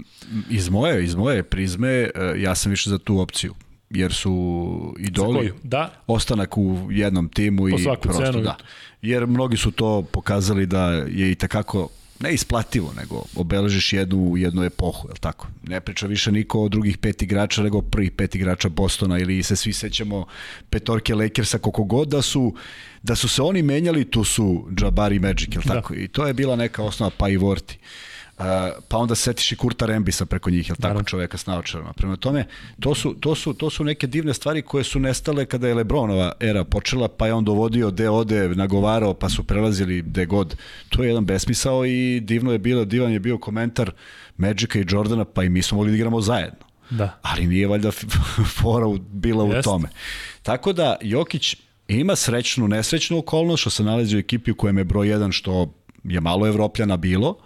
[0.50, 3.54] Iz moje, iz moje prizme, e, ja sam više za tu opciju
[3.90, 5.94] jer su idoli da.
[6.08, 8.42] ostanak u jednom timu po i prosto cenu.
[8.42, 8.58] da.
[9.02, 11.90] Jer mnogi su to pokazali da je i takako
[12.20, 15.48] ne isplativo, nego obeležiš jednu, jednu epohu, je tako?
[15.68, 19.56] Ne priča više niko o drugih pet igrača, nego prvih pet igrača Bostona ili se
[19.56, 20.26] svi sećamo
[20.70, 22.56] petorke Lakersa, koliko god da su,
[23.04, 25.74] da su se oni menjali, tu su Jabari Magic, je da.
[25.74, 25.94] tako?
[25.94, 26.02] Da.
[26.02, 27.78] I to je bila neka osnova, pa i Vorti.
[27.82, 28.09] Uh,
[28.88, 31.04] pa onda setiš i Kurta Rembisa preko njih, je tako, Naravno.
[31.04, 31.94] čoveka s naočarama.
[31.94, 32.46] Prema tome,
[32.80, 36.32] to su, to, su, to su neke divne stvari koje su nestale kada je Lebronova
[36.40, 40.56] era počela, pa je on dovodio de ode, nagovarao, pa su prelazili de god.
[40.90, 43.92] To je jedan besmisao i divno je bilo, divan je bio komentar
[44.38, 46.60] Magica i Jordana, pa i mi smo mogli da igramo zajedno.
[46.90, 47.20] Da.
[47.22, 47.92] Ali nije valjda
[48.62, 49.64] fora bila u Jest.
[49.64, 49.88] tome.
[50.44, 51.56] Tako da, Jokić
[51.88, 55.74] ima srećnu, nesrećnu okolnost što se nalazi u ekipi u kojem je broj 1 što
[56.04, 57.38] je malo Evropljana bilo,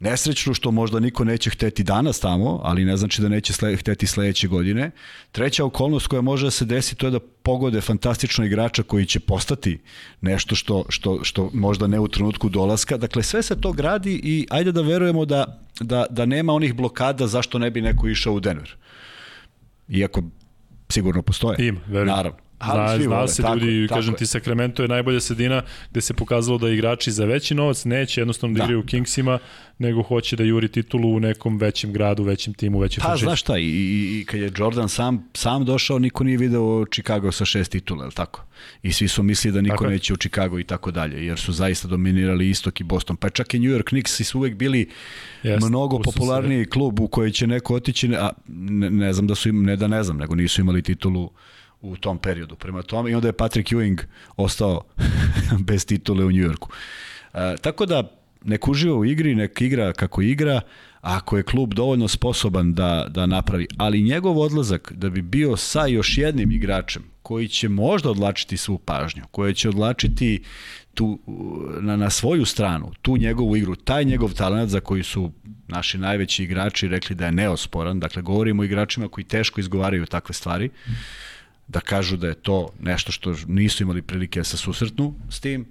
[0.00, 4.06] Nesrećno što možda niko neće hteti danas tamo, ali ne znači da neće sle, hteti
[4.06, 4.90] sledeće godine.
[5.32, 9.20] Treća okolnost koja može da se desi to je da pogode fantastično igrača koji će
[9.20, 9.80] postati
[10.20, 12.96] nešto što, što, što možda ne u trenutku dolaska.
[12.96, 17.26] Dakle, sve se to gradi i ajde da verujemo da, da, da nema onih blokada
[17.26, 18.76] zašto ne bi neko išao u Denver.
[19.88, 20.22] Iako
[20.88, 21.56] sigurno postoje.
[21.68, 22.16] Ima, verujem.
[22.16, 22.47] Naravno.
[22.58, 24.18] Ali zna, zna se tako, ljudi, tako kažem je.
[24.18, 28.54] ti, Sacramento je najbolja sredina gde se pokazalo da igrači za veći novac neće jednostavno
[28.54, 29.38] da, da igraju u Kingsima,
[29.78, 33.58] nego hoće da juri titulu u nekom većem gradu, većem timu, većem Pa, znaš šta,
[33.58, 37.72] i, i, i kad je Jordan sam, sam došao, niko nije video Chicago sa šest
[37.72, 38.44] titula, je tako?
[38.82, 41.52] I svi su mislili da niko tako neće u Chicago i tako dalje, jer su
[41.52, 43.16] zaista dominirali Istok i Boston.
[43.16, 44.88] Pa čak i New York Knicks su uvek bili
[45.42, 46.70] Jest, mnogo popularniji se...
[46.70, 49.88] klub u koji će neko otići, a ne, ne znam da su im, ne da
[49.88, 51.30] ne znam, nego nisu imali titulu
[51.80, 52.56] u tom periodu.
[52.56, 54.02] Prema tome, i onda je Patrick Ewing
[54.36, 54.84] ostao
[55.68, 56.68] bez titule u Njujorku.
[57.34, 60.60] E, tako da, nek uživa u igri, nek igra kako igra,
[61.00, 65.86] ako je klub dovoljno sposoban da, da napravi, ali njegov odlazak da bi bio sa
[65.86, 70.42] još jednim igračem koji će možda odlačiti svu pažnju, koji će odlačiti
[70.94, 71.18] tu,
[71.80, 75.32] na, na svoju stranu, tu njegovu igru, taj njegov talent za koji su
[75.68, 80.34] naši najveći igrači rekli da je neosporan, dakle govorimo o igračima koji teško izgovaraju takve
[80.34, 80.92] stvari, mm
[81.68, 85.66] da kažu da je to nešto što nisu imali prilike da se susretnu s tim.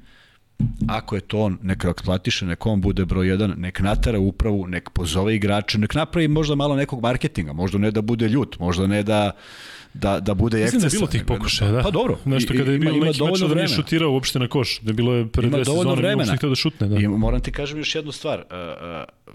[0.88, 4.90] Ako je to on, neka eksploatiše, nek on bude broj jedan, nek natara upravu, nek
[4.90, 9.04] pozove igrače, nek napravi možda malo nekog marketinga, možda ne da bude ljut, možda ne
[9.04, 9.32] da
[9.94, 10.86] da, da bude ekscesa.
[10.86, 11.82] Mislim da je bilo tih pokušaja, da.
[11.82, 12.18] Pa dobro.
[12.26, 14.94] Nešto kada je bilo ima, neki meč da nije šutirao uopšte na koš, da je
[14.94, 16.88] bilo je pred dve sezone, uopšte htio da šutne.
[16.88, 16.98] Da.
[16.98, 18.40] I moram ti kažem još jednu stvar.
[18.40, 18.46] Uh,
[19.28, 19.34] uh,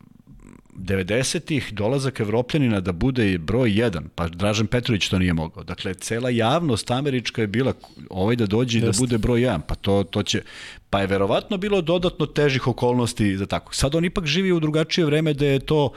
[0.72, 5.64] 90-ih dolazak Evropljanina da bude broj 1, pa Dražan Petrović to nije mogao.
[5.64, 7.72] Dakle, cela javnost američka je bila
[8.10, 10.42] ovaj da dođe i da bude broj 1, pa to, to će...
[10.90, 13.74] Pa je verovatno bilo dodatno težih okolnosti za tako.
[13.74, 15.92] Sad on ipak živi u drugačije vreme da je to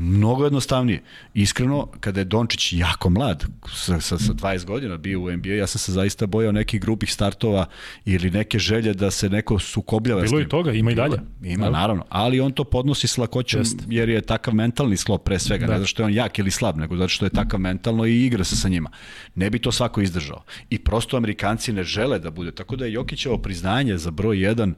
[0.00, 1.02] Mnogo jednostavnije.
[1.34, 3.44] Iskreno, kada je Dončić jako mlad,
[3.74, 7.12] sa, sa, sa 20 godina bio u NBA, ja sam se zaista bojao nekih grubih
[7.12, 7.66] startova
[8.04, 11.18] ili neke želje da se neko sukobljava Bilo i toga, ima i dalje.
[11.42, 11.70] Ima, da.
[11.70, 12.04] naravno.
[12.08, 13.76] Ali on to podnosi s lakoćom Jest.
[13.88, 15.66] jer je takav mentalni slop pre svega.
[15.66, 15.72] Da.
[15.72, 18.26] Ne zato što je on jak ili slab, nego zato što je takav mentalno i
[18.26, 18.90] igra se sa njima.
[19.34, 20.42] Ne bi to svako izdržao.
[20.70, 22.52] I prosto Amerikanci ne žele da bude.
[22.52, 24.72] Tako da je Jokićevo priznanje za broj 1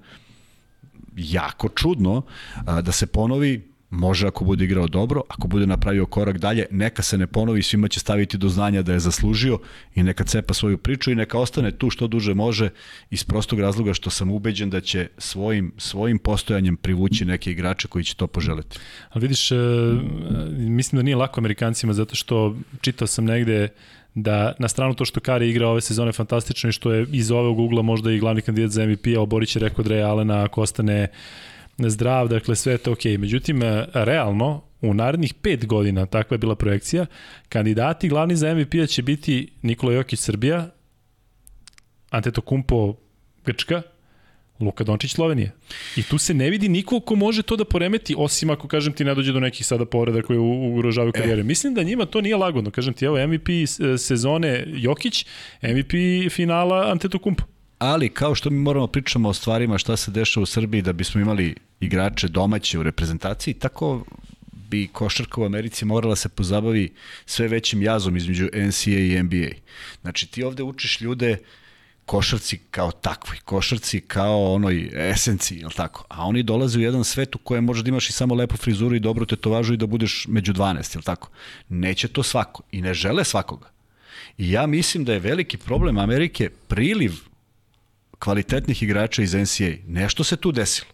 [1.17, 2.23] jako čudno
[2.83, 7.19] da se ponovi Može ako bude igrao dobro, ako bude napravio korak dalje, neka se
[7.19, 9.59] ne ponovi, svima će staviti do znanja da je zaslužio
[9.95, 12.69] i neka cepa svoju priču i neka ostane tu što duže može
[13.11, 18.05] iz prostog razloga što sam ubeđen da će svojim, svojim postojanjem privući neke igrače koji
[18.05, 18.79] će to poželiti.
[19.11, 19.57] Ali vidiš, e,
[20.57, 23.69] mislim da nije lako Amerikancima zato što čitao sam negde
[24.15, 27.59] da na stranu to što Kari igra ove sezone fantastično i što je iz ovog
[27.59, 31.09] ugla možda i glavni kandidat za MVP-a, Oborić je rekao Dre Alena ako ostane
[31.89, 33.13] zdrav, dakle sve je to okej.
[33.13, 33.19] Okay.
[33.19, 37.07] Međutim, e, realno, u narednih pet godina, takva je bila projekcija,
[37.49, 40.71] kandidati glavni za MVP-a će biti Nikola Jokić Srbija,
[42.11, 42.95] Antetokumpo
[43.45, 43.83] Grčka,
[44.61, 45.51] Luka Dončić Slovenija.
[45.97, 49.05] I tu se ne vidi niko ko može to da poremeti, osim ako, kažem ti,
[49.05, 51.41] ne dođe do nekih sada povreda koje ugrožavaju karijere.
[51.41, 51.45] E.
[51.45, 52.71] Mislim da njima to nije lagodno.
[52.71, 53.49] Kažem ti, evo, MVP
[53.99, 55.27] sezone Jokić,
[55.63, 55.93] MVP
[56.31, 57.45] finala Antetokumpo
[57.81, 61.21] ali kao što mi moramo pričamo o stvarima šta se dešava u Srbiji da bismo
[61.21, 64.05] imali igrače domaće u reprezentaciji, tako
[64.53, 66.93] bi košarka u Americi morala se pozabavi
[67.27, 69.49] sve većim jazom između NCAA i NBA.
[70.01, 71.39] Znači ti ovde učiš ljude
[72.07, 76.05] košarci kao takvoj, košarci kao onoj esenciji, jel tako?
[76.09, 78.97] A oni dolaze u jedan svet u kojem možeš da imaš i samo lepu frizuru
[78.97, 81.31] i dobro tetovažu i da budeš među 12, jel tako?
[81.69, 83.71] Neće to svako i ne žele svakoga.
[84.39, 87.30] I ja mislim da je veliki problem Amerike priliv
[88.21, 89.73] kvalitetnih igrača iz NCAA.
[89.87, 90.89] Nešto se tu desilo.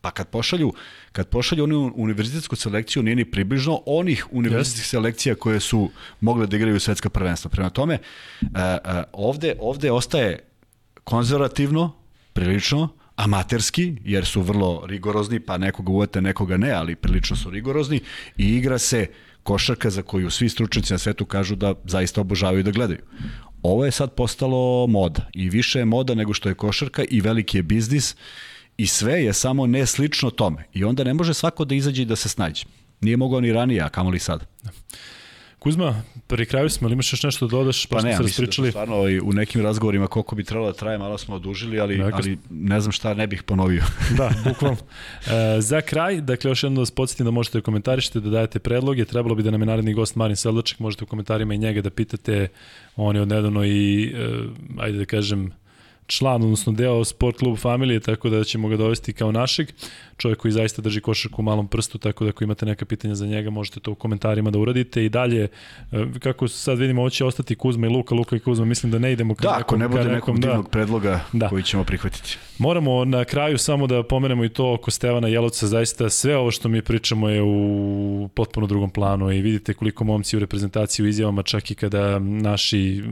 [0.00, 0.72] Pa kad pošalju,
[1.12, 4.90] kad pošalju onu univerzitetsku selekciju, nije ni približno onih univerzitetskih yes.
[4.90, 5.90] selekcija koje su
[6.20, 7.50] mogle da igraju svetska prvenstva.
[7.50, 7.98] Prema tome,
[8.42, 8.50] uh, uh,
[9.12, 10.44] ovde, ovde ostaje
[11.04, 11.92] konzervativno,
[12.32, 18.00] prilično, amaterski, jer su vrlo rigorozni, pa nekoga uvete, nekoga ne, ali prilično su rigorozni
[18.36, 19.06] i igra se
[19.42, 23.00] košarka za koju svi stručnjaci na svetu kažu da zaista obožavaju da gledaju.
[23.62, 27.58] Ovo je sad postalo moda i više je moda nego što je košarka i veliki
[27.58, 28.16] je biznis
[28.76, 30.64] i sve je samo ne slično tome.
[30.72, 32.64] I onda ne može svako da izađe i da se snađe.
[33.00, 34.46] Nije mogao ni ranije, a kamoli sad.
[35.58, 37.86] Kuzma, pri kraju smo, ali imaš još nešto da dodaš?
[37.86, 40.98] Pa ne, ja mislim da stvarno ovaj, u nekim razgovorima koliko bi trebalo da traje,
[40.98, 43.82] malo smo odužili, ali, dakle, ali ne znam šta ne bih ponovio.
[44.18, 44.76] da, bukvalno.
[45.56, 48.58] E, za kraj, dakle, još jedno da vas podsjetim da možete da komentarišete, da dajete
[48.58, 49.04] predloge.
[49.04, 51.90] Trebalo bi da nam je naredni gost Marin Sedlaček, možete u komentarima i njega da
[51.90, 52.48] pitate.
[52.96, 54.28] On je odnedavno i, e,
[54.78, 55.52] ajde da kažem,
[56.06, 59.68] član, odnosno deo sport klubu familije, tako da ćemo ga dovesti kao našeg.
[60.16, 63.26] Čovjek koji zaista drži košarku u malom prstu, tako da ako imate neka pitanja za
[63.26, 65.04] njega, možete to u komentarima da uradite.
[65.04, 65.48] I dalje,
[65.92, 68.98] e, kako sad vidimo, ovo će ostati Kuzma i Luka, Luka i Kuzma, mislim da
[68.98, 70.70] ne idemo ka da, nekom, ako ne bude nekog divnog da.
[70.70, 71.48] predloga da.
[71.48, 72.38] koji ćemo prihvatiti.
[72.58, 76.68] Moramo na kraju samo da pomenemo i to oko Stevana Jelovca, zaista sve ovo što
[76.68, 81.42] mi pričamo je u potpuno drugom planu i vidite koliko momci u reprezentaciji u izjavama,
[81.42, 83.02] čak i kada naši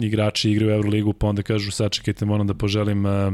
[0.00, 3.32] igrači igraju u Euroligu, pa onda kažu sačekajte, moram da poželim uh,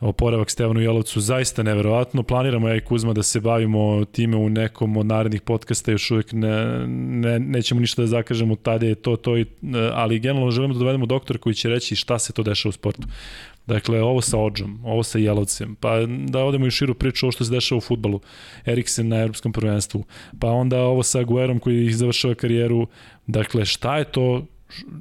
[0.00, 2.22] oporavak Stevanu Jelovcu zaista neverovatno.
[2.22, 6.32] Planiramo ja i Kuzma da se bavimo time u nekom od narednih podcasta, još uvijek
[6.32, 9.46] ne, ne, nećemo ništa da zakažemo, tada je to, to, i,
[9.92, 13.08] ali generalno želimo da dovedemo doktora koji će reći šta se to dešava u sportu.
[13.66, 17.44] Dakle, ovo sa Odžom, ovo sa Jelovcem, pa da odemo i širu priču ovo što
[17.44, 18.20] se dešava u futbalu,
[18.64, 20.04] Eriksen na evropskom prvenstvu,
[20.40, 22.86] pa onda ovo sa Guerom koji završava karijeru,
[23.26, 24.46] dakle, šta je to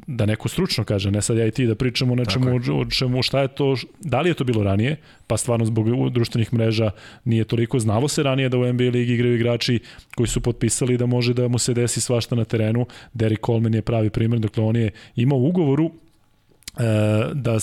[0.08, 3.24] da neko stručno kaže, ne sad ja i ti da pričamo o nečemu, o čemu,
[3.24, 4.98] šta je to, da li je to bilo ranije,
[5.28, 6.91] pa stvarno zbog društvenih mreža
[7.26, 9.80] nije toliko znalo se ranije da u NBA ligi igraju igrači
[10.16, 12.86] koji su potpisali da može da mu se desi svašta na terenu.
[13.14, 16.84] Derek Coleman je pravi primjer, dakle on je imao ugovoru e,
[17.34, 17.58] da,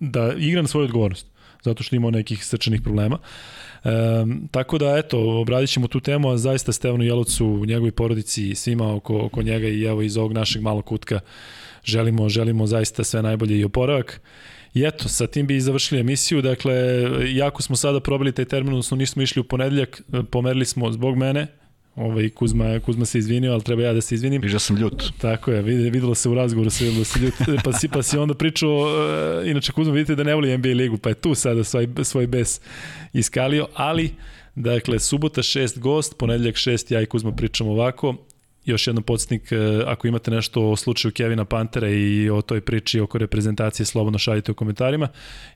[0.00, 1.26] da igra na svoju odgovornost
[1.62, 3.18] zato što imao nekih srčanih problema.
[3.18, 3.69] E,
[4.50, 8.54] tako da, eto, obradit ćemo tu temu, a zaista Stevanu Jelovcu, u njegovoj porodici i
[8.54, 11.20] svima oko, oko njega i evo iz ovog našeg malog kutka
[11.84, 14.20] želimo, želimo zaista sve najbolje i oporavak.
[14.74, 16.74] I eto, sa tim bi završili emisiju, dakle,
[17.34, 21.46] jako smo sada probali taj termin, odnosno nismo išli u ponedeljak, pomerili smo zbog mene,
[21.96, 24.42] Ovaj Kuzma, Kuzma se izvinio, ali treba ja da se izvinim.
[24.42, 25.04] Viđa sam ljut.
[25.18, 27.34] Tako je, videlo se u razgovoru se da se ljut.
[27.64, 30.98] Pa si, pa si onda pričao, uh, inače Kuzma vidite da ne voli NBA ligu,
[30.98, 32.60] pa je tu sada svoj, svoj bes
[33.12, 34.10] iskalio, ali
[34.54, 38.14] Dakle, subota 6 gost, ponedeljak 6, ja i Kuzma pričamo ovako.
[38.70, 39.56] Još jedan podsjetnik, e,
[39.86, 44.52] ako imate nešto o slučaju Kevina Pantera i o toj priči oko reprezentacije, slobodno šaljite
[44.52, 45.08] u komentarima.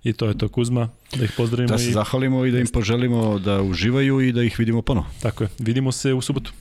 [0.05, 1.69] I to je to Kuzma, da ih pozdravimo.
[1.69, 1.93] Da se i...
[1.93, 5.07] zahvalimo i da im poželimo da uživaju i da ih vidimo ponovo.
[5.23, 6.53] Tako je, vidimo se u subotu.